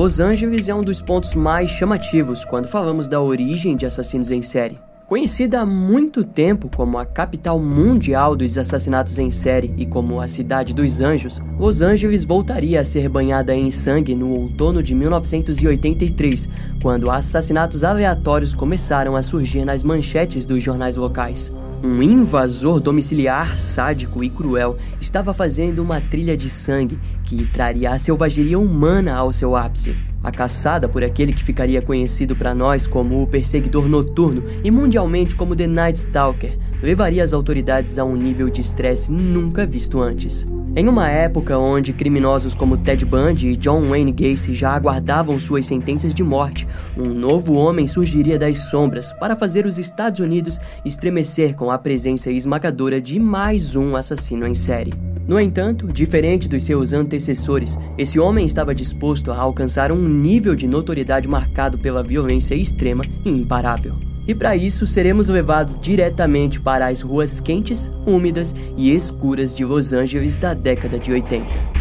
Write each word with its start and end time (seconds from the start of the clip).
Los 0.00 0.18
Angeles 0.18 0.66
é 0.66 0.74
um 0.74 0.82
dos 0.82 1.02
pontos 1.02 1.34
mais 1.34 1.70
chamativos 1.70 2.42
quando 2.42 2.66
falamos 2.66 3.06
da 3.06 3.20
origem 3.20 3.76
de 3.76 3.84
assassinos 3.84 4.30
em 4.30 4.40
série. 4.40 4.78
Conhecida 5.06 5.60
há 5.60 5.66
muito 5.66 6.24
tempo 6.24 6.70
como 6.74 6.96
a 6.96 7.04
capital 7.04 7.58
mundial 7.58 8.34
dos 8.34 8.56
assassinatos 8.56 9.18
em 9.18 9.28
série 9.28 9.74
e 9.76 9.84
como 9.84 10.18
a 10.18 10.26
cidade 10.26 10.72
dos 10.72 11.02
anjos, 11.02 11.42
Los 11.58 11.82
Angeles 11.82 12.24
voltaria 12.24 12.80
a 12.80 12.84
ser 12.84 13.10
banhada 13.10 13.54
em 13.54 13.70
sangue 13.70 14.14
no 14.14 14.30
outono 14.30 14.82
de 14.82 14.94
1983, 14.94 16.48
quando 16.80 17.10
assassinatos 17.10 17.84
aleatórios 17.84 18.54
começaram 18.54 19.16
a 19.16 19.22
surgir 19.22 19.66
nas 19.66 19.82
manchetes 19.82 20.46
dos 20.46 20.62
jornais 20.62 20.96
locais. 20.96 21.52
Um 21.82 22.02
invasor 22.02 22.78
domiciliar 22.78 23.56
sádico 23.56 24.22
e 24.22 24.28
cruel 24.28 24.76
estava 25.00 25.32
fazendo 25.32 25.78
uma 25.78 25.98
trilha 25.98 26.36
de 26.36 26.50
sangue 26.50 26.98
que 27.24 27.46
traria 27.46 27.92
a 27.92 27.98
selvageria 27.98 28.58
humana 28.58 29.14
ao 29.16 29.32
seu 29.32 29.56
ápice. 29.56 29.96
A 30.22 30.30
caçada 30.30 30.88
por 30.88 31.02
aquele 31.02 31.32
que 31.32 31.42
ficaria 31.42 31.80
conhecido 31.80 32.36
para 32.36 32.54
nós 32.54 32.86
como 32.86 33.22
o 33.22 33.26
perseguidor 33.26 33.88
noturno 33.88 34.42
e 34.62 34.70
mundialmente 34.70 35.34
como 35.34 35.56
The 35.56 35.66
Night 35.66 35.98
Stalker 35.98 36.58
levaria 36.82 37.24
as 37.24 37.32
autoridades 37.32 37.98
a 37.98 38.04
um 38.04 38.14
nível 38.14 38.50
de 38.50 38.60
estresse 38.60 39.10
nunca 39.10 39.66
visto 39.66 40.00
antes. 40.00 40.46
Em 40.76 40.88
uma 40.88 41.08
época 41.08 41.58
onde 41.58 41.92
criminosos 41.92 42.54
como 42.54 42.76
Ted 42.76 43.04
Bundy 43.04 43.48
e 43.48 43.56
John 43.56 43.88
Wayne 43.88 44.12
Gacy 44.12 44.54
já 44.54 44.70
aguardavam 44.70 45.40
suas 45.40 45.66
sentenças 45.66 46.14
de 46.14 46.22
morte, 46.22 46.68
um 46.96 47.08
novo 47.08 47.54
homem 47.54 47.88
surgiria 47.88 48.38
das 48.38 48.56
sombras 48.70 49.12
para 49.12 49.34
fazer 49.34 49.66
os 49.66 49.78
Estados 49.78 50.20
Unidos 50.20 50.60
estremecer 50.84 51.56
com 51.56 51.72
a 51.72 51.78
presença 51.78 52.30
esmagadora 52.30 53.00
de 53.00 53.18
mais 53.18 53.74
um 53.74 53.96
assassino 53.96 54.46
em 54.46 54.54
série. 54.54 54.92
No 55.30 55.38
entanto, 55.38 55.86
diferente 55.86 56.48
dos 56.48 56.64
seus 56.64 56.92
antecessores, 56.92 57.78
esse 57.96 58.18
homem 58.18 58.44
estava 58.44 58.74
disposto 58.74 59.30
a 59.30 59.38
alcançar 59.38 59.92
um 59.92 60.08
nível 60.10 60.54
de 60.54 60.66
notoriedade 60.66 61.28
marcado 61.28 61.78
pela 61.78 62.02
violência 62.02 62.54
extrema 62.54 63.04
e 63.24 63.30
imparável. 63.30 63.94
E 64.26 64.34
para 64.34 64.54
isso 64.54 64.86
seremos 64.86 65.28
levados 65.28 65.78
diretamente 65.80 66.60
para 66.60 66.88
as 66.88 67.00
ruas 67.00 67.40
quentes, 67.40 67.92
úmidas 68.06 68.54
e 68.76 68.94
escuras 68.94 69.54
de 69.54 69.64
Los 69.64 69.92
Angeles 69.92 70.36
da 70.36 70.52
década 70.52 70.98
de 70.98 71.12
80. 71.12 71.80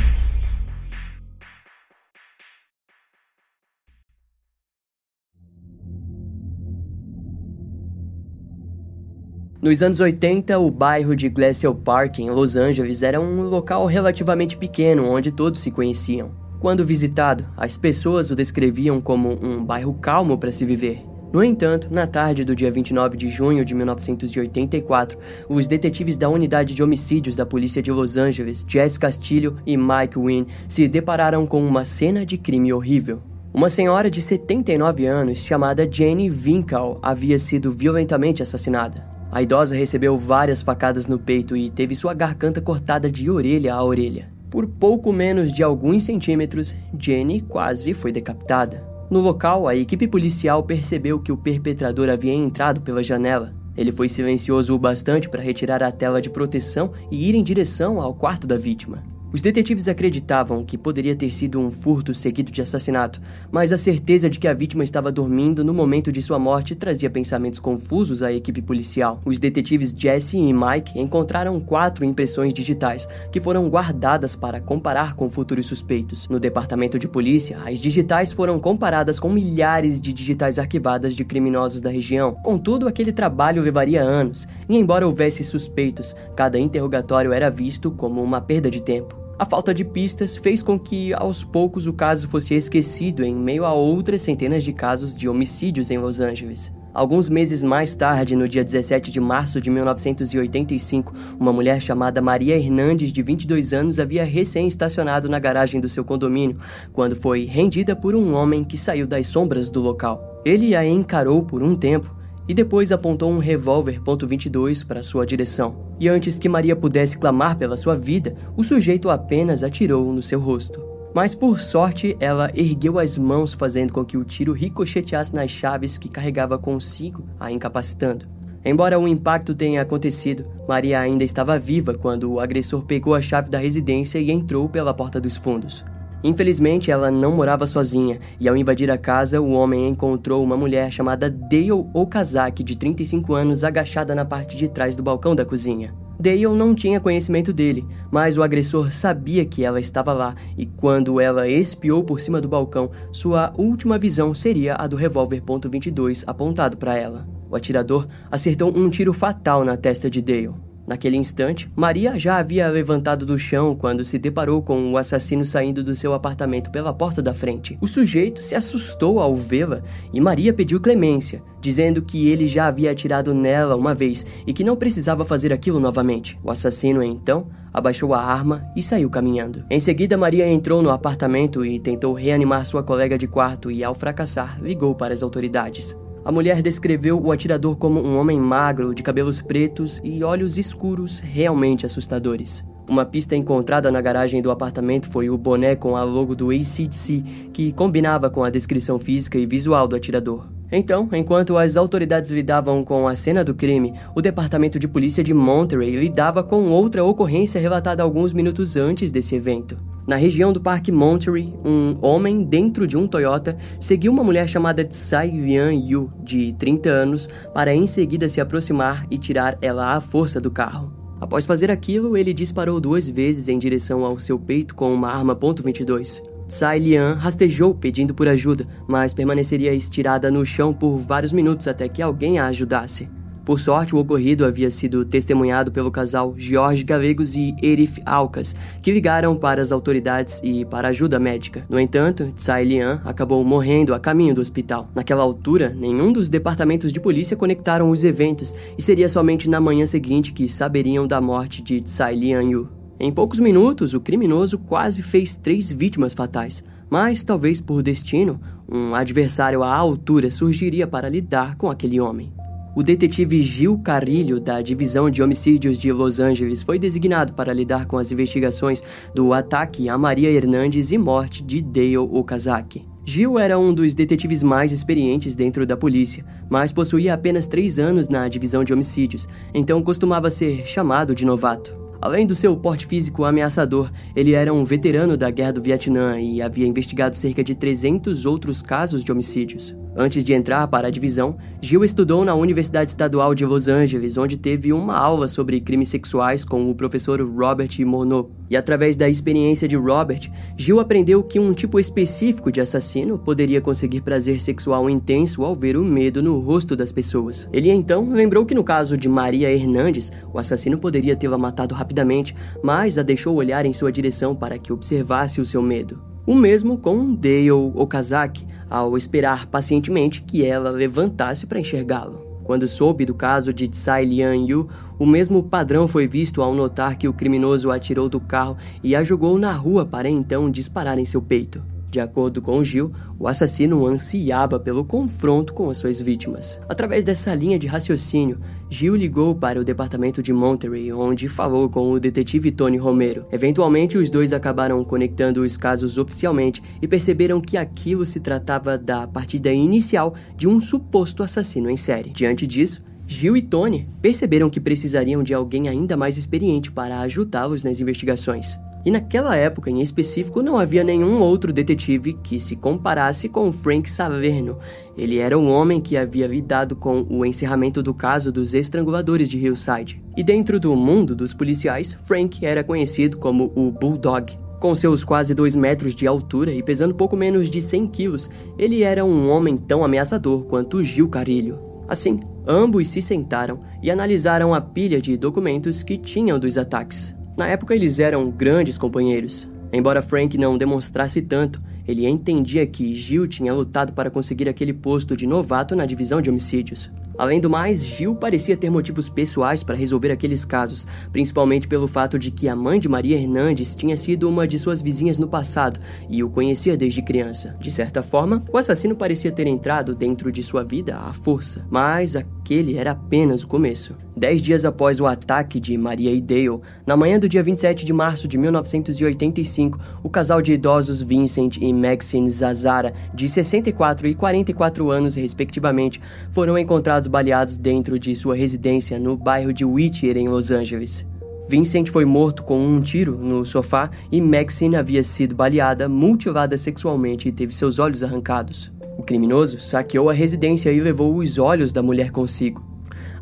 Nos 9.62 9.84
anos 9.84 10.00
80, 10.00 10.58
o 10.58 10.72
bairro 10.72 11.14
de 11.14 11.28
Glacial 11.28 11.76
Park, 11.76 12.20
em 12.20 12.30
Los 12.30 12.56
Angeles, 12.56 13.04
era 13.04 13.20
um 13.20 13.42
local 13.44 13.86
relativamente 13.86 14.56
pequeno 14.56 15.06
onde 15.10 15.34
todos 15.34 15.60
se 15.60 15.70
conheciam. 15.70 16.49
Quando 16.60 16.86
visitado, 16.86 17.46
as 17.56 17.78
pessoas 17.78 18.30
o 18.30 18.36
descreviam 18.36 19.00
como 19.00 19.40
um 19.42 19.64
bairro 19.64 19.94
calmo 19.94 20.38
para 20.38 20.52
se 20.52 20.66
viver. 20.66 21.02
No 21.32 21.42
entanto, 21.42 21.88
na 21.90 22.06
tarde 22.06 22.44
do 22.44 22.54
dia 22.54 22.70
29 22.70 23.16
de 23.16 23.30
junho 23.30 23.64
de 23.64 23.74
1984, 23.74 25.18
os 25.48 25.68
detetives 25.68 26.18
da 26.18 26.28
unidade 26.28 26.76
de 26.76 26.84
homicídios 26.84 27.36
da 27.36 27.46
polícia 27.46 27.82
de 27.82 27.92
Los 27.92 28.18
Angeles, 28.18 28.66
Jess 28.68 28.98
Castillo 28.98 29.56
e 29.66 29.78
Mike 29.78 30.20
Wynn, 30.20 30.48
se 30.68 30.86
depararam 30.88 31.48
com 31.48 31.66
uma 31.66 31.86
cena 31.86 32.26
de 32.26 32.38
crime 32.38 32.74
horrível. 32.74 33.22
Uma 33.54 33.70
senhora 33.70 34.10
de 34.10 34.22
79 34.22 35.06
anos 35.06 35.38
chamada 35.38 35.88
Jenny 35.90 36.30
Winkle 36.30 36.98
havia 37.02 37.40
sido 37.40 37.72
violentamente 37.72 38.44
assassinada. 38.44 39.08
A 39.32 39.42
idosa 39.42 39.76
recebeu 39.76 40.18
várias 40.18 40.62
facadas 40.62 41.08
no 41.08 41.20
peito 41.20 41.56
e 41.56 41.70
teve 41.70 41.96
sua 41.96 42.14
garganta 42.14 42.60
cortada 42.60 43.10
de 43.10 43.30
orelha 43.30 43.76
a 43.76 43.84
orelha. 43.84 44.39
Por 44.50 44.68
pouco 44.68 45.14
menos 45.14 45.52
de 45.54 45.62
alguns 45.62 46.04
centímetros, 46.04 46.74
Jenny 46.98 47.42
quase 47.42 47.94
foi 47.94 48.12
decapitada. 48.12 48.88
No 49.10 49.20
local, 49.20 49.68
a 49.68 49.76
equipe 49.76 50.08
policial 50.08 50.64
percebeu 50.64 51.20
que 51.20 51.32
o 51.32 51.38
perpetrador 51.38 52.10
havia 52.10 52.34
entrado 52.34 52.82
pela 52.82 53.04
janela. 53.04 53.54
Ele 53.78 53.92
foi 53.92 54.10
silencioso 54.10 54.74
o 54.74 54.80
bastante 54.80 55.30
para 55.30 55.42
retirar 55.42 55.84
a 55.84 55.92
tela 55.92 56.22
de 56.22 56.30
proteção 56.30 56.92
e 57.12 57.30
ir 57.30 57.36
em 57.36 57.44
direção 57.44 58.02
ao 58.02 58.14
quarto 58.14 58.48
da 58.48 58.58
vítima. 58.58 59.04
Os 59.32 59.44
detetives 59.44 59.88
acreditavam 59.88 60.66
que 60.66 60.76
poderia 60.76 61.16
ter 61.16 61.32
sido 61.32 61.60
um 61.60 61.70
furto 61.70 62.16
seguido 62.16 62.52
de 62.52 62.64
assassinato, 62.64 63.22
mas 63.52 63.72
a 63.72 63.78
certeza 63.78 64.28
de 64.28 64.40
que 64.40 64.48
a 64.48 64.56
vítima 64.56 64.84
estava 64.84 65.12
dormindo 65.12 65.64
no 65.64 65.72
momento 65.72 66.12
de 66.12 66.20
sua 66.20 66.40
morte 66.40 66.74
trazia 66.74 67.12
pensamentos 67.12 67.60
confusos 67.60 68.24
à 68.24 68.34
equipe 68.34 68.60
policial. 68.60 69.22
Os 69.24 69.38
detetives 69.38 69.94
Jesse 69.96 70.36
e 70.36 70.52
Mike 70.52 71.00
encontraram 71.00 71.60
quatro 71.60 72.04
impressões 72.04 72.56
digitais 72.56 73.08
que 73.32 73.40
foram 73.40 73.70
guardadas 73.70 74.36
para 74.36 74.60
comparar 74.60 75.14
com 75.14 75.30
futuros 75.30 75.68
suspeitos. 75.68 76.28
No 76.28 76.40
departamento 76.40 76.98
de 76.98 77.08
polícia, 77.08 77.60
as 77.64 77.78
digitais 77.78 78.32
foram 78.32 78.60
comparadas 78.60 79.20
com 79.20 79.30
milhares 79.30 80.02
de 80.02 80.12
digitais 80.12 80.58
arquivadas 80.58 81.14
de 81.14 81.24
criminosos 81.24 81.82
da 81.82 81.92
região. 81.92 82.34
Contudo, 82.44 82.88
aquele 82.88 83.12
trabalho 83.12 83.62
levaria 83.62 84.02
anos, 84.02 84.48
e 84.68 84.76
embora 84.76 85.06
houvesse 85.06 85.44
suspeitos, 85.44 86.16
cada 86.36 86.58
interrogatório 86.58 87.32
era 87.32 87.52
visto 87.52 87.92
como 87.92 88.24
uma 88.24 88.42
perda 88.42 88.72
de 88.72 88.82
tempo. 88.82 89.19
A 89.40 89.46
falta 89.46 89.74
de 89.74 89.86
pistas 89.86 90.36
fez 90.36 90.62
com 90.62 90.78
que, 90.78 91.14
aos 91.14 91.46
poucos, 91.46 91.88
o 91.88 91.94
caso 91.94 92.28
fosse 92.28 92.56
esquecido 92.56 93.24
em 93.24 93.34
meio 93.34 93.64
a 93.64 93.72
outras 93.72 94.22
centenas 94.22 94.66
de 94.66 94.74
casos 94.74 95.16
de 95.16 95.30
homicídios 95.30 95.90
em 95.90 95.98
Los 95.98 96.20
Angeles. 96.20 96.74
Alguns 96.94 97.30
meses 97.30 97.64
mais 97.64 97.96
tarde, 97.96 98.36
no 98.36 98.50
dia 98.50 98.66
17 98.66 99.10
de 99.10 99.20
março 99.22 99.62
de 99.62 99.70
1985, 99.70 101.14
uma 101.40 101.54
mulher 101.54 101.82
chamada 101.82 102.22
Maria 102.22 102.58
Hernandes, 102.58 103.14
de 103.14 103.24
22 103.24 103.72
anos, 103.72 103.98
havia 103.98 104.26
recém-estacionado 104.26 105.30
na 105.30 105.40
garagem 105.40 105.80
do 105.80 105.88
seu 105.88 106.04
condomínio 106.04 106.58
quando 106.92 107.16
foi 107.16 107.46
rendida 107.46 107.96
por 107.96 108.16
um 108.16 108.34
homem 108.34 108.66
que 108.66 108.78
saiu 108.78 109.08
das 109.08 109.28
sombras 109.28 109.70
do 109.70 109.80
local. 109.80 110.42
Ele 110.44 110.76
a 110.76 110.86
encarou 110.86 111.46
por 111.46 111.64
um 111.64 111.78
tempo 111.78 112.14
e 112.50 112.54
depois 112.56 112.92
apontou 112.92 113.32
um 113.32 113.38
revólver 113.38 114.02
.22 114.02 114.84
para 114.84 115.04
sua 115.04 115.24
direção. 115.24 115.94
E 116.00 116.10
antes 116.10 116.40
que 116.40 116.50
Maria 116.50 116.76
pudesse 116.76 117.16
clamar 117.16 117.56
pela 117.56 117.78
sua 117.78 117.96
vida, 117.96 118.36
o 118.58 118.64
sujeito 118.64 119.08
apenas 119.12 119.62
atirou 119.62 120.12
no 120.12 120.24
seu 120.24 120.40
rosto. 120.40 120.84
Mas 121.14 121.36
por 121.36 121.60
sorte, 121.60 122.18
ela 122.20 122.50
ergueu 122.56 122.98
as 122.98 123.20
mãos, 123.20 123.54
fazendo 123.54 123.94
com 123.94 124.04
que 124.04 124.18
o 124.18 124.26
tiro 124.26 124.52
ricocheteasse 124.52 125.36
nas 125.36 125.52
chaves 125.52 125.96
que 125.96 126.10
carregava 126.10 126.58
consigo, 126.58 127.24
a 127.40 127.52
incapacitando. 127.52 128.26
Embora 128.66 129.00
o 129.00 129.08
impacto 129.08 129.54
tenha 129.54 129.84
acontecido, 129.84 130.44
Maria 130.68 131.00
ainda 131.00 131.24
estava 131.24 131.58
viva 131.60 131.94
quando 131.94 132.32
o 132.32 132.40
agressor 132.40 132.84
pegou 132.84 133.14
a 133.14 133.22
chave 133.22 133.50
da 133.50 133.60
residência 133.60 134.18
e 134.18 134.32
entrou 134.32 134.68
pela 134.68 134.94
porta 134.94 135.22
dos 135.22 135.38
fundos. 135.38 135.84
Infelizmente, 136.24 136.92
ela 136.92 137.10
não 137.10 137.32
morava 137.32 137.66
sozinha, 137.66 138.20
e 138.40 138.50
ao 138.50 138.58
invadir 138.58 138.92
a 138.92 138.98
casa, 138.98 139.40
o 139.40 139.52
homem 139.52 139.88
encontrou 139.88 140.44
uma 140.44 140.58
mulher 140.58 140.92
chamada 140.92 141.30
Dale 141.30 141.72
Okazaki, 141.94 142.64
de 142.64 142.78
35 142.78 143.34
anos, 143.34 143.64
agachada 143.64 144.14
na 144.14 144.26
parte 144.26 144.58
de 144.58 144.68
trás 144.68 144.96
do 144.96 145.04
balcão 145.04 145.34
da 145.34 145.46
cozinha. 145.46 145.94
Dale 146.20 146.48
não 146.50 146.76
tinha 146.76 147.00
conhecimento 147.00 147.54
dele, 147.54 147.88
mas 148.12 148.38
o 148.38 148.44
agressor 148.44 148.92
sabia 148.92 149.46
que 149.46 149.64
ela 149.64 149.80
estava 149.80 150.12
lá, 150.12 150.36
e 150.58 150.66
quando 150.66 151.22
ela 151.22 151.48
espiou 151.48 152.04
por 152.04 152.20
cima 152.20 152.42
do 152.42 152.50
balcão, 152.50 152.90
sua 153.14 153.54
última 153.58 153.98
visão 153.98 154.34
seria 154.34 154.76
a 154.76 154.86
do 154.86 154.98
revólver 154.98 155.42
.22 155.42 156.26
apontado 156.28 156.76
para 156.76 156.98
ela. 156.98 157.26
O 157.50 157.56
atirador 157.56 158.06
acertou 158.30 158.78
um 158.78 158.90
tiro 158.90 159.14
fatal 159.14 159.64
na 159.64 159.78
testa 159.78 160.10
de 160.10 160.22
Dale. 160.22 160.69
Naquele 160.90 161.18
instante, 161.18 161.70
Maria 161.76 162.18
já 162.18 162.38
havia 162.38 162.68
levantado 162.68 163.24
do 163.24 163.38
chão 163.38 163.76
quando 163.76 164.04
se 164.04 164.18
deparou 164.18 164.60
com 164.60 164.92
o 164.92 164.98
assassino 164.98 165.46
saindo 165.46 165.84
do 165.84 165.96
seu 165.96 166.16
apartamento 166.16 166.72
pela 166.72 166.92
porta 166.92 167.22
da 167.22 167.32
frente. 167.32 167.78
O 167.80 167.86
sujeito 167.86 168.42
se 168.42 168.56
assustou 168.56 169.20
ao 169.20 169.36
vê-la 169.36 169.84
e 170.12 170.20
Maria 170.20 170.52
pediu 170.52 170.82
clemência, 170.82 171.44
dizendo 171.62 172.02
que 172.02 172.28
ele 172.28 172.48
já 172.48 172.66
havia 172.66 172.90
atirado 172.90 173.36
nela 173.36 173.76
uma 173.76 173.94
vez 173.94 174.26
e 174.48 174.52
que 174.52 174.64
não 174.64 174.76
precisava 174.76 175.24
fazer 175.24 175.54
aquilo 175.54 175.80
novamente. 175.80 176.40
O 176.44 176.50
assassino, 176.50 177.04
então, 177.04 177.46
abaixou 177.72 178.12
a 178.16 178.24
arma 178.24 178.64
e 178.76 178.82
saiu 178.82 179.12
caminhando. 179.12 179.64
Em 179.70 179.80
seguida, 179.80 180.18
Maria 180.18 180.50
entrou 180.50 180.82
no 180.82 180.90
apartamento 180.90 181.64
e 181.64 181.80
tentou 181.80 182.16
reanimar 182.16 182.66
sua 182.66 182.82
colega 182.82 183.16
de 183.16 183.28
quarto 183.28 183.70
e, 183.70 183.84
ao 183.84 183.94
fracassar, 183.94 184.58
ligou 184.60 184.96
para 184.96 185.14
as 185.14 185.22
autoridades. 185.22 185.96
A 186.24 186.32
mulher 186.32 186.62
descreveu 186.62 187.22
o 187.22 187.32
atirador 187.32 187.78
como 187.78 188.02
um 188.02 188.18
homem 188.18 188.40
magro, 188.40 188.94
de 188.94 189.02
cabelos 189.02 189.42
pretos 189.42 190.02
e 190.04 190.24
olhos 190.24 190.58
escuros 190.58 191.20
realmente 191.20 191.86
assustadores. 191.86 192.64
Uma 192.90 193.06
pista 193.06 193.36
encontrada 193.36 193.92
na 193.92 194.02
garagem 194.02 194.42
do 194.42 194.52
apartamento 194.52 195.10
foi 195.10 195.30
o 195.30 195.38
boné 195.38 195.76
com 195.76 195.96
a 195.96 196.04
logo 196.04 196.36
do 196.36 196.50
ACDC, 196.50 197.24
que 197.54 197.72
combinava 197.72 198.30
com 198.30 198.44
a 198.44 198.50
descrição 198.50 198.98
física 198.98 199.38
e 199.38 199.46
visual 199.46 199.88
do 199.88 199.96
atirador. 199.96 200.59
Então, 200.72 201.10
enquanto 201.14 201.58
as 201.58 201.76
autoridades 201.76 202.30
lidavam 202.30 202.84
com 202.84 203.08
a 203.08 203.16
cena 203.16 203.44
do 203.44 203.56
crime, 203.56 203.94
o 204.16 204.22
Departamento 204.22 204.78
de 204.78 204.88
Polícia 204.88 205.24
de 205.24 205.34
Monterey 205.34 205.96
lidava 205.96 206.44
com 206.44 206.70
outra 206.70 207.04
ocorrência 207.04 207.60
relatada 207.60 208.04
alguns 208.04 208.34
minutos 208.34 208.76
antes 208.76 209.12
desse 209.12 209.36
evento. 209.36 209.78
Na 210.08 210.16
região 210.16 210.52
do 210.52 210.62
Parque 210.62 210.92
Monterey, 210.92 211.54
um 211.66 211.96
homem 212.02 212.44
dentro 212.44 212.88
de 212.88 212.98
um 212.98 213.08
Toyota 213.08 213.58
seguiu 213.80 214.12
uma 214.12 214.24
mulher 214.24 214.48
chamada 214.48 214.84
Tsai 214.84 215.30
Lian 215.30 215.74
Yu, 215.74 216.12
de 216.24 216.54
30 216.54 216.90
anos, 216.90 217.30
para 217.54 217.74
em 217.74 217.86
seguida 217.86 218.30
se 218.30 218.42
aproximar 218.42 219.06
e 219.10 219.18
tirar 219.18 219.58
ela 219.62 219.96
à 219.96 220.02
força 220.02 220.40
do 220.40 220.50
carro. 220.50 220.92
Após 221.22 221.46
fazer 221.46 221.70
aquilo, 221.70 222.16
ele 222.16 222.34
disparou 222.34 222.80
duas 222.80 223.10
vezes 223.10 223.50
em 223.50 223.60
direção 223.60 224.06
ao 224.06 224.18
seu 224.18 224.40
peito 224.40 224.74
com 224.74 224.92
uma 224.94 225.10
arma 225.10 225.36
.22. 225.36 226.29
Tsai 226.50 226.80
Lian 226.80 227.14
rastejou 227.14 227.76
pedindo 227.76 228.12
por 228.12 228.28
ajuda, 228.28 228.66
mas 228.88 229.14
permaneceria 229.14 229.72
estirada 229.72 230.32
no 230.32 230.44
chão 230.44 230.74
por 230.74 230.98
vários 230.98 231.32
minutos 231.32 231.68
até 231.68 231.88
que 231.88 232.02
alguém 232.02 232.40
a 232.40 232.48
ajudasse. 232.48 233.08
Por 233.46 233.60
sorte, 233.60 233.96
o 233.96 234.00
ocorrido 234.00 234.44
havia 234.44 234.72
sido 234.72 235.06
testemunhado 235.06 235.72
pelo 235.72 235.92
casal 235.92 236.34
Jorge 236.36 236.84
Galegos 236.84 237.36
e 237.36 237.56
Erif 237.62 238.00
Alcas, 238.04 238.56
que 238.82 238.92
ligaram 238.92 239.38
para 239.38 239.62
as 239.62 239.72
autoridades 239.72 240.42
e 240.44 240.66
para 240.66 240.88
ajuda 240.88 241.20
médica. 241.20 241.66
No 241.70 241.80
entanto, 241.80 242.32
Tsai 242.34 242.66
Lian 242.66 243.00
acabou 243.06 243.44
morrendo 243.44 243.94
a 243.94 244.00
caminho 244.00 244.34
do 244.34 244.42
hospital. 244.42 244.90
Naquela 244.96 245.22
altura, 245.22 245.70
nenhum 245.70 246.12
dos 246.12 246.30
departamentos 246.30 246.92
de 246.92 247.00
polícia 247.00 247.38
conectaram 247.38 247.92
os 247.92 248.04
eventos 248.04 248.56
e 248.76 248.82
seria 248.82 249.08
somente 249.08 249.48
na 249.48 249.62
manhã 249.62 249.86
seguinte 249.86 250.34
que 250.34 250.48
saberiam 250.48 251.06
da 251.06 251.22
morte 251.22 251.62
de 251.62 251.80
Tsai 251.80 252.16
Lian 252.16 252.44
Yu. 252.44 252.79
Em 253.02 253.14
poucos 253.14 253.40
minutos, 253.40 253.94
o 253.94 254.02
criminoso 254.02 254.58
quase 254.58 255.02
fez 255.02 255.38
três 255.38 255.72
vítimas 255.72 256.14
fatais, 256.14 256.62
mas 256.90 257.24
talvez 257.24 257.62
por 257.62 257.82
destino, 257.82 258.38
um 258.70 258.94
adversário 258.94 259.64
à 259.64 259.74
altura 259.74 260.30
surgiria 260.30 260.86
para 260.86 261.08
lidar 261.08 261.56
com 261.56 261.70
aquele 261.70 261.98
homem. 261.98 262.34
O 262.76 262.84
detetive 262.84 263.42
Gil 263.42 263.80
Carrilho, 263.80 264.38
da 264.38 264.62
Divisão 264.62 265.10
de 265.10 265.24
Homicídios 265.24 265.78
de 265.78 265.94
Los 265.94 266.20
Angeles, 266.20 266.62
foi 266.62 266.78
designado 266.78 267.34
para 267.34 267.54
lidar 267.54 267.86
com 267.86 267.98
as 267.98 268.12
investigações 268.12 268.84
do 269.16 269.34
ataque 269.34 269.88
a 269.88 269.98
Maria 269.98 270.30
Hernandes 270.30 270.92
e 270.92 270.98
morte 270.98 271.42
de 271.42 271.62
Dale 271.62 271.98
Okazaki. 271.98 272.86
Gil 273.06 273.40
era 273.40 273.58
um 273.58 273.74
dos 273.74 273.96
detetives 273.96 274.44
mais 274.44 274.74
experientes 274.74 275.36
dentro 275.36 275.66
da 275.66 275.78
polícia, 275.78 276.24
mas 276.50 276.74
possuía 276.74 277.14
apenas 277.14 277.48
três 277.48 277.80
anos 277.80 278.10
na 278.10 278.28
divisão 278.28 278.64
de 278.64 278.74
homicídios, 278.74 279.28
então 279.54 279.82
costumava 279.82 280.30
ser 280.30 280.68
chamado 280.68 281.16
de 281.16 281.26
novato. 281.26 281.89
Além 282.02 282.26
do 282.26 282.34
seu 282.34 282.56
porte 282.56 282.86
físico 282.86 283.26
ameaçador, 283.26 283.92
ele 284.16 284.32
era 284.32 284.54
um 284.54 284.64
veterano 284.64 285.18
da 285.18 285.30
Guerra 285.30 285.54
do 285.54 285.62
Vietnã 285.62 286.20
e 286.20 286.42
havia 286.42 286.66
investigado 286.66 287.16
cerca 287.16 287.44
de 287.44 287.54
300 287.54 288.26
outros 288.26 288.62
casos 288.62 289.04
de 289.04 289.12
homicídios. 289.12 289.76
Antes 290.02 290.24
de 290.24 290.32
entrar 290.32 290.66
para 290.70 290.88
a 290.88 290.92
divisão, 290.92 291.36
Gil 291.62 291.84
estudou 291.84 292.24
na 292.24 292.34
Universidade 292.34 292.90
Estadual 292.90 293.36
de 293.36 293.46
Los 293.46 293.68
Angeles, 293.68 294.16
onde 294.16 294.38
teve 294.38 294.72
uma 294.72 294.96
aula 294.96 295.28
sobre 295.28 295.60
crimes 295.60 295.90
sexuais 295.90 296.46
com 296.46 296.72
o 296.72 296.74
professor 296.74 297.20
Robert 297.20 297.72
Monod. 297.86 298.30
E 298.50 298.56
através 298.56 298.96
da 298.96 299.10
experiência 299.10 299.68
de 299.68 299.76
Robert, 299.76 300.32
Gil 300.58 300.80
aprendeu 300.80 301.22
que 301.22 301.38
um 301.38 301.52
tipo 301.52 301.78
específico 301.78 302.50
de 302.50 302.62
assassino 302.62 303.20
poderia 303.20 303.60
conseguir 303.60 304.00
prazer 304.00 304.40
sexual 304.40 304.90
intenso 304.90 305.44
ao 305.44 305.54
ver 305.54 305.76
o 305.76 305.84
medo 305.84 306.24
no 306.24 306.40
rosto 306.40 306.78
das 306.78 306.94
pessoas. 306.94 307.50
Ele 307.52 307.70
então 307.70 308.10
lembrou 308.10 308.46
que 308.46 308.56
no 308.56 308.64
caso 308.64 308.96
de 308.96 309.10
Maria 309.10 309.52
Hernandes, 309.52 310.14
o 310.34 310.40
assassino 310.40 310.80
poderia 310.80 311.18
tê-la 311.18 311.38
matado 311.38 311.76
rapidamente, 311.76 312.34
mas 312.64 312.98
a 312.98 313.04
deixou 313.04 313.36
olhar 313.36 313.66
em 313.66 313.74
sua 313.74 313.92
direção 313.92 314.34
para 314.34 314.58
que 314.58 314.72
observasse 314.72 315.42
o 315.42 315.46
seu 315.46 315.62
medo. 315.62 316.08
O 316.30 316.36
mesmo 316.36 316.78
com 316.78 317.16
Dale 317.16 317.50
Okazaki, 317.52 318.46
ao 318.70 318.96
esperar 318.96 319.48
pacientemente 319.48 320.22
que 320.22 320.46
ela 320.46 320.70
levantasse 320.70 321.48
para 321.48 321.60
enxergá-lo. 321.60 322.24
Quando 322.44 322.68
soube 322.68 323.04
do 323.04 323.16
caso 323.16 323.52
de 323.52 323.68
Tsai 323.68 324.06
Lian 324.06 324.36
Yu, 324.36 324.70
o 325.00 325.08
mesmo 325.08 325.42
padrão 325.42 325.88
foi 325.88 326.06
visto 326.06 326.44
ao 326.44 326.54
notar 326.54 327.00
que 327.00 327.08
o 327.08 327.14
criminoso 327.14 327.72
atirou 327.72 328.08
do 328.08 328.20
carro 328.20 328.56
e 328.84 328.96
a 328.96 329.04
jogou 329.04 329.40
na 329.40 329.52
rua 329.54 329.88
para 329.88 330.08
então 330.08 330.52
disparar 330.52 331.00
em 331.00 331.06
seu 331.06 331.20
peito. 331.20 331.64
De 331.92 332.00
acordo 332.00 332.42
com 332.42 332.64
Gil, 332.64 332.92
o 333.18 333.28
assassino 333.28 333.86
ansiava 333.86 334.60
pelo 334.60 334.86
confronto 334.86 335.54
com 335.54 335.70
as 335.70 335.78
suas 335.78 336.00
vítimas. 336.00 336.60
Através 336.70 337.04
dessa 337.04 337.34
linha 337.34 337.58
de 337.58 337.68
raciocínio, 337.68 338.40
Gil 338.70 338.96
ligou 338.96 339.34
para 339.34 339.60
o 339.60 339.64
departamento 339.64 340.22
de 340.22 340.32
Monterey, 340.32 340.94
onde 340.94 341.28
falou 341.28 341.68
com 341.68 341.90
o 341.92 342.00
detetive 342.00 342.52
Tony 342.52 342.78
Romero. 342.78 343.26
Eventualmente, 343.32 343.98
os 343.98 344.10
dois 344.10 344.34
acabaram 344.34 344.84
conectando 344.84 345.42
os 345.42 345.58
casos 345.58 345.98
oficialmente 345.98 346.62
e 346.82 346.88
perceberam 346.88 347.42
que 347.42 347.58
aquilo 347.58 348.06
se 348.06 348.20
tratava 348.20 348.78
da 348.78 349.08
partida 349.08 349.52
inicial 349.52 350.14
de 350.38 350.48
um 350.48 350.62
suposto 350.62 351.24
assassino 351.24 351.70
em 351.70 351.78
série. 351.78 352.12
Diante 352.12 352.46
disso, 352.46 352.84
Gil 353.08 353.36
e 353.36 353.42
Tony 353.42 353.88
perceberam 354.04 354.52
que 354.52 354.60
precisariam 354.60 355.24
de 355.24 355.34
alguém 355.34 355.68
ainda 355.68 355.98
mais 355.98 356.16
experiente 356.16 356.72
para 356.72 357.00
ajudá-los 357.00 357.64
nas 357.64 357.82
investigações. 357.82 358.56
E 358.90 358.92
naquela 358.92 359.36
época 359.36 359.70
em 359.70 359.82
específico 359.82 360.42
não 360.42 360.58
havia 360.58 360.84
nenhum 360.84 361.20
outro 361.20 361.54
detetive 361.54 362.14
que 362.14 362.40
se 362.40 362.56
comparasse 362.56 363.30
com 363.30 363.52
Frank 363.52 363.88
Salerno. 363.88 364.58
Ele 364.98 365.20
era 365.20 365.38
um 365.38 365.48
homem 365.48 365.80
que 365.80 365.96
havia 365.96 366.26
lidado 366.26 366.76
com 366.76 367.06
o 367.08 367.24
encerramento 367.24 367.84
do 367.84 367.94
caso 367.94 368.32
dos 368.32 368.56
estranguladores 368.56 369.30
de 369.30 369.38
Hillside. 369.38 370.02
E 370.18 370.24
dentro 370.24 370.60
do 370.60 370.76
mundo 370.76 371.16
dos 371.16 371.36
policiais, 371.36 371.96
Frank 372.04 372.44
era 372.44 372.64
conhecido 372.64 373.20
como 373.20 373.52
o 373.56 373.72
Bulldog. 373.72 374.36
Com 374.60 374.74
seus 374.74 375.04
quase 375.04 375.36
2 375.36 375.56
metros 375.56 375.94
de 375.94 376.08
altura 376.08 376.52
e 376.52 376.64
pesando 376.64 376.96
pouco 376.96 377.16
menos 377.16 377.48
de 377.48 377.62
100 377.62 377.88
quilos, 377.90 378.28
ele 378.58 378.82
era 378.82 379.06
um 379.06 379.30
homem 379.30 379.56
tão 379.56 379.84
ameaçador 379.84 380.46
quanto 380.46 380.84
Gil 380.84 381.10
Carilho. 381.10 381.60
Assim, 381.88 382.22
ambos 382.48 382.88
se 382.88 383.04
sentaram 383.04 383.60
e 383.84 383.92
analisaram 383.92 384.52
a 384.52 384.60
pilha 384.60 385.00
de 385.00 385.16
documentos 385.16 385.84
que 385.84 385.96
tinham 385.96 386.40
dos 386.40 386.58
ataques. 386.58 387.19
Na 387.40 387.48
época 387.48 387.74
eles 387.74 388.00
eram 388.00 388.30
grandes 388.30 388.78
companheiros. 388.78 389.48
Embora 389.72 390.02
Frank 390.02 390.38
não 390.38 390.58
demonstrasse 390.58 391.22
tanto, 391.22 391.62
ele 391.88 392.06
entendia 392.06 392.68
que 392.68 392.94
Gil 392.94 393.30
tinha 393.30 393.54
lutado 393.54 393.94
para 393.94 394.12
conseguir 394.12 394.50
aquele 394.50 394.74
posto 394.74 395.16
de 395.16 395.26
novato 395.26 395.74
na 395.74 395.86
divisão 395.86 396.22
de 396.22 396.30
homicídios. 396.30 396.92
Além 397.20 397.42
do 397.42 397.50
mais, 397.50 397.84
Gil 397.84 398.16
parecia 398.16 398.56
ter 398.56 398.70
motivos 398.70 399.10
pessoais 399.10 399.62
para 399.62 399.76
resolver 399.76 400.10
aqueles 400.10 400.46
casos, 400.46 400.88
principalmente 401.12 401.68
pelo 401.68 401.86
fato 401.86 402.18
de 402.18 402.32
que 402.32 402.48
a 402.48 402.56
mãe 402.56 402.80
de 402.80 402.88
Maria 402.88 403.18
Hernandes 403.18 403.76
tinha 403.76 403.98
sido 403.98 404.30
uma 404.30 404.48
de 404.48 404.58
suas 404.58 404.82
vizinhas 404.82 405.20
no 405.20 405.28
passado 405.28 405.82
e 406.10 406.24
o 406.24 406.30
conhecia 406.30 406.78
desde 406.78 407.02
criança. 407.02 407.58
De 407.60 407.72
certa 407.72 408.02
forma, 408.02 408.42
o 408.50 408.58
assassino 408.58 408.96
parecia 408.96 409.34
ter 409.34 409.48
entrado 409.48 409.94
dentro 409.94 410.32
de 410.32 410.42
sua 410.42 410.64
vida 410.64 410.98
à 410.98 411.12
força, 411.12 411.66
mas 411.70 412.16
aquele 412.16 412.78
era 412.78 412.92
apenas 412.92 413.44
o 413.44 413.48
começo. 413.48 413.94
Dez 414.16 414.42
dias 414.42 414.66
após 414.66 415.00
o 415.00 415.08
ataque 415.08 415.62
de 415.62 415.78
Maria 415.78 416.12
e 416.12 416.20
Dale, 416.20 416.60
na 416.86 416.98
manhã 416.98 417.18
do 417.18 417.30
dia 417.30 417.42
27 417.42 417.86
de 417.86 417.94
março 417.94 418.28
de 418.28 418.38
1985, 418.38 419.80
o 420.04 420.10
casal 420.10 420.42
de 420.42 420.52
idosos 420.52 421.02
Vincent 421.02 421.56
e 421.56 421.72
Maxine 421.72 422.30
Zazara, 422.30 422.94
de 423.14 423.30
64 423.30 424.08
e 424.08 424.16
44 424.16 424.92
anos 424.92 425.16
respectivamente, 425.16 426.02
foram 426.32 426.58
encontrados 426.58 427.09
baleados 427.10 427.58
dentro 427.58 428.00
de 428.00 428.16
sua 428.16 428.36
residência 428.36 429.00
no 429.00 429.18
bairro 429.18 429.52
de 429.52 429.66
Whittier, 429.66 430.16
em 430.16 430.30
Los 430.30 430.52
Angeles. 430.52 431.06
Vincent 431.50 431.90
foi 431.90 432.06
morto 432.06 432.44
com 432.44 432.60
um 432.60 432.80
tiro 432.80 433.18
no 433.18 433.44
sofá 433.44 433.90
e 434.12 434.22
Maxine 434.22 434.76
havia 434.76 435.02
sido 435.02 435.36
baleada, 435.36 435.90
mutilada 435.90 436.56
sexualmente 436.58 437.28
e 437.28 437.32
teve 437.32 437.56
seus 437.56 437.80
olhos 437.80 438.04
arrancados. 438.04 438.72
O 439.00 439.02
criminoso 439.02 439.60
saqueou 439.60 440.10
a 440.10 440.14
residência 440.14 440.72
e 440.72 440.80
levou 440.80 441.16
os 441.16 441.40
olhos 441.40 441.74
da 441.74 441.82
mulher 441.82 442.12
consigo. 442.12 442.64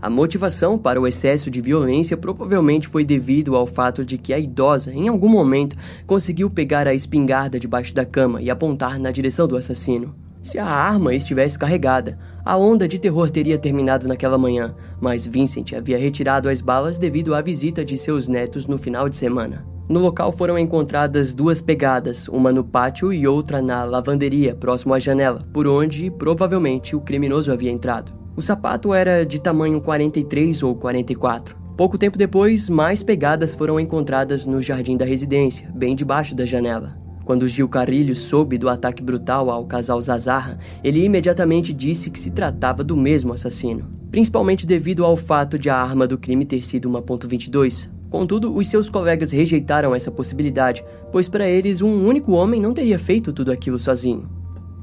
A 0.02 0.10
motivação 0.10 0.78
para 0.78 1.00
o 1.00 1.08
excesso 1.08 1.50
de 1.50 1.62
violência 1.62 2.18
provavelmente 2.18 2.88
foi 2.88 3.06
devido 3.06 3.56
ao 3.56 3.66
fato 3.66 4.04
de 4.04 4.18
que 4.18 4.34
a 4.34 4.40
idosa, 4.40 4.94
em 4.94 5.08
algum 5.08 5.30
momento, 5.30 5.76
conseguiu 6.06 6.50
pegar 6.50 6.88
a 6.88 6.94
espingarda 6.94 7.60
debaixo 7.60 7.94
da 7.94 8.06
cama 8.06 8.42
e 8.42 8.50
apontar 8.50 9.00
na 9.00 9.10
direção 9.10 9.48
do 9.48 9.56
assassino. 9.56 10.27
Se 10.48 10.58
a 10.58 10.66
arma 10.66 11.14
estivesse 11.14 11.60
carregada, 11.60 12.18
a 12.46 12.56
onda 12.56 12.88
de 12.88 12.98
terror 12.98 13.30
teria 13.30 13.58
terminado 13.58 14.08
naquela 14.08 14.38
manhã, 14.38 14.74
mas 14.98 15.28
Vincent 15.28 15.74
havia 15.74 16.00
retirado 16.00 16.48
as 16.48 16.62
balas 16.62 16.98
devido 16.98 17.36
à 17.36 17.42
visita 17.42 17.84
de 17.84 17.98
seus 17.98 18.30
netos 18.30 18.66
no 18.66 18.78
final 18.78 19.10
de 19.10 19.18
semana. 19.18 19.68
No 19.90 20.00
local 20.00 20.32
foram 20.32 20.58
encontradas 20.58 21.34
duas 21.34 21.60
pegadas, 21.60 22.30
uma 22.30 22.50
no 22.50 22.64
pátio 22.64 23.12
e 23.12 23.28
outra 23.28 23.62
na 23.62 23.84
lavanderia, 23.84 24.56
próximo 24.56 24.94
à 24.94 25.00
janela, 25.00 25.46
por 25.52 25.68
onde 25.68 26.10
provavelmente 26.10 26.96
o 26.96 27.02
criminoso 27.02 27.52
havia 27.52 27.70
entrado. 27.70 28.14
O 28.34 28.42
sapato 28.42 28.94
era 28.94 29.26
de 29.26 29.42
tamanho 29.42 29.82
43 29.82 30.64
ou 30.64 30.78
44. 30.78 31.58
Pouco 31.76 31.98
tempo 31.98 32.18
depois, 32.18 32.70
mais 32.70 33.04
pegadas 33.04 33.54
foram 33.54 33.78
encontradas 33.78 34.46
no 34.46 34.62
jardim 34.62 34.96
da 34.96 35.04
residência, 35.04 35.70
bem 35.76 35.94
debaixo 35.94 36.34
da 36.34 36.46
janela. 36.46 37.06
Quando 37.28 37.46
Gil 37.46 37.68
Carrilho 37.68 38.16
soube 38.16 38.58
do 38.58 38.70
ataque 38.70 39.04
brutal 39.04 39.50
ao 39.50 39.66
casal 39.66 40.00
Zazarra, 40.00 40.58
ele 40.82 41.04
imediatamente 41.04 41.74
disse 41.74 42.10
que 42.10 42.18
se 42.18 42.32
tratava 42.32 42.86
do 42.86 42.96
mesmo 42.96 43.34
assassino, 43.34 43.86
principalmente 44.10 44.66
devido 44.66 45.04
ao 45.04 45.18
fato 45.18 45.60
de 45.60 45.70
a 45.70 45.76
arma 45.76 46.08
do 46.08 46.18
crime 46.18 46.46
ter 46.46 46.64
sido 46.64 46.86
uma 46.86 47.02
.22. 47.02 47.90
Contudo, 48.10 48.56
os 48.56 48.70
seus 48.70 48.90
colegas 48.90 49.32
rejeitaram 49.32 49.94
essa 49.94 50.10
possibilidade, 50.10 50.86
pois 51.12 51.28
para 51.28 51.46
eles 51.46 51.82
um 51.82 52.08
único 52.08 52.32
homem 52.32 52.62
não 52.62 52.74
teria 52.74 52.98
feito 52.98 53.34
tudo 53.34 53.52
aquilo 53.52 53.78
sozinho. 53.78 54.30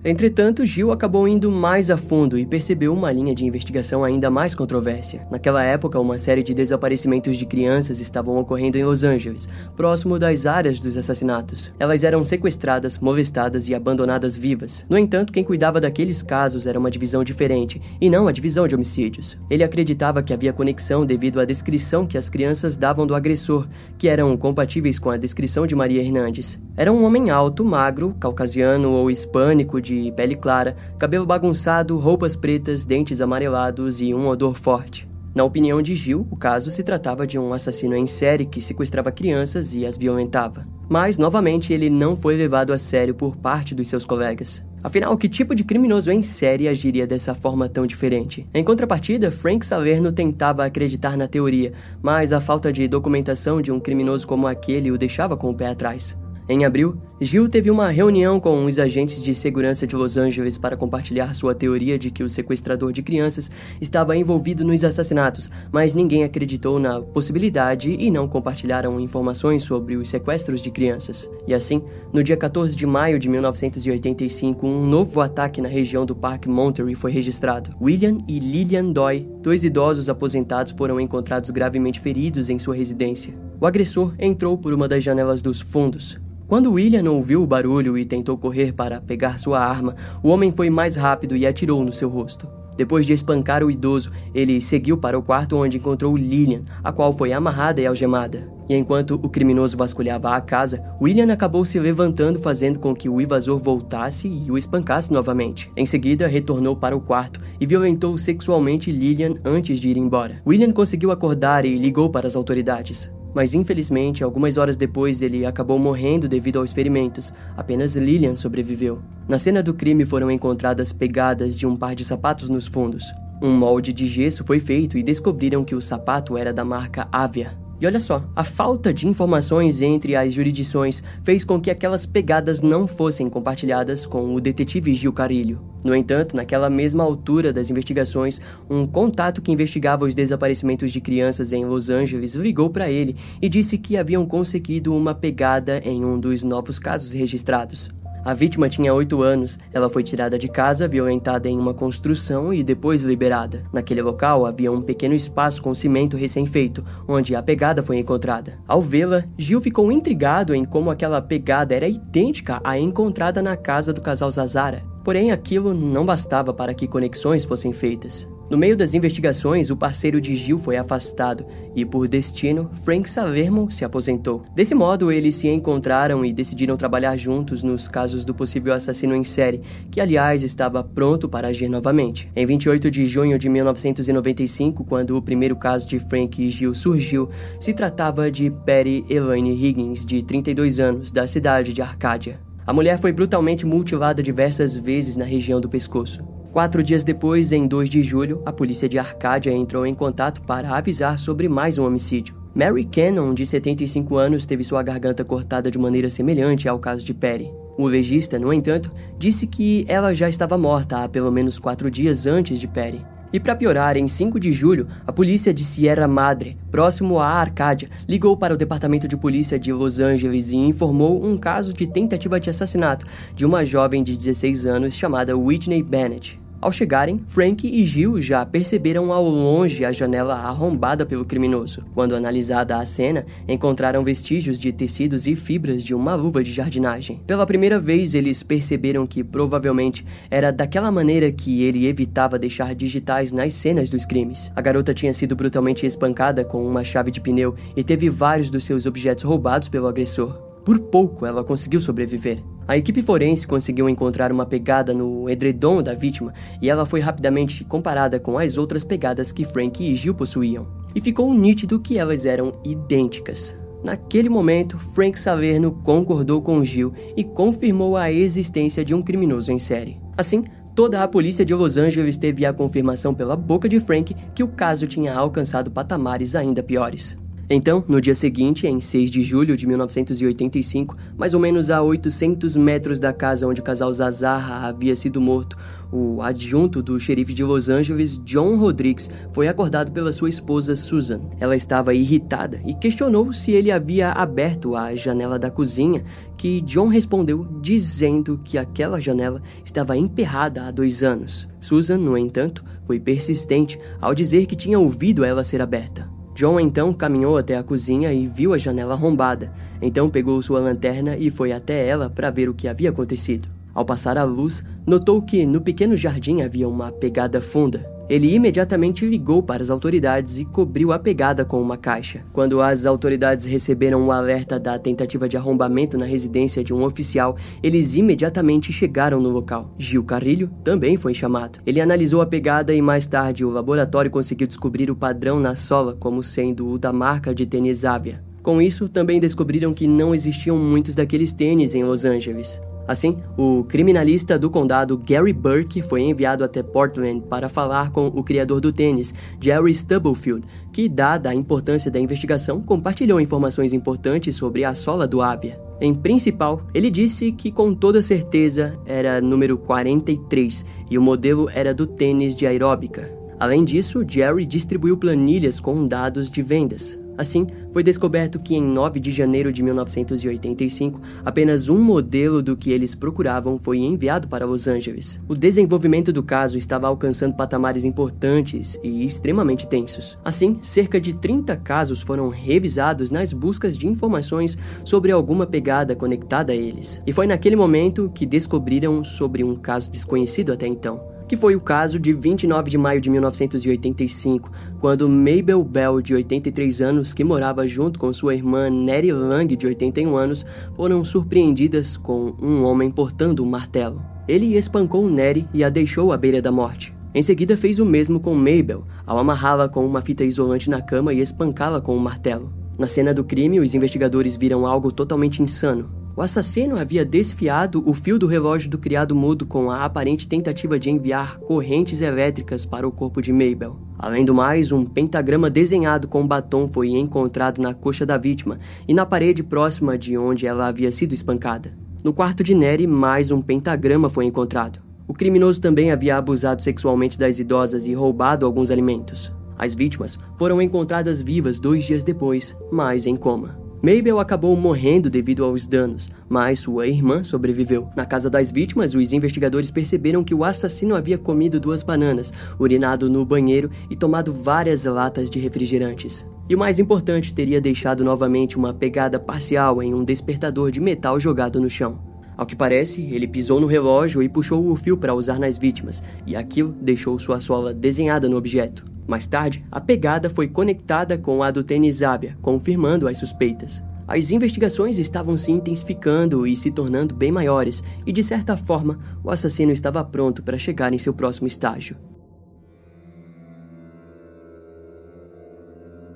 Entretanto, 0.06 0.66
Gil 0.66 0.92
acabou 0.92 1.26
indo 1.26 1.50
mais 1.50 1.88
a 1.88 1.96
fundo 1.96 2.38
e 2.38 2.44
percebeu 2.44 2.92
uma 2.92 3.11
linha 3.11 3.34
de 3.34 3.46
investigação 3.46 4.04
ainda 4.04 4.28
mais 4.28 4.54
controversa. 4.54 5.20
Naquela 5.30 5.64
época, 5.64 5.99
uma 5.99 6.18
série 6.18 6.42
de 6.42 6.52
desaparecimentos 6.52 7.38
de 7.38 7.46
crianças 7.46 8.00
estavam 8.00 8.37
ocorrendo 8.37 8.76
em 8.76 8.84
Los 8.84 9.02
Angeles, 9.02 9.49
próximo 9.75 10.18
das 10.18 10.44
áreas 10.44 10.78
dos 10.78 10.99
assassinatos. 10.99 11.73
Elas 11.78 12.04
eram 12.04 12.23
sequestradas, 12.23 12.99
molestadas 12.99 13.66
e 13.66 13.75
abandonadas 13.75 14.37
vivas. 14.37 14.84
No 14.90 14.99
entanto, 14.99 15.32
quem 15.32 15.42
cuidava 15.42 15.80
daqueles 15.80 16.23
casos 16.23 16.66
era 16.66 16.78
uma 16.78 16.90
divisão 16.90 17.25
diferente, 17.25 17.80
e 17.99 18.11
não 18.11 18.28
a 18.28 18.32
divisão 18.32 18.68
de 18.68 18.75
homicídios. 18.75 19.38
Ele 19.49 19.64
acreditava 19.64 20.23
que 20.23 20.34
havia 20.34 20.52
conexão 20.52 21.06
devido 21.06 21.40
à 21.40 21.46
descrição 21.46 22.06
que 22.06 22.18
as 22.18 22.28
crianças 22.28 22.76
davam 22.76 23.06
do 23.06 23.14
agressor, 23.14 23.66
que 23.96 24.08
eram 24.08 24.37
compatíveis 24.37 24.99
com 24.99 25.08
a 25.08 25.16
descrição 25.16 25.66
de 25.66 25.75
Maria 25.75 26.02
Hernandes. 26.02 26.61
Era 26.76 26.92
um 26.92 27.04
homem 27.04 27.30
alto, 27.30 27.64
magro, 27.64 28.14
caucasiano 28.20 28.90
ou 28.90 29.11
hispânico 29.11 29.80
de 29.80 29.93
de 30.02 30.12
pele 30.12 30.34
clara, 30.34 30.76
cabelo 30.98 31.26
bagunçado, 31.26 31.98
roupas 31.98 32.34
pretas, 32.34 32.84
dentes 32.84 33.20
amarelados 33.20 34.00
e 34.00 34.14
um 34.14 34.26
odor 34.28 34.54
forte. 34.54 35.08
Na 35.34 35.42
opinião 35.42 35.82
de 35.82 35.96
Gil, 35.96 36.26
o 36.30 36.36
caso 36.36 36.70
se 36.70 36.84
tratava 36.84 37.26
de 37.26 37.36
um 37.38 37.52
assassino 37.52 37.96
em 37.96 38.06
série 38.06 38.46
que 38.46 38.60
sequestrava 38.60 39.10
crianças 39.10 39.74
e 39.74 39.84
as 39.84 39.96
violentava. 39.96 40.64
Mas, 40.88 41.18
novamente, 41.18 41.72
ele 41.72 41.90
não 41.90 42.14
foi 42.14 42.36
levado 42.36 42.72
a 42.72 42.78
sério 42.78 43.14
por 43.14 43.36
parte 43.36 43.74
dos 43.74 43.88
seus 43.88 44.06
colegas. 44.06 44.62
Afinal, 44.84 45.16
que 45.16 45.28
tipo 45.28 45.54
de 45.54 45.64
criminoso 45.64 46.12
em 46.12 46.22
série 46.22 46.68
agiria 46.68 47.06
dessa 47.06 47.34
forma 47.34 47.68
tão 47.68 47.86
diferente? 47.86 48.46
Em 48.54 48.62
contrapartida, 48.62 49.32
Frank 49.32 49.64
Salerno 49.64 50.12
tentava 50.12 50.64
acreditar 50.64 51.16
na 51.16 51.26
teoria, 51.26 51.72
mas 52.02 52.32
a 52.32 52.40
falta 52.40 52.72
de 52.72 52.86
documentação 52.86 53.62
de 53.62 53.72
um 53.72 53.80
criminoso 53.80 54.26
como 54.26 54.46
aquele 54.46 54.92
o 54.92 54.98
deixava 54.98 55.36
com 55.36 55.50
o 55.50 55.54
pé 55.54 55.68
atrás. 55.68 56.14
Em 56.46 56.66
abril, 56.66 56.98
Gil 57.18 57.48
teve 57.48 57.70
uma 57.70 57.88
reunião 57.88 58.38
com 58.38 58.66
os 58.66 58.78
agentes 58.78 59.22
de 59.22 59.34
segurança 59.34 59.86
de 59.86 59.96
Los 59.96 60.18
Angeles 60.18 60.58
para 60.58 60.76
compartilhar 60.76 61.32
sua 61.32 61.54
teoria 61.54 61.98
de 61.98 62.10
que 62.10 62.22
o 62.22 62.28
sequestrador 62.28 62.92
de 62.92 63.02
crianças 63.02 63.50
estava 63.80 64.14
envolvido 64.14 64.62
nos 64.62 64.84
assassinatos, 64.84 65.50
mas 65.72 65.94
ninguém 65.94 66.22
acreditou 66.22 66.78
na 66.78 67.00
possibilidade 67.00 67.96
e 67.98 68.10
não 68.10 68.28
compartilharam 68.28 69.00
informações 69.00 69.62
sobre 69.62 69.96
os 69.96 70.08
sequestros 70.08 70.60
de 70.60 70.70
crianças. 70.70 71.30
E 71.46 71.54
assim, 71.54 71.82
no 72.12 72.22
dia 72.22 72.36
14 72.36 72.76
de 72.76 72.84
maio 72.84 73.18
de 73.18 73.26
1985, 73.26 74.66
um 74.66 74.86
novo 74.86 75.22
ataque 75.22 75.62
na 75.62 75.68
região 75.68 76.04
do 76.04 76.14
Parque 76.14 76.48
Monterey 76.48 76.94
foi 76.94 77.10
registrado. 77.10 77.74
William 77.80 78.18
e 78.28 78.38
Lillian 78.38 78.92
Doy, 78.92 79.26
dois 79.40 79.64
idosos 79.64 80.10
aposentados, 80.10 80.74
foram 80.76 81.00
encontrados 81.00 81.48
gravemente 81.48 82.00
feridos 82.00 82.50
em 82.50 82.58
sua 82.58 82.74
residência. 82.74 83.34
O 83.58 83.66
agressor 83.66 84.14
entrou 84.18 84.58
por 84.58 84.74
uma 84.74 84.86
das 84.86 85.02
janelas 85.02 85.40
dos 85.40 85.60
fundos, 85.60 86.18
quando 86.46 86.72
William 86.72 87.10
ouviu 87.10 87.42
o 87.42 87.46
barulho 87.46 87.96
e 87.96 88.04
tentou 88.04 88.36
correr 88.36 88.72
para 88.72 89.00
pegar 89.00 89.38
sua 89.38 89.60
arma, 89.60 89.96
o 90.22 90.28
homem 90.28 90.52
foi 90.52 90.68
mais 90.70 90.96
rápido 90.96 91.36
e 91.36 91.46
atirou 91.46 91.84
no 91.84 91.92
seu 91.92 92.08
rosto. 92.08 92.48
Depois 92.76 93.06
de 93.06 93.12
espancar 93.12 93.62
o 93.62 93.70
idoso, 93.70 94.10
ele 94.34 94.60
seguiu 94.60 94.98
para 94.98 95.18
o 95.18 95.22
quarto 95.22 95.56
onde 95.56 95.78
encontrou 95.78 96.16
Lillian, 96.16 96.64
a 96.82 96.92
qual 96.92 97.12
foi 97.12 97.32
amarrada 97.32 97.80
e 97.80 97.86
algemada. 97.86 98.52
E 98.68 98.74
enquanto 98.74 99.14
o 99.14 99.28
criminoso 99.28 99.76
vasculhava 99.76 100.34
a 100.34 100.40
casa, 100.40 100.82
William 101.00 101.32
acabou 101.32 101.64
se 101.64 101.78
levantando, 101.78 102.38
fazendo 102.38 102.78
com 102.78 102.94
que 102.94 103.08
o 103.08 103.20
invasor 103.20 103.58
voltasse 103.58 104.26
e 104.26 104.50
o 104.50 104.58
espancasse 104.58 105.12
novamente. 105.12 105.70
Em 105.76 105.86
seguida, 105.86 106.26
retornou 106.26 106.74
para 106.74 106.96
o 106.96 107.00
quarto 107.00 107.40
e 107.60 107.66
violentou 107.66 108.18
sexualmente 108.18 108.90
Lillian 108.90 109.34
antes 109.44 109.78
de 109.78 109.90
ir 109.90 109.96
embora. 109.96 110.42
William 110.46 110.72
conseguiu 110.72 111.10
acordar 111.10 111.64
e 111.64 111.78
ligou 111.78 112.10
para 112.10 112.26
as 112.26 112.34
autoridades 112.34 113.10
mas 113.34 113.52
infelizmente, 113.52 114.22
algumas 114.22 114.56
horas 114.56 114.76
depois 114.76 115.20
ele 115.20 115.44
acabou 115.44 115.78
morrendo 115.78 116.28
devido 116.28 116.58
aos 116.58 116.72
ferimentos. 116.72 117.32
Apenas 117.56 117.96
Lillian 117.96 118.36
sobreviveu. 118.36 119.02
Na 119.28 119.38
cena 119.38 119.62
do 119.62 119.74
crime 119.74 120.04
foram 120.04 120.30
encontradas 120.30 120.92
pegadas 120.92 121.56
de 121.56 121.66
um 121.66 121.76
par 121.76 121.94
de 121.94 122.04
sapatos 122.04 122.48
nos 122.48 122.66
fundos. 122.66 123.12
Um 123.42 123.50
molde 123.50 123.92
de 123.92 124.06
gesso 124.06 124.44
foi 124.46 124.60
feito 124.60 124.96
e 124.96 125.02
descobriram 125.02 125.64
que 125.64 125.74
o 125.74 125.82
sapato 125.82 126.38
era 126.38 126.52
da 126.52 126.64
marca 126.64 127.08
Avia. 127.10 127.63
E 127.84 127.86
olha 127.86 128.00
só, 128.00 128.26
a 128.34 128.42
falta 128.42 128.94
de 128.94 129.06
informações 129.06 129.82
entre 129.82 130.16
as 130.16 130.32
jurisdições 130.32 131.02
fez 131.22 131.44
com 131.44 131.60
que 131.60 131.70
aquelas 131.70 132.06
pegadas 132.06 132.62
não 132.62 132.86
fossem 132.86 133.28
compartilhadas 133.28 134.06
com 134.06 134.34
o 134.34 134.40
detetive 134.40 134.94
Gil 134.94 135.12
Carilho. 135.12 135.60
No 135.84 135.94
entanto, 135.94 136.34
naquela 136.34 136.70
mesma 136.70 137.04
altura 137.04 137.52
das 137.52 137.68
investigações, 137.68 138.40
um 138.70 138.86
contato 138.86 139.42
que 139.42 139.52
investigava 139.52 140.06
os 140.06 140.14
desaparecimentos 140.14 140.92
de 140.92 141.00
crianças 141.02 141.52
em 141.52 141.66
Los 141.66 141.90
Angeles 141.90 142.32
ligou 142.32 142.70
para 142.70 142.90
ele 142.90 143.16
e 143.42 143.50
disse 143.50 143.76
que 143.76 143.98
haviam 143.98 144.24
conseguido 144.24 144.96
uma 144.96 145.14
pegada 145.14 145.82
em 145.84 146.06
um 146.06 146.18
dos 146.18 146.42
novos 146.42 146.78
casos 146.78 147.12
registrados. 147.12 147.90
A 148.24 148.32
vítima 148.32 148.70
tinha 148.70 148.94
8 148.94 149.22
anos. 149.22 149.58
Ela 149.72 149.90
foi 149.90 150.02
tirada 150.02 150.38
de 150.38 150.48
casa, 150.48 150.88
violentada 150.88 151.48
em 151.48 151.58
uma 151.58 151.74
construção 151.74 152.54
e 152.54 152.64
depois 152.64 153.02
liberada. 153.02 153.64
Naquele 153.70 154.00
local 154.00 154.46
havia 154.46 154.72
um 154.72 154.80
pequeno 154.80 155.14
espaço 155.14 155.62
com 155.62 155.74
cimento 155.74 156.16
recém-feito, 156.16 156.82
onde 157.06 157.36
a 157.36 157.42
pegada 157.42 157.82
foi 157.82 157.98
encontrada. 157.98 158.58
Ao 158.66 158.80
vê-la, 158.80 159.24
Gil 159.36 159.60
ficou 159.60 159.92
intrigado 159.92 160.54
em 160.54 160.64
como 160.64 160.90
aquela 160.90 161.20
pegada 161.20 161.74
era 161.74 161.86
idêntica 161.86 162.60
à 162.64 162.78
encontrada 162.78 163.42
na 163.42 163.56
casa 163.56 163.92
do 163.92 164.00
casal 164.00 164.30
Zazara. 164.30 164.82
Porém, 165.04 165.30
aquilo 165.30 165.74
não 165.74 166.06
bastava 166.06 166.54
para 166.54 166.72
que 166.72 166.88
conexões 166.88 167.44
fossem 167.44 167.74
feitas. 167.74 168.26
No 168.50 168.58
meio 168.58 168.76
das 168.76 168.92
investigações, 168.92 169.70
o 169.70 169.76
parceiro 169.76 170.20
de 170.20 170.34
Gil 170.36 170.58
foi 170.58 170.76
afastado 170.76 171.46
e, 171.74 171.82
por 171.82 172.06
destino, 172.06 172.70
Frank 172.84 173.08
Salermo 173.08 173.70
se 173.70 173.86
aposentou. 173.86 174.44
Desse 174.54 174.74
modo, 174.74 175.10
eles 175.10 175.36
se 175.36 175.48
encontraram 175.48 176.22
e 176.24 176.32
decidiram 176.32 176.76
trabalhar 176.76 177.16
juntos 177.16 177.62
nos 177.62 177.88
casos 177.88 178.22
do 178.22 178.34
possível 178.34 178.74
assassino 178.74 179.14
em 179.14 179.24
série, 179.24 179.62
que, 179.90 179.98
aliás, 179.98 180.42
estava 180.42 180.84
pronto 180.84 181.26
para 181.26 181.48
agir 181.48 181.70
novamente. 181.70 182.30
Em 182.36 182.44
28 182.44 182.90
de 182.90 183.06
junho 183.06 183.38
de 183.38 183.48
1995, 183.48 184.84
quando 184.84 185.16
o 185.16 185.22
primeiro 185.22 185.56
caso 185.56 185.88
de 185.88 185.98
Frank 185.98 186.42
e 186.42 186.50
Gil 186.50 186.74
surgiu, 186.74 187.30
se 187.58 187.72
tratava 187.72 188.30
de 188.30 188.50
Perry 188.50 189.06
Elaine 189.08 189.54
Higgins, 189.54 190.04
de 190.04 190.22
32 190.22 190.78
anos, 190.78 191.10
da 191.10 191.26
cidade 191.26 191.72
de 191.72 191.80
Arcádia. 191.80 192.38
A 192.66 192.72
mulher 192.74 192.98
foi 192.98 193.10
brutalmente 193.12 193.64
mutilada 193.64 194.22
diversas 194.22 194.76
vezes 194.76 195.16
na 195.16 195.24
região 195.24 195.60
do 195.60 195.68
pescoço. 195.68 196.43
Quatro 196.54 196.84
dias 196.84 197.02
depois, 197.02 197.50
em 197.50 197.66
2 197.66 197.88
de 197.88 198.00
julho, 198.00 198.40
a 198.46 198.52
polícia 198.52 198.88
de 198.88 198.96
Arcádia 198.96 199.50
entrou 199.50 199.84
em 199.84 199.92
contato 199.92 200.40
para 200.42 200.76
avisar 200.76 201.18
sobre 201.18 201.49
mais 201.49 201.78
um 201.78 201.84
homicídio. 201.84 202.37
Mary 202.54 202.84
Cannon, 202.84 203.34
de 203.34 203.44
75 203.44 204.16
anos, 204.16 204.46
teve 204.46 204.62
sua 204.62 204.80
garganta 204.80 205.25
cortada 205.25 205.68
de 205.68 205.80
maneira 205.80 206.08
semelhante 206.08 206.68
ao 206.68 206.78
caso 206.78 207.04
de 207.04 207.12
Perry. 207.12 207.50
O 207.76 207.88
legista, 207.88 208.38
no 208.38 208.52
entanto, 208.52 208.92
disse 209.18 209.49
que 209.49 209.84
ela 209.88 210.14
já 210.14 210.28
estava 210.28 210.56
morta 210.56 211.02
há 211.02 211.08
pelo 211.08 211.32
menos 211.32 211.58
quatro 211.58 211.90
dias 211.90 212.25
antes 212.25 212.61
de 212.61 212.68
Perry. 212.68 213.04
E 213.32 213.40
para 213.40 213.56
piorar, 213.56 213.96
em 213.96 214.06
5 214.06 214.38
de 214.38 214.52
julho, 214.52 214.87
a 215.04 215.12
polícia 215.12 215.52
de 215.52 215.64
Sierra 215.64 216.06
Madre, 216.06 216.54
próximo 216.70 217.18
à 217.18 217.30
Arcádia, 217.30 217.88
ligou 218.08 218.37
para 218.37 218.54
o 218.54 218.56
departamento 218.56 219.08
de 219.08 219.16
polícia 219.16 219.58
de 219.58 219.73
Los 219.73 219.99
Angeles 219.99 220.50
e 220.50 220.56
informou 220.56 221.26
um 221.26 221.37
caso 221.37 221.73
de 221.73 221.84
tentativa 221.88 222.38
de 222.38 222.49
assassinato 222.49 223.04
de 223.34 223.44
uma 223.44 223.64
jovem 223.64 224.04
de 224.04 224.16
16 224.16 224.66
anos 224.66 224.94
chamada 224.94 225.37
Whitney 225.37 225.82
Bennett. 225.82 226.43
Ao 226.64 226.73
chegarem, 226.73 227.21
Frank 227.26 227.68
e 227.68 227.85
Gil 227.85 228.23
já 228.23 228.47
perceberam 228.47 229.12
ao 229.12 229.23
longe 229.23 229.85
a 229.85 229.92
janela 229.92 230.35
arrombada 230.35 231.04
pelo 231.04 231.23
criminoso. 231.23 231.85
Quando 231.92 232.16
analisada 232.16 232.78
a 232.78 232.87
cena, 232.87 233.26
encontraram 233.47 234.02
vestígios 234.02 234.59
de 234.59 234.73
tecidos 234.73 235.26
e 235.26 235.37
fibras 235.37 235.85
de 235.85 235.94
uma 235.94 236.14
luva 236.14 236.42
de 236.42 236.50
jardinagem. 236.50 237.21
Pela 237.26 237.44
primeira 237.44 237.78
vez, 237.78 238.14
eles 238.14 238.42
perceberam 238.42 239.06
que 239.06 239.23
provavelmente 239.23 240.06
era 240.30 240.50
daquela 240.50 240.90
maneira 240.90 241.30
que 241.30 241.62
ele 241.62 241.87
evitava 241.87 242.38
deixar 242.38 242.75
digitais 242.75 243.30
nas 243.30 243.52
cenas 243.52 243.90
dos 243.90 244.06
crimes. 244.06 244.50
A 244.56 244.62
garota 244.62 244.94
tinha 244.94 245.12
sido 245.12 245.37
brutalmente 245.37 245.85
espancada 245.85 246.47
com 246.47 246.66
uma 246.66 246.83
chave 246.83 247.11
de 247.11 247.21
pneu 247.21 247.54
e 247.76 247.85
teve 247.85 248.09
vários 248.09 248.49
dos 248.49 248.64
seus 248.64 248.87
objetos 248.87 249.25
roubados 249.25 249.68
pelo 249.68 249.87
agressor. 249.87 250.33
Por 250.64 250.78
pouco 250.78 251.26
ela 251.26 251.44
conseguiu 251.44 251.78
sobreviver. 251.78 252.42
A 252.66 252.78
equipe 252.78 253.02
forense 253.02 253.47
conseguiu 253.47 253.88
encontrar 253.88 254.33
uma 254.33 254.47
pegada 254.47 254.94
no 254.94 255.28
edredom 255.28 255.83
da 255.83 255.92
vítima 255.92 256.33
e 256.62 256.71
ela 256.71 256.87
foi 256.87 257.00
rapidamente 257.00 257.62
comparada 257.62 258.18
com 258.18 258.38
as 258.38 258.56
outras 258.56 258.83
pegadas 258.83 259.30
que 259.30 259.44
Frank 259.44 259.85
e 259.85 259.94
Gil 259.94 260.14
possuíam. 260.14 260.66
E 260.94 261.00
ficou 261.00 261.35
nítido 261.35 261.78
que 261.78 261.99
elas 261.99 262.25
eram 262.25 262.54
idênticas. 262.64 263.54
Naquele 263.85 264.30
momento, 264.30 264.78
Frank 264.78 265.18
Salerno 265.18 265.73
concordou 265.83 266.40
com 266.40 266.64
Gil 266.64 266.94
e 267.14 267.23
confirmou 267.23 267.99
a 267.99 268.11
existência 268.11 268.83
de 268.83 268.94
um 268.94 269.02
criminoso 269.02 269.52
em 269.52 269.59
série. 269.59 270.00
Assim, 270.16 270.42
toda 270.75 271.02
a 271.02 271.09
polícia 271.09 271.44
de 271.44 271.52
Los 271.52 271.76
Angeles 271.76 272.16
teve 272.16 272.47
a 272.47 272.52
confirmação 272.54 273.12
pela 273.12 273.37
boca 273.37 273.68
de 273.68 273.78
Frank 273.78 274.16
que 274.35 274.42
o 274.42 274.49
caso 274.49 274.87
tinha 274.87 275.14
alcançado 275.14 275.71
patamares 275.71 276.35
ainda 276.35 276.62
piores. 276.62 277.14
Então, 277.48 277.84
no 277.86 278.00
dia 278.00 278.14
seguinte, 278.14 278.66
em 278.66 278.80
6 278.80 279.10
de 279.10 279.22
julho 279.22 279.54
de 279.54 279.66
1985, 279.66 280.96
mais 281.16 281.34
ou 281.34 281.40
menos 281.40 281.68
a 281.68 281.82
800 281.82 282.56
metros 282.56 282.98
da 282.98 283.12
casa 283.12 283.46
onde 283.46 283.60
o 283.60 283.64
casal 283.64 283.92
Zazarra 283.92 284.66
havia 284.66 284.96
sido 284.96 285.20
morto, 285.20 285.54
o 285.92 286.22
adjunto 286.22 286.82
do 286.82 286.98
xerife 286.98 287.34
de 287.34 287.44
Los 287.44 287.68
Angeles, 287.68 288.16
John 288.24 288.56
Rodrigues, 288.56 289.10
foi 289.32 289.46
acordado 289.46 289.92
pela 289.92 290.10
sua 290.10 290.30
esposa 290.30 290.74
Susan. 290.74 291.20
Ela 291.38 291.54
estava 291.54 291.92
irritada 291.92 292.62
e 292.64 292.72
questionou 292.72 293.30
se 293.30 293.52
ele 293.52 293.70
havia 293.70 294.10
aberto 294.10 294.74
a 294.74 294.96
janela 294.96 295.38
da 295.38 295.50
cozinha, 295.50 296.02
que 296.38 296.62
John 296.62 296.88
respondeu 296.88 297.46
dizendo 297.60 298.40
que 298.42 298.56
aquela 298.56 299.00
janela 299.00 299.42
estava 299.62 299.96
emperrada 299.96 300.66
há 300.66 300.70
dois 300.70 301.02
anos. 301.02 301.46
Susan, 301.60 301.98
no 301.98 302.16
entanto, 302.16 302.64
foi 302.84 302.98
persistente 302.98 303.78
ao 304.00 304.14
dizer 304.14 304.46
que 304.46 304.56
tinha 304.56 304.78
ouvido 304.78 305.24
ela 305.24 305.44
ser 305.44 305.60
aberta. 305.60 306.13
John 306.34 306.58
então 306.58 306.92
caminhou 306.92 307.38
até 307.38 307.56
a 307.56 307.62
cozinha 307.62 308.12
e 308.12 308.26
viu 308.26 308.52
a 308.52 308.58
janela 308.58 308.94
arrombada. 308.94 309.52
Então 309.80 310.10
pegou 310.10 310.42
sua 310.42 310.58
lanterna 310.58 311.16
e 311.16 311.30
foi 311.30 311.52
até 311.52 311.86
ela 311.86 312.10
para 312.10 312.30
ver 312.30 312.48
o 312.48 312.54
que 312.54 312.66
havia 312.66 312.90
acontecido. 312.90 313.48
Ao 313.72 313.84
passar 313.84 314.18
a 314.18 314.24
luz, 314.24 314.64
notou 314.86 315.22
que 315.22 315.46
no 315.46 315.60
pequeno 315.60 315.96
jardim 315.96 316.42
havia 316.42 316.68
uma 316.68 316.90
pegada 316.90 317.40
funda. 317.40 317.93
Ele 318.08 318.34
imediatamente 318.34 319.06
ligou 319.06 319.42
para 319.42 319.62
as 319.62 319.70
autoridades 319.70 320.38
e 320.38 320.44
cobriu 320.44 320.92
a 320.92 320.99
pegada 320.99 321.44
com 321.44 321.61
uma 321.61 321.76
caixa. 321.76 322.23
Quando 322.32 322.61
as 322.61 322.84
autoridades 322.84 323.46
receberam 323.46 324.06
o 324.06 324.12
alerta 324.12 324.61
da 324.61 324.78
tentativa 324.78 325.28
de 325.28 325.37
arrombamento 325.37 325.96
na 325.96 326.04
residência 326.04 326.62
de 326.62 326.75
um 326.75 326.84
oficial, 326.84 327.37
eles 327.62 327.94
imediatamente 327.94 328.73
chegaram 328.73 329.20
no 329.20 329.30
local. 329.30 329.70
Gil 329.78 330.04
Carrilho 330.04 330.50
também 330.62 330.96
foi 330.96 331.14
chamado. 331.14 331.61
Ele 331.66 331.80
analisou 331.80 332.20
a 332.20 332.26
pegada 332.26 332.75
e 332.75 332.82
mais 332.82 333.06
tarde 333.06 333.44
o 333.44 333.50
laboratório 333.50 334.11
conseguiu 334.11 334.46
descobrir 334.46 334.90
o 334.90 334.96
padrão 334.96 335.40
na 335.40 335.56
sola 335.56 335.96
como 335.99 336.23
sendo 336.23 336.68
o 336.68 336.78
da 336.78 336.92
marca 336.92 337.34
de 337.34 337.46
tênis 337.46 337.84
Avia. 337.84 338.33
Com 338.44 338.60
isso, 338.60 338.90
também 338.90 339.18
descobriram 339.18 339.72
que 339.72 339.86
não 339.86 340.14
existiam 340.14 340.58
muitos 340.58 340.94
daqueles 340.94 341.32
tênis 341.32 341.74
em 341.74 341.82
Los 341.82 342.04
Angeles. 342.04 342.60
Assim, 342.86 343.16
o 343.38 343.64
criminalista 343.64 344.38
do 344.38 344.50
condado 344.50 344.98
Gary 344.98 345.32
Burke 345.32 345.80
foi 345.80 346.02
enviado 346.02 346.44
até 346.44 346.62
Portland 346.62 347.22
para 347.22 347.48
falar 347.48 347.90
com 347.90 348.08
o 348.08 348.22
criador 348.22 348.60
do 348.60 348.70
tênis, 348.70 349.14
Jerry 349.40 349.72
Stubblefield, 349.72 350.46
que, 350.70 350.90
dada 350.90 351.30
a 351.30 351.34
importância 351.34 351.90
da 351.90 351.98
investigação, 351.98 352.60
compartilhou 352.60 353.18
informações 353.18 353.72
importantes 353.72 354.36
sobre 354.36 354.62
a 354.62 354.74
sola 354.74 355.08
do 355.08 355.22
Avia. 355.22 355.58
Em 355.80 355.94
principal, 355.94 356.60
ele 356.74 356.90
disse 356.90 357.32
que 357.32 357.50
com 357.50 357.72
toda 357.72 358.02
certeza 358.02 358.78
era 358.84 359.22
número 359.22 359.56
43 359.56 360.66
e 360.90 360.98
o 360.98 361.02
modelo 361.02 361.48
era 361.48 361.72
do 361.72 361.86
tênis 361.86 362.36
de 362.36 362.46
aeróbica. 362.46 363.10
Além 363.40 363.64
disso, 363.64 364.04
Jerry 364.06 364.44
distribuiu 364.44 364.98
planilhas 364.98 365.58
com 365.58 365.86
dados 365.86 366.28
de 366.28 366.42
vendas, 366.42 366.98
Assim, 367.16 367.47
foi 367.73 367.83
descoberto 367.83 368.38
que 368.38 368.54
em 368.54 368.62
9 368.62 369.00
de 369.00 369.11
janeiro 369.11 369.52
de 369.52 369.62
1985, 369.62 371.00
apenas 371.25 371.68
um 371.68 371.78
modelo 371.78 372.42
do 372.42 372.56
que 372.56 372.71
eles 372.71 372.94
procuravam 372.94 373.59
foi 373.59 373.78
enviado 373.78 374.28
para 374.28 374.44
Los 374.47 374.66
Angeles. 374.66 375.21
O 375.28 375.35
desenvolvimento 375.35 376.12
do 376.12 376.23
caso 376.23 376.59
estava 376.59 376.87
alcançando 376.87 377.35
patamares 377.35 377.85
importantes 377.85 378.78
e 378.83 379.04
extremamente 379.04 379.66
tensos. 379.66 380.18
Assim, 380.25 380.59
cerca 380.62 381.00
de 381.00 381.12
30 381.14 381.56
casos 381.56 382.02
foram 382.02 382.28
revisados 382.28 383.11
nas 383.11 383.33
buscas 383.33 383.76
de 383.76 383.87
informações 383.87 384.59
sobre 384.85 385.12
alguma 385.12 385.47
pegada 385.47 385.94
conectada 385.94 386.52
a 386.52 386.56
eles. 386.56 387.00
E 387.06 387.12
foi 387.12 387.26
naquele 387.26 387.56
momento 387.56 388.11
que 388.14 388.26
descobriram 388.26 389.04
sobre 389.04 389.44
um 389.44 389.54
caso 389.56 389.90
desconhecido 389.90 390.52
até 390.52 390.66
então 390.66 391.13
que 391.26 391.36
foi 391.36 391.56
o 391.56 391.60
caso 391.60 391.98
de 391.98 392.12
29 392.12 392.70
de 392.70 392.78
maio 392.78 393.00
de 393.00 393.10
1985, 393.10 394.50
quando 394.78 395.08
Mabel 395.08 395.64
Bell, 395.64 396.00
de 396.00 396.14
83 396.14 396.80
anos, 396.80 397.12
que 397.12 397.24
morava 397.24 397.66
junto 397.66 397.98
com 397.98 398.12
sua 398.12 398.34
irmã 398.34 398.68
Nettie 398.68 399.12
Lang, 399.12 399.56
de 399.56 399.66
81 399.66 400.16
anos, 400.16 400.46
foram 400.76 401.02
surpreendidas 401.02 401.96
com 401.96 402.34
um 402.40 402.64
homem 402.64 402.90
portando 402.90 403.42
um 403.42 403.46
martelo. 403.46 404.02
Ele 404.28 404.56
espancou 404.56 405.08
Nettie 405.08 405.48
e 405.52 405.64
a 405.64 405.68
deixou 405.68 406.12
à 406.12 406.16
beira 406.16 406.40
da 406.40 406.52
morte. 406.52 406.94
Em 407.14 407.22
seguida, 407.22 407.56
fez 407.56 407.78
o 407.78 407.84
mesmo 407.84 408.18
com 408.18 408.34
Mabel, 408.34 408.84
ao 409.06 409.18
amarrá-la 409.18 409.68
com 409.68 409.86
uma 409.86 410.00
fita 410.00 410.24
isolante 410.24 410.68
na 410.68 410.82
cama 410.82 411.14
e 411.14 411.20
espancá-la 411.20 411.80
com 411.80 411.94
um 411.94 412.00
martelo. 412.00 412.52
Na 412.76 412.88
cena 412.88 413.14
do 413.14 413.22
crime, 413.22 413.60
os 413.60 413.72
investigadores 413.72 414.36
viram 414.36 414.66
algo 414.66 414.90
totalmente 414.90 415.40
insano. 415.40 416.03
O 416.16 416.23
assassino 416.23 416.78
havia 416.78 417.04
desfiado 417.04 417.83
o 417.85 417.92
fio 417.92 418.16
do 418.21 418.28
relógio 418.28 418.71
do 418.71 418.78
criado 418.78 419.16
mudo 419.16 419.44
com 419.44 419.68
a 419.68 419.85
aparente 419.85 420.28
tentativa 420.28 420.78
de 420.78 420.88
enviar 420.88 421.38
correntes 421.38 422.00
elétricas 422.00 422.64
para 422.64 422.87
o 422.87 422.92
corpo 422.92 423.21
de 423.21 423.33
Mabel. 423.33 423.80
Além 423.99 424.25
do 424.25 424.33
mais, 424.33 424.71
um 424.71 424.85
pentagrama 424.85 425.50
desenhado 425.50 426.06
com 426.06 426.25
batom 426.25 426.68
foi 426.68 426.90
encontrado 426.90 427.61
na 427.61 427.75
coxa 427.75 428.06
da 428.06 428.16
vítima 428.16 428.61
e 428.87 428.94
na 428.94 429.04
parede 429.04 429.42
próxima 429.42 429.99
de 429.99 430.16
onde 430.16 430.47
ela 430.47 430.68
havia 430.68 430.92
sido 430.92 431.14
espancada. 431.14 431.76
No 432.04 432.12
quarto 432.12 432.44
de 432.44 432.54
Nery, 432.54 432.87
mais 432.87 433.33
um 433.33 433.42
pentagrama 433.42 434.09
foi 434.09 434.25
encontrado. 434.25 434.80
O 435.09 435.14
criminoso 435.14 435.61
também 435.61 435.90
havia 435.90 436.16
abusado 436.16 436.62
sexualmente 436.62 437.18
das 437.18 437.40
idosas 437.40 437.87
e 437.87 437.92
roubado 437.92 438.47
alguns 438.47 438.71
alimentos. 438.71 439.33
As 439.59 439.75
vítimas 439.75 440.16
foram 440.38 440.62
encontradas 440.62 441.21
vivas 441.21 441.59
dois 441.59 441.83
dias 441.83 442.04
depois, 442.04 442.56
mas 442.71 443.04
em 443.04 443.16
coma. 443.16 443.63
Mabel 443.84 444.18
acabou 444.18 444.56
morrendo 444.56 445.10
devido 445.10 445.44
aos 445.44 445.66
danos, 445.66 446.08
mas 446.26 446.60
sua 446.60 446.86
irmã 446.86 447.22
sobreviveu. 447.22 447.86
Na 447.94 448.06
casa 448.06 448.30
das 448.30 448.50
vítimas, 448.50 448.94
os 448.94 449.12
investigadores 449.12 449.70
perceberam 449.70 450.24
que 450.24 450.35
o 450.35 450.42
assassino 450.42 450.94
havia 450.94 451.18
comido 451.18 451.61
duas 451.61 451.82
bananas, 451.82 452.32
urinado 452.59 453.11
no 453.11 453.26
banheiro 453.26 453.70
e 453.90 453.94
tomado 453.94 454.32
várias 454.32 454.85
latas 454.85 455.28
de 455.28 455.38
refrigerantes. 455.38 456.26
E 456.48 456.54
o 456.54 456.59
mais 456.59 456.78
importante, 456.78 457.35
teria 457.35 457.61
deixado 457.61 458.02
novamente 458.02 458.56
uma 458.56 458.72
pegada 458.72 459.20
parcial 459.20 459.82
em 459.82 459.92
um 459.92 460.02
despertador 460.02 460.70
de 460.70 460.80
metal 460.80 461.20
jogado 461.20 461.61
no 461.61 461.68
chão. 461.68 462.13
Ao 462.37 462.44
que 462.47 462.57
parece, 462.57 463.03
ele 463.03 463.29
pisou 463.29 463.61
no 463.61 463.66
relógio 463.66 464.23
e 464.23 464.29
puxou 464.29 464.70
o 464.70 464.77
fio 464.77 464.97
para 464.97 465.14
usar 465.14 465.38
nas 465.38 465.57
vítimas, 465.57 466.03
e 466.27 466.35
aquilo 466.35 466.73
deixou 466.73 467.18
sua 467.18 467.40
sola 467.40 467.73
desenhada 467.73 468.29
no 468.29 468.37
objeto. 468.37 468.85
Mais 469.07 469.27
tarde, 469.27 469.64
a 469.70 469.81
pegada 469.81 470.31
foi 470.31 470.49
conectada 470.49 471.16
com 471.18 471.42
a 471.42 471.51
do 471.51 471.62
tênis 471.62 472.01
confirmando 472.40 473.07
as 473.07 473.18
suspeitas. 473.18 473.83
As 474.07 474.31
investigações 474.31 474.99
estavam 474.99 475.37
se 475.37 475.51
intensificando 475.51 476.47
e 476.47 476.57
se 476.57 476.70
tornando 476.70 477.14
bem 477.14 477.33
maiores, 477.33 477.83
e 478.07 478.12
de 478.12 478.23
certa 478.23 478.57
forma, 478.57 478.99
o 479.23 479.31
assassino 479.31 479.73
estava 479.73 480.05
pronto 480.05 480.42
para 480.42 480.59
chegar 480.59 480.92
em 480.92 480.99
seu 480.99 481.14
próximo 481.14 481.49
estágio. 481.49 481.97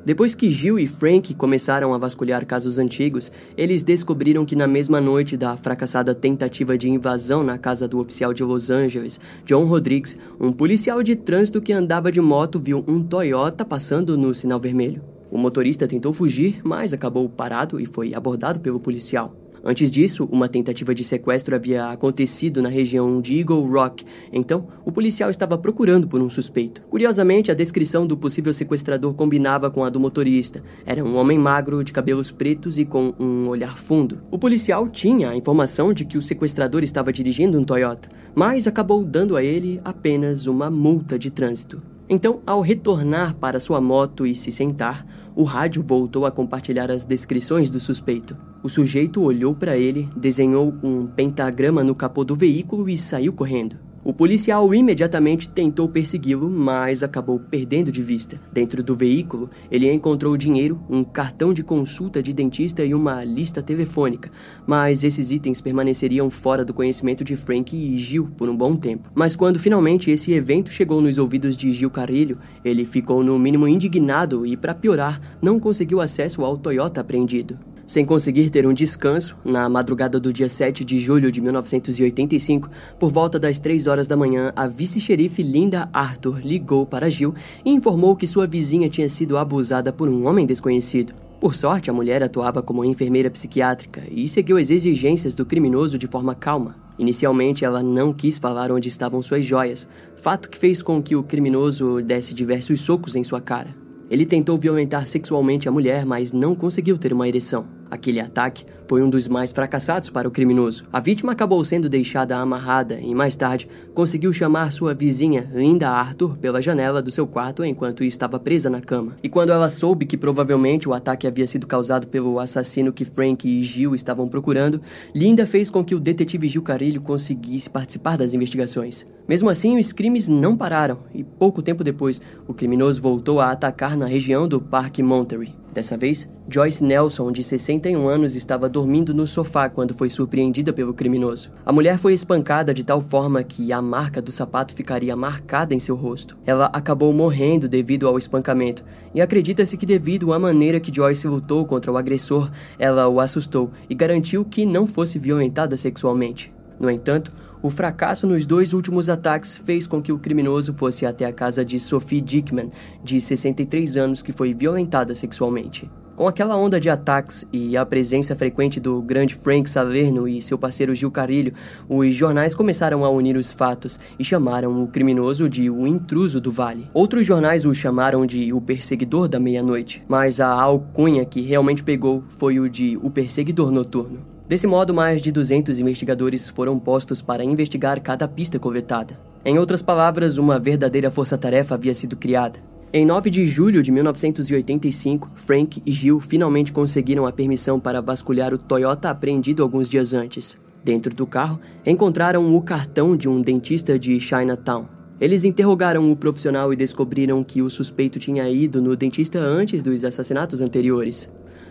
Depois 0.09 0.35
que 0.35 0.51
Gil 0.51 0.79
e 0.79 0.87
Frank 0.87 1.35
começaram 1.35 1.93
a 1.93 1.99
vasculhar 1.99 2.47
casos 2.47 2.79
antigos, 2.79 3.31
eles 3.55 3.83
descobriram 3.83 4.47
que 4.47 4.57
na 4.57 4.67
mesma 4.67 5.03
noite 5.03 5.37
da 5.37 5.55
fracassada 5.55 6.15
tentativa 6.15 6.79
de 6.79 6.89
invasão 6.89 7.45
na 7.45 7.59
casa 7.59 7.87
do 7.87 8.01
oficial 8.01 8.33
de 8.33 8.43
Los 8.43 8.71
Angeles, 8.71 9.21
John 9.45 9.67
Rodrigues, 9.67 10.17
um 10.41 10.51
policial 10.51 11.03
de 11.03 11.15
trânsito 11.15 11.61
que 11.61 11.75
andava 11.75 12.11
de 12.11 12.23
moto 12.23 12.59
viu 12.59 12.83
um 12.89 13.03
Toyota 13.03 13.67
passando 13.67 14.17
no 14.17 14.35
sinal 14.35 14.59
vermelho. 14.59 15.03
O 15.31 15.37
motorista 15.37 15.87
tentou 15.87 16.15
fugir, 16.15 16.63
mas 16.65 16.95
acabou 16.95 17.29
parado 17.29 17.79
e 17.79 17.85
foi 17.85 18.15
abordado 18.15 18.61
pelo 18.61 18.81
policial. 18.81 19.37
Antes 19.65 19.91
disso, 19.91 20.29
uma 20.31 20.49
tentativa 20.49 20.95
de 20.95 21.05
sequestro 21.05 21.55
havia 21.55 21.87
acontecido 21.91 22.63
na 22.63 22.69
região 22.69 23.21
de 23.21 23.39
Eagle 23.39 23.67
Rock, 23.71 24.05
então 24.33 24.69
o 24.85 24.93
policial 24.93 25.31
estava 25.31 25.59
procurando 25.59 26.09
por 26.09 26.21
um 26.21 26.29
suspeito. 26.29 26.83
Curiosamente, 26.83 27.51
a 27.51 27.55
descrição 27.55 28.07
do 28.07 28.17
possível 28.17 28.53
sequestrador 28.53 29.15
combinava 29.15 29.71
com 29.71 29.85
a 29.85 29.91
do 29.91 30.01
motorista. 30.01 30.63
Era 30.87 31.05
um 31.05 31.17
homem 31.17 31.39
magro, 31.39 31.83
de 31.83 31.93
cabelos 31.93 32.31
pretos 32.31 32.79
e 32.79 32.85
com 32.85 33.15
um 33.19 33.49
olhar 33.49 33.77
fundo. 33.77 34.21
O 34.31 34.39
policial 34.39 34.89
tinha 34.89 35.31
a 35.31 35.37
informação 35.37 35.93
de 35.93 36.05
que 36.05 36.19
o 36.19 36.23
sequestrador 36.23 36.83
estava 36.83 37.13
dirigindo 37.13 37.59
um 37.59 37.65
Toyota, 37.65 38.09
mas 38.35 38.67
acabou 38.67 39.05
dando 39.05 39.37
a 39.37 39.43
ele 39.43 39.81
apenas 39.85 40.47
uma 40.47 40.71
multa 40.71 41.19
de 41.19 41.31
trânsito. 41.31 41.83
Então, 42.11 42.41
ao 42.47 42.63
retornar 42.63 43.35
para 43.35 43.61
sua 43.61 43.81
moto 43.81 44.27
e 44.27 44.35
se 44.35 44.51
sentar, 44.51 45.05
o 45.37 45.45
rádio 45.45 45.85
voltou 45.87 46.25
a 46.25 46.31
compartilhar 46.31 46.91
as 46.91 47.05
descrições 47.05 47.71
do 47.71 47.79
suspeito. 47.79 48.37
O 48.63 48.69
sujeito 48.69 49.23
olhou 49.23 49.55
para 49.55 49.77
ele, 49.77 50.09
desenhou 50.17 50.75
um 50.83 51.07
pentagrama 51.07 51.85
no 51.85 51.95
capô 51.95 52.25
do 52.25 52.35
veículo 52.35 52.89
e 52.89 52.97
saiu 52.97 53.33
correndo. 53.33 53.88
O 54.05 54.13
policial 54.13 54.73
imediatamente 54.73 55.49
tentou 55.49 55.89
persegui-lo, 55.89 56.49
mas 56.49 57.03
acabou 57.03 57.41
perdendo 57.41 57.91
de 57.91 58.01
vista. 58.01 58.41
Dentro 58.53 58.81
do 58.81 58.95
veículo, 58.95 59.51
ele 59.71 59.93
encontrou 59.93 60.37
dinheiro, 60.37 60.81
um 60.89 61.03
cartão 61.03 61.53
de 61.53 61.65
consulta 61.65 62.23
de 62.23 62.33
dentista 62.33 62.85
e 62.85 62.95
uma 62.95 63.25
lista 63.25 63.61
telefônica, 63.61 64.31
mas 64.65 65.03
esses 65.03 65.33
itens 65.33 65.61
permaneceriam 65.61 66.31
fora 66.31 66.65
do 66.65 66.73
conhecimento 66.73 67.25
de 67.25 67.35
Frank 67.35 67.77
e 67.77 67.99
Gil 67.99 68.31
por 68.37 68.49
um 68.49 68.57
bom 68.57 68.77
tempo. 68.77 69.11
Mas 69.15 69.35
quando 69.35 69.59
finalmente 69.59 70.13
esse 70.13 70.33
evento 70.33 70.71
chegou 70.71 71.01
nos 71.01 71.19
ouvidos 71.19 71.57
de 71.57 71.73
Gil 71.73 71.91
Carrilho, 71.91 72.39
ele 72.65 72.85
ficou 72.85 73.25
no 73.25 73.37
mínimo 73.37 73.67
indignado 73.67 74.47
e, 74.47 74.57
para 74.57 74.75
piorar, 74.75 75.21
não 75.43 75.59
conseguiu 75.59 76.01
acesso 76.01 76.45
ao 76.45 76.57
Toyota 76.57 77.01
apreendido. 77.01 77.59
Sem 77.89 78.05
conseguir 78.05 78.51
ter 78.51 78.67
um 78.67 78.75
descanso, 78.75 79.35
na 79.43 79.67
madrugada 79.67 80.21
do 80.21 80.31
dia 80.31 80.47
7 80.47 80.85
de 80.85 81.01
julho 81.01 81.33
de 81.33 81.41
1985, 81.41 82.69
por 83.01 83.11
volta 83.11 83.39
das 83.39 83.59
3 83.59 83.87
horas 83.87 84.07
da 84.07 84.15
manhã, 84.15 84.53
a 84.55 84.67
vice-xerife 84.67 85.43
Linda 85.43 85.89
Arthur 85.91 86.39
ligou 86.45 86.85
para 86.85 87.09
Gil 87.09 87.35
e 87.65 87.71
informou 87.71 88.15
que 88.15 88.27
sua 88.27 88.47
vizinha 88.47 88.91
tinha 88.91 89.09
sido 89.09 89.39
abusada 89.39 89.91
por 89.91 90.07
um 90.07 90.27
homem 90.27 90.45
desconhecido. 90.45 91.15
Por 91.41 91.55
sorte, 91.55 91.89
a 91.89 91.93
mulher 91.95 92.23
atuava 92.23 92.63
como 92.63 92.85
enfermeira 92.85 93.31
psiquiátrica 93.31 94.03
e 94.11 94.29
seguiu 94.29 94.59
as 94.59 94.69
exigências 94.69 95.35
do 95.35 95.47
criminoso 95.47 95.97
de 95.97 96.07
forma 96.07 96.35
calma. 96.35 96.77
Inicialmente, 96.99 97.65
ela 97.65 97.83
não 97.83 98.13
quis 98.13 98.37
falar 98.37 98.71
onde 98.71 98.91
estavam 98.91 99.23
suas 99.23 99.47
joias, 99.47 99.89
fato 100.15 100.51
que 100.51 100.59
fez 100.59 100.83
com 100.83 101.03
que 101.03 101.17
o 101.17 101.23
criminoso 101.23 102.03
desse 102.03 102.35
diversos 102.35 102.83
socos 102.83 103.17
em 103.17 103.25
sua 103.25 103.41
cara. 103.41 103.75
Ele 104.11 104.27
tentou 104.27 104.59
violentar 104.59 105.07
sexualmente 105.07 105.69
a 105.69 105.73
mulher, 105.73 106.05
mas 106.05 106.33
não 106.33 106.55
conseguiu 106.55 106.99
ter 106.99 107.15
uma 107.15 107.27
ereção. 107.27 107.78
Aquele 107.91 108.21
ataque 108.21 108.65
foi 108.87 109.03
um 109.03 109.11
dos 109.11 109.29
mais 109.29 109.53
fracassados 109.53 110.09
para 110.11 110.27
o 110.27 110.31
criminoso. 110.31 110.87
A 110.93 111.01
vítima 111.01 111.33
acabou 111.33 111.65
sendo 111.65 111.89
deixada 111.89 112.37
amarrada 112.37 112.99
e 113.01 113.15
mais 113.15 113.37
tarde 113.37 113.69
conseguiu 113.95 114.33
chamar 114.33 114.73
sua 114.73 114.95
vizinha, 114.95 115.51
Linda 115.55 115.91
Arthur, 115.91 116.37
pela 116.39 116.63
janela 116.63 117.03
do 117.03 117.11
seu 117.11 117.27
quarto 117.27 117.65
enquanto 117.65 118.05
estava 118.05 118.39
presa 118.39 118.71
na 118.71 118.81
cama. 118.81 119.17
E 119.23 119.29
quando 119.29 119.51
ela 119.51 119.69
soube 119.69 120.07
que 120.07 120.17
provavelmente 120.17 120.89
o 120.89 120.95
ataque 120.95 121.27
havia 121.27 121.47
sido 121.47 121.67
causado 121.67 122.07
pelo 122.07 122.39
assassino 122.39 122.93
que 122.93 123.05
Frank 123.05 123.47
e 123.49 123.63
Gil 123.63 123.95
estavam 123.95 124.29
procurando, 124.29 124.81
Linda 125.15 125.47
fez 125.47 125.71
com 125.71 125.85
que 125.85 125.95
o 125.95 126.01
detetive 126.01 126.49
Gil 126.49 126.63
Carilho 126.63 127.01
conseguisse 127.01 127.69
participar 127.69 128.17
das 128.17 128.35
investigações. 128.35 129.07
Mesmo 129.29 129.51
assim, 129.51 129.79
os 129.79 129.93
crimes 129.93 130.27
não 130.27 130.57
pararam 130.57 131.01
e 131.15 131.23
pouco 131.23 131.61
tempo 131.61 131.85
depois, 131.85 132.23
o 132.47 132.55
criminoso 132.55 133.03
voltou 133.03 133.41
a 133.41 133.51
atacar 133.51 133.95
na 133.95 134.07
região 134.07 134.49
do 134.49 134.59
Parque 134.59 135.03
Monterey. 135.03 135.55
Dessa 135.73 135.97
vez, 135.97 136.29
Joyce 136.49 136.83
Nelson, 136.83 137.31
de 137.31 137.43
61 137.43 138.09
anos, 138.09 138.35
estava 138.35 138.69
dormindo 138.69 139.13
no 139.13 139.27
sofá 139.27 139.69
quando 139.69 139.95
foi 139.95 140.09
surpreendida 140.09 140.73
pelo 140.73 140.95
criminoso. 140.95 141.51
A 141.65 141.73
mulher 141.73 141.99
foi 141.99 142.15
espancada 142.15 142.73
de 142.73 142.83
tal 142.83 143.01
forma 143.01 143.43
que 143.43 143.73
a 143.73 143.83
marca 143.83 144.21
do 144.21 144.33
sapato 144.33 144.75
ficaria 144.75 145.15
marcada 145.15 145.75
em 145.75 145.79
seu 145.79 145.95
rosto. 145.95 146.39
Ela 146.47 146.67
acabou 146.67 147.13
morrendo 147.13 147.69
devido 147.69 148.09
ao 148.09 148.19
espancamento, 148.19 148.83
e 149.15 149.21
acredita-se 149.21 149.77
que, 149.77 149.87
devido 149.87 150.33
à 150.33 150.39
maneira 150.39 150.81
que 150.81 150.95
Joyce 150.95 151.29
lutou 151.29 151.65
contra 151.67 151.93
o 151.93 151.99
agressor, 151.99 152.51
ela 152.79 153.07
o 153.07 153.21
assustou 153.21 153.71
e 153.89 153.95
garantiu 153.95 154.45
que 154.45 154.65
não 154.65 154.87
fosse 154.87 155.19
violentada 155.19 155.77
sexualmente. 155.77 156.53
No 156.81 156.89
entanto, 156.89 157.33
o 157.63 157.71
fracasso 157.71 158.27
nos 158.27 158.47
dois 158.47 158.73
últimos 158.73 159.09
ataques 159.09 159.57
fez 159.57 159.87
com 159.87 160.01
que 160.01 160.13
o 160.13 160.19
criminoso 160.19 160.75
fosse 160.77 161.05
até 161.05 161.25
a 161.25 161.33
casa 161.33 161.65
de 161.65 161.81
Sophie 161.81 162.21
Dickman, 162.21 162.71
de 163.03 163.21
63 163.21 163.97
anos, 163.97 164.23
que 164.23 164.33
foi 164.33 164.55
violentada 164.55 165.15
sexualmente. 165.15 165.91
Com 166.19 166.27
aquela 166.27 166.57
onda 166.57 166.81
de 166.81 166.91
ataques 166.91 167.47
e 167.53 167.77
a 167.77 167.87
presença 167.87 168.35
frequente 168.35 168.81
do 168.81 169.01
grande 169.01 169.37
Frank 169.37 169.71
Salerno 169.71 170.27
e 170.27 170.43
seu 170.43 170.59
parceiro 170.59 170.93
Gil 170.93 171.13
Carilho, 171.13 171.53
os 171.89 172.13
jornais 172.13 172.57
começaram 172.57 173.05
a 173.05 173.09
unir 173.09 173.37
os 173.37 173.53
fatos 173.53 174.01
e 174.19 174.25
chamaram 174.25 174.83
o 174.83 174.89
criminoso 174.89 175.49
de 175.49 175.71
o 175.71 175.87
intruso 175.87 176.41
do 176.41 176.51
vale. 176.51 176.89
Outros 176.93 177.25
jornais 177.25 177.65
o 177.65 177.73
chamaram 177.73 178.27
de 178.27 178.53
o 178.53 178.61
perseguidor 178.61 179.29
da 179.29 179.39
meia-noite, 179.39 180.05
mas 180.09 180.41
a 180.41 180.49
alcunha 180.49 181.25
que 181.25 181.41
realmente 181.41 181.85
pegou 181.85 182.25
foi 182.29 182.59
o 182.59 182.69
de 182.69 182.97
o 182.97 183.11
perseguidor 183.11 183.71
noturno. 183.71 184.38
Desse 184.49 184.67
modo, 184.67 184.95
mais 184.95 185.21
de 185.21 185.31
200 185.31 185.79
investigadores 185.79 186.49
foram 186.49 186.79
postos 186.79 187.21
para 187.21 187.45
investigar 187.45 188.01
cada 188.01 188.27
pista 188.27 188.59
coletada. 188.59 189.21
Em 189.45 189.59
outras 189.59 189.83
palavras, 189.83 190.39
uma 190.39 190.59
verdadeira 190.59 191.11
força-tarefa 191.11 191.75
havia 191.75 191.93
sido 191.93 192.17
criada. 192.17 192.59
Em 192.91 193.05
9 193.05 193.29
de 193.29 193.45
julho 193.45 193.83
de 193.83 193.93
1985, 193.93 195.31
Frank 195.35 195.83
e 195.85 195.93
Gil 195.93 196.19
finalmente 196.19 196.73
conseguiram 196.73 197.27
a 197.27 197.33
permissão 197.33 197.79
para 197.79 198.01
vasculhar 198.01 198.55
o 198.55 198.59
Toyota 198.59 199.11
apreendido 199.11 199.63
alguns 199.63 199.87
dias 199.87 200.15
antes. 200.15 200.57
Dentro 200.83 201.15
do 201.15 201.27
carro, 201.27 201.61
encontraram 201.85 202.57
o 202.57 202.63
cartão 202.63 203.15
de 203.15 203.29
um 203.29 203.43
dentista 203.43 203.99
de 203.99 204.19
Chinatown. 204.19 204.87
Eles 205.21 205.45
interrogaram 205.45 206.11
o 206.11 206.17
profissional 206.17 206.73
e 206.73 206.77
descobriram 206.77 207.45
que 207.45 207.61
o 207.61 207.69
suspeito 207.69 208.19
tinha 208.19 208.49
ido 208.49 208.81
no 208.81 208.97
dentista 208.97 209.39
antes 209.39 209.83
dos 209.83 210.05
assassinatos 210.05 210.63
anteriores. 210.63 211.29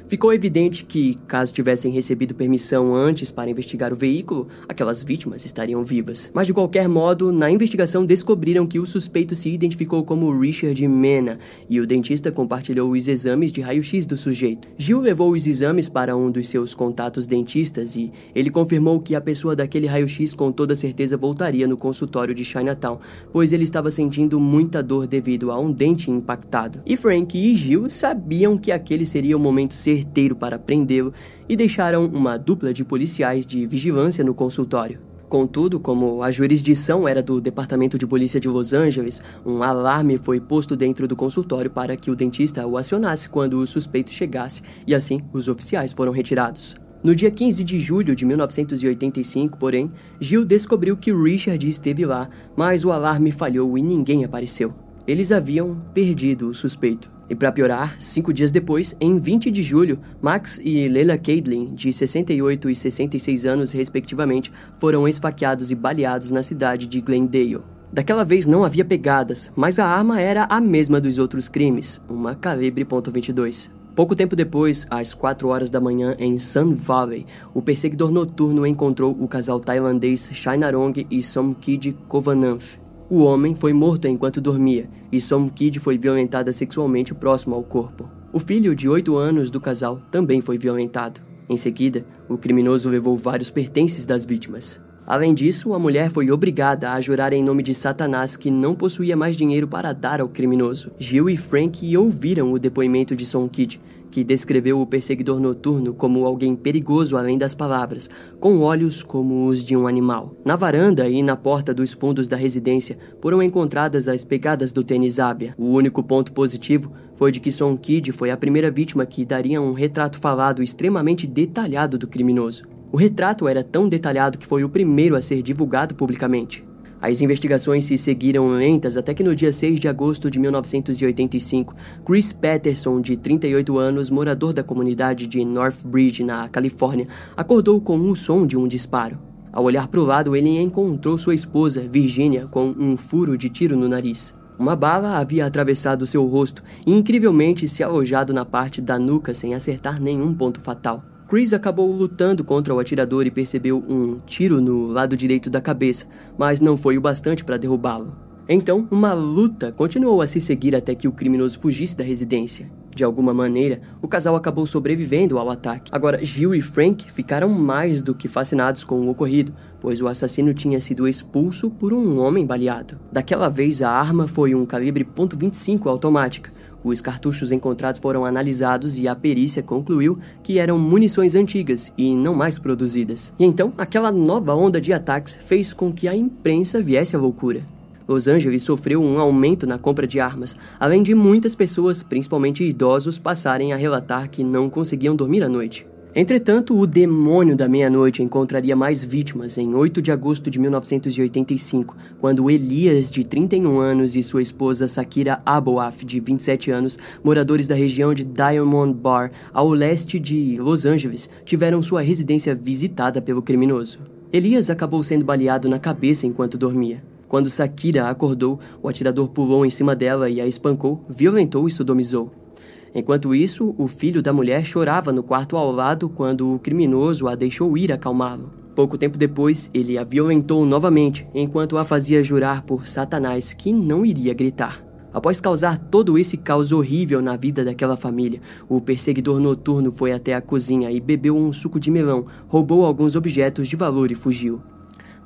Ficou 0.08 0.32
evidente 0.32 0.86
que, 0.86 1.18
caso 1.28 1.52
tivessem 1.52 1.92
recebido 1.92 2.34
permissão 2.34 2.96
antes 2.96 3.30
para 3.30 3.50
investigar 3.50 3.92
o 3.92 3.96
veículo, 3.96 4.48
aquelas 4.66 5.04
vítimas 5.04 5.44
estariam 5.44 5.84
vivas. 5.84 6.32
Mas 6.34 6.48
de 6.48 6.54
qualquer 6.54 6.88
modo, 6.88 7.30
na 7.34 7.52
investigação 7.52 8.06
descobriram 8.06 8.66
que 8.66 8.80
o 8.80 8.86
suspeito 8.86 9.36
se 9.36 9.50
identificou 9.50 10.06
como 10.06 10.32
Richard 10.40 10.88
Mena 10.88 11.38
e 11.70 11.82
o 11.82 11.86
dentista 11.86 12.32
compartilhou 12.32 12.90
os 12.92 13.06
exames 13.10 13.52
de 13.52 13.60
raio-x 13.60 14.06
do 14.06 14.16
sujeito. 14.16 14.70
Gil 14.78 15.02
levou 15.02 15.34
os 15.34 15.46
exames 15.46 15.90
para 15.90 16.16
um 16.16 16.32
dos 16.32 16.48
seus 16.48 16.74
contatos 16.74 17.28
dentistas 17.28 17.98
e 17.98 18.10
ele 18.34 18.50
confirmou 18.50 19.02
que 19.02 19.14
a 19.14 19.20
pessoa 19.20 19.58
daquele 19.58 19.88
raio-x 19.88 20.34
com 20.34 20.54
toda 20.54 20.74
certeza 20.74 21.18
voltaria 21.18 21.68
no 21.68 21.76
consultório 21.76 22.34
de 22.34 22.46
Chinatown, 22.46 22.98
pois 23.34 23.52
ele 23.52 23.66
estava 23.66 23.92
sentindo 23.92 24.40
muita 24.40 24.82
dor 24.82 25.06
devido 25.06 25.52
a 25.52 25.60
um 25.60 25.70
dente 25.70 26.10
impactado. 26.10 26.82
E 26.86 26.96
Frank 26.96 27.38
e 27.38 27.58
Gil 27.58 27.90
sabiam 27.90 28.58
que 28.58 28.72
aquele 28.72 29.06
seria 29.06 29.36
o 29.36 29.40
momento 29.40 29.74
certo 29.74 29.97
certeiro 29.98 30.36
para 30.36 30.60
prendê-lo 30.60 31.14
e 31.50 31.56
deixaram 31.56 32.06
uma 32.06 32.38
dupla 32.38 32.72
de 32.72 32.84
policiais 32.84 33.46
de 33.46 33.66
vigilância 33.66 34.24
no 34.24 34.34
consultório. 34.34 35.00
Contudo, 35.28 35.78
como 35.78 36.24
a 36.24 36.32
jurisdição 36.32 37.06
era 37.06 37.22
do 37.22 37.42
Departamento 37.42 37.98
de 37.98 38.08
Polícia 38.08 38.40
de 38.40 38.48
Los 38.48 38.72
Angeles, 38.74 39.22
um 39.46 39.62
alarme 39.62 40.18
foi 40.18 40.40
posto 40.40 40.74
dentro 40.76 41.06
do 41.06 41.18
consultório 41.18 41.70
para 41.70 41.98
que 41.98 42.10
o 42.10 42.16
dentista 42.16 42.66
o 42.66 42.78
acionasse 42.78 43.28
quando 43.28 43.58
o 43.58 43.68
suspeito 43.68 44.10
chegasse, 44.10 44.62
e 44.86 44.96
assim 44.96 45.22
os 45.34 45.50
oficiais 45.50 45.92
foram 45.92 46.14
retirados. 46.14 46.76
No 47.04 47.14
dia 47.14 47.30
15 47.30 47.64
de 47.64 47.78
julho 47.78 48.16
de 48.16 48.26
1985, 48.26 49.58
porém, 49.58 49.92
Gil 50.20 50.46
descobriu 50.46 50.96
que 50.96 51.14
Richard 51.14 51.68
esteve 51.68 52.06
lá, 52.06 52.30
mas 52.56 52.86
o 52.86 52.92
alarme 52.92 53.32
falhou 53.32 53.78
e 53.78 53.82
ninguém 53.82 54.24
apareceu. 54.24 54.74
Eles 55.06 55.32
haviam 55.32 55.76
perdido 55.94 56.50
o 56.50 56.54
suspeito. 56.54 57.17
E 57.30 57.36
para 57.36 57.52
piorar, 57.52 57.96
cinco 58.00 58.32
dias 58.32 58.52
depois, 58.52 58.96
em 59.02 59.20
20 59.20 59.52
de 59.52 59.62
julho, 59.62 60.00
Max 60.22 60.60
e 60.64 60.88
Leila 60.88 61.18
Cadlin, 61.18 61.76
de 61.76 61.92
68 61.92 62.70
e 62.70 62.76
66 62.76 63.46
anos 63.46 63.72
respectivamente, 63.72 64.52
foram 64.78 65.08
esfaqueados 65.08 65.70
e 65.72 65.76
baleados 65.76 66.32
na 66.32 66.42
cidade 66.42 66.88
de 66.88 67.02
Glendale. 67.02 67.62
Daquela 67.92 68.24
vez 68.24 68.46
não 68.46 68.64
havia 68.64 68.86
pegadas, 68.86 69.52
mas 69.56 69.80
a 69.80 69.86
arma 69.86 70.20
era 70.22 70.46
a 70.50 70.62
mesma 70.62 71.02
dos 71.02 71.18
outros 71.18 71.50
crimes, 71.50 72.02
uma 72.10 72.36
calibre 72.36 72.86
.22. 72.86 73.70
Pouco 73.96 74.16
tempo 74.16 74.36
depois, 74.36 74.86
às 74.92 75.14
4 75.14 75.48
horas 75.48 75.70
da 75.70 75.82
manhã 75.82 76.16
em 76.20 76.38
Sun 76.38 76.76
Valley, 76.76 77.26
o 77.54 77.62
perseguidor 77.62 78.12
noturno 78.12 78.68
encontrou 78.68 79.18
o 79.20 79.28
casal 79.28 79.60
tailandês 79.60 80.30
Shainarong 80.32 81.08
e 81.10 81.24
Somkid 81.24 81.98
Kovananth, 82.08 82.78
o 83.10 83.24
homem 83.24 83.56
foi 83.56 83.72
morto 83.72 84.08
enquanto 84.08 84.42
dormia 84.42 84.90
e 85.12 85.22
Som 85.22 85.48
Kid 85.48 85.80
foi 85.80 85.98
violentada 85.98 86.52
sexualmente 86.52 87.14
próximo 87.14 87.56
ao 87.56 87.64
corpo. 87.64 88.10
O 88.34 88.40
filho 88.40 88.76
de 88.76 88.90
8 88.90 89.16
anos 89.16 89.50
do 89.50 89.62
casal 89.62 90.02
também 90.12 90.42
foi 90.42 90.58
violentado. 90.58 91.22
Em 91.50 91.56
seguida, 91.56 92.06
o 92.28 92.38
criminoso 92.38 92.90
levou 92.90 93.18
vários 93.18 93.50
pertences 93.50 94.06
das 94.06 94.26
vítimas. 94.26 94.82
Além 95.06 95.34
disso, 95.34 95.74
a 95.74 95.80
mulher 95.80 96.12
foi 96.12 96.30
obrigada 96.30 96.92
a 96.92 97.00
jurar 97.00 97.32
em 97.32 97.42
nome 97.42 97.64
de 97.64 97.74
Satanás 97.74 98.36
que 98.36 98.52
não 98.52 98.76
possuía 98.76 99.16
mais 99.16 99.38
dinheiro 99.38 99.66
para 99.66 99.94
dar 99.94 100.20
ao 100.20 100.28
criminoso. 100.28 100.92
Gil 101.00 101.30
e 101.30 101.38
Frank 101.38 101.96
ouviram 101.96 102.52
o 102.52 102.60
depoimento 102.60 103.16
de 103.16 103.26
Son 103.26 103.48
Kid 103.48 103.80
que 104.12 104.24
descreveu 104.24 104.80
o 104.80 104.88
perseguidor 104.88 105.40
noturno 105.40 105.94
como 105.94 106.26
alguém 106.26 106.56
perigoso 106.56 107.18
além 107.18 107.38
das 107.38 107.54
palavras, 107.54 108.10
com 108.40 108.60
olhos 108.60 109.04
como 109.04 109.48
os 109.48 109.64
de 109.64 109.76
um 109.76 109.88
animal. 109.88 110.32
Na 110.46 110.56
varanda 110.56 111.08
e 111.08 111.22
na 111.22 111.36
porta 111.36 111.74
dos 111.74 111.94
fundos 111.94 112.28
da 112.28 112.38
residência 112.38 112.98
foram 113.22 113.42
encontradas 113.42 114.08
as 114.08 114.24
pegadas 114.24 114.72
do 114.72 114.84
tênis 114.84 115.20
Ábia. 115.20 115.56
O 115.58 115.70
único 115.70 116.02
ponto 116.04 116.32
positivo 116.32 116.92
foi 117.14 117.32
de 117.32 117.40
que 117.40 117.52
Son 117.52 117.76
Kid 117.78 118.12
foi 118.12 118.32
a 118.32 118.38
primeira 118.38 118.70
vítima 118.70 119.06
que 119.06 119.26
daria 119.26 119.62
um 119.62 119.74
retrato 119.74 120.20
falado 120.20 120.62
extremamente 120.62 121.26
detalhado 121.26 121.98
do 121.98 122.08
criminoso. 122.08 122.64
O 122.92 122.98
retrato 122.98 123.48
era 123.48 123.64
tão 123.64 123.90
detalhado 123.90 124.38
que 124.38 124.48
foi 124.48 124.64
o 124.64 124.70
primeiro 124.70 125.16
a 125.16 125.22
ser 125.22 125.42
divulgado 125.42 125.96
publicamente. 125.96 126.66
As 127.00 127.22
investigações 127.22 127.86
se 127.86 127.98
seguiram 127.98 128.50
lentas 128.50 128.98
até 128.98 129.14
que 129.14 129.24
no 129.24 129.36
dia 129.36 129.54
6 129.54 129.80
de 129.80 129.88
agosto 129.88 130.32
de 130.32 130.40
1985, 130.40 131.76
Chris 132.04 132.32
Patterson, 132.34 133.00
de 133.00 133.16
38 133.16 133.78
anos, 133.78 134.10
morador 134.10 134.52
da 134.52 134.64
comunidade 134.64 135.28
de 135.28 135.46
Northbridge, 135.46 136.24
na 136.24 136.50
Califórnia, 136.50 137.08
acordou 137.36 137.80
com 137.80 137.98
o 138.10 138.16
som 138.16 138.48
de 138.48 138.58
um 138.58 138.68
disparo. 138.68 139.20
Ao 139.54 139.64
olhar 139.64 139.88
para 139.88 140.00
o 140.00 140.06
lado, 140.06 140.36
ele 140.36 140.60
encontrou 140.60 141.18
sua 141.18 141.36
esposa, 141.36 141.88
Virginia, 141.88 142.48
com 142.48 142.66
um 142.78 142.98
furo 142.98 143.38
de 143.38 143.48
tiro 143.48 143.78
no 143.78 143.88
nariz. 143.88 144.34
Uma 144.58 144.76
bala 144.76 145.18
havia 145.18 145.46
atravessado 145.46 146.08
seu 146.08 146.26
rosto 146.26 146.64
e 146.86 146.92
incrivelmente 146.92 147.68
se 147.68 147.84
alojado 147.84 148.34
na 148.34 148.44
parte 148.44 148.82
da 148.82 148.98
nuca 148.98 149.34
sem 149.36 149.54
acertar 149.54 150.02
nenhum 150.02 150.34
ponto 150.34 150.60
fatal. 150.60 151.04
Chris 151.28 151.52
acabou 151.52 151.92
lutando 151.92 152.42
contra 152.42 152.74
o 152.74 152.80
atirador 152.80 153.26
e 153.28 153.32
percebeu 153.32 153.84
um 153.90 154.18
tiro 154.26 154.62
no 154.62 154.88
lado 154.88 155.18
direito 155.18 155.50
da 155.50 155.60
cabeça, 155.60 156.06
mas 156.38 156.62
não 156.62 156.78
foi 156.78 156.98
o 156.98 157.02
bastante 157.02 157.44
para 157.44 157.58
derrubá-lo. 157.58 158.16
Então, 158.48 158.88
uma 158.90 159.12
luta 159.12 159.74
continuou 159.74 160.22
a 160.22 160.28
se 160.28 160.40
seguir 160.40 160.74
até 160.74 160.96
que 160.96 161.06
o 161.06 161.12
criminoso 161.12 161.60
fugisse 161.60 161.98
da 161.98 162.04
residência. 162.04 162.72
De 162.96 163.04
alguma 163.04 163.34
maneira, 163.34 163.82
o 164.02 164.08
casal 164.08 164.38
acabou 164.38 164.66
sobrevivendo 164.66 165.38
ao 165.38 165.50
ataque. 165.50 165.92
Agora, 165.94 166.24
Jill 166.24 166.56
e 166.56 166.62
Frank 166.62 167.12
ficaram 167.12 167.50
mais 167.50 168.02
do 168.02 168.16
que 168.16 168.30
fascinados 168.30 168.86
com 168.86 169.02
o 169.02 169.10
ocorrido, 169.10 169.54
pois 169.82 170.02
o 170.02 170.08
assassino 170.08 170.54
tinha 170.54 170.80
sido 170.80 171.08
expulso 171.08 171.70
por 171.70 171.94
um 171.94 172.20
homem 172.20 172.46
baleado. 172.46 172.98
Daquela 173.12 173.50
vez, 173.50 173.82
a 173.82 173.92
arma 173.92 174.28
foi 174.28 174.56
um 174.56 174.66
calibre 174.66 175.04
.25 175.06 175.88
automática. 175.88 176.50
Os 176.84 177.02
cartuchos 177.02 177.52
encontrados 177.52 178.00
foram 178.00 178.26
analisados 178.26 178.98
e 178.98 179.08
a 179.08 179.16
perícia 179.16 179.64
concluiu 179.64 180.18
que 180.44 180.60
eram 180.60 180.78
munições 180.78 181.36
antigas 181.36 181.92
e 181.98 182.14
não 182.14 182.34
mais 182.34 182.60
produzidas. 182.60 183.34
E 183.38 183.46
então, 183.46 183.74
aquela 183.78 184.12
nova 184.12 184.54
onda 184.54 184.80
de 184.80 184.94
ataques 184.94 185.36
fez 185.36 185.74
com 185.74 185.92
que 185.92 186.08
a 186.08 186.16
imprensa 186.16 186.82
viesse 186.82 187.16
à 187.16 187.20
loucura. 187.20 187.62
Los 188.08 188.28
Angeles 188.28 188.64
sofreu 188.64 189.02
um 189.04 189.20
aumento 189.20 189.68
na 189.68 189.78
compra 189.78 190.08
de 190.08 190.20
armas, 190.20 190.56
além 190.80 191.04
de 191.04 191.14
muitas 191.14 191.56
pessoas, 191.56 192.02
principalmente 192.02 192.64
idosos, 192.64 193.20
passarem 193.20 193.74
a 193.74 193.76
relatar 193.76 194.30
que 194.30 194.44
não 194.44 194.70
conseguiam 194.70 195.16
dormir 195.16 195.44
à 195.44 195.50
noite. 195.50 195.86
Entretanto, 196.20 196.76
o 196.76 196.88
demônio 196.88 197.56
da 197.56 197.70
meia-noite 197.70 198.24
encontraria 198.24 198.76
mais 198.76 199.04
vítimas 199.04 199.56
em 199.56 199.76
8 199.76 200.02
de 200.02 200.12
agosto 200.12 200.50
de 200.50 200.58
1985, 200.58 201.96
quando 202.20 202.50
Elias, 202.50 203.12
de 203.12 203.24
31 203.24 203.78
anos, 203.78 204.16
e 204.16 204.24
sua 204.24 204.42
esposa 204.42 204.88
Sakira 204.88 205.40
Aboaf, 205.46 206.04
de 206.04 206.20
27 206.20 206.72
anos, 206.72 206.98
moradores 207.24 207.68
da 207.68 207.76
região 207.76 208.16
de 208.16 208.24
Diamond 208.24 208.96
Bar, 208.96 209.30
ao 209.54 209.70
leste 209.70 210.18
de 210.18 210.58
Los 210.58 210.88
Angeles, 210.88 211.30
tiveram 211.46 211.84
sua 211.84 212.02
residência 212.02 212.56
visitada 212.56 213.22
pelo 213.22 213.44
criminoso. 213.44 214.00
Elias 214.34 214.72
acabou 214.72 215.04
sendo 215.04 215.24
baleado 215.24 215.70
na 215.70 215.78
cabeça 215.78 216.26
enquanto 216.26 216.58
dormia. 216.58 217.04
Quando 217.28 217.48
Sakira 217.48 218.10
acordou, 218.10 218.60
o 218.82 218.90
atirador 218.90 219.28
pulou 219.28 219.64
em 219.64 219.70
cima 219.70 219.96
dela 219.96 220.28
e 220.32 220.42
a 220.42 220.48
espancou, 220.48 221.06
violentou 221.08 221.68
e 221.68 221.72
sodomizou. 221.72 222.47
Enquanto 222.94 223.36
isso, 223.36 223.76
o 223.78 223.88
filho 223.88 224.22
da 224.22 224.34
mulher 224.34 224.66
chorava 224.66 225.12
no 225.12 225.24
quarto 225.24 225.56
ao 225.56 225.72
lado 225.72 226.10
quando 226.10 226.54
o 226.54 226.60
criminoso 226.60 227.28
a 227.28 227.36
deixou 227.36 227.78
ir 227.78 227.92
acalmá-lo. 227.92 228.52
Pouco 228.76 228.98
tempo 228.98 229.18
depois, 229.18 229.72
ele 229.74 229.98
a 229.98 230.04
violentou 230.04 230.66
novamente, 230.66 231.28
enquanto 231.34 231.78
a 231.78 231.84
fazia 231.84 232.22
jurar 232.22 232.62
por 232.62 232.88
Satanás 232.88 233.52
que 233.54 233.74
não 233.74 234.06
iria 234.06 234.34
gritar. 234.34 234.86
Após 235.12 235.42
causar 235.42 235.80
todo 235.80 236.16
esse 236.18 236.38
caos 236.38 236.72
horrível 236.72 237.22
na 237.22 237.36
vida 237.36 237.66
daquela 237.66 237.98
família, 237.98 238.40
o 238.70 238.80
perseguidor 238.80 239.40
noturno 239.40 239.92
foi 239.92 240.12
até 240.12 240.36
a 240.36 240.42
cozinha 240.42 240.92
e 240.92 241.00
bebeu 241.00 241.36
um 241.36 241.52
suco 241.52 241.80
de 241.80 241.90
melão, 241.90 242.28
roubou 242.48 242.86
alguns 242.86 243.16
objetos 243.16 243.68
de 243.68 243.76
valor 243.76 244.12
e 244.12 244.16
fugiu. 244.16 244.62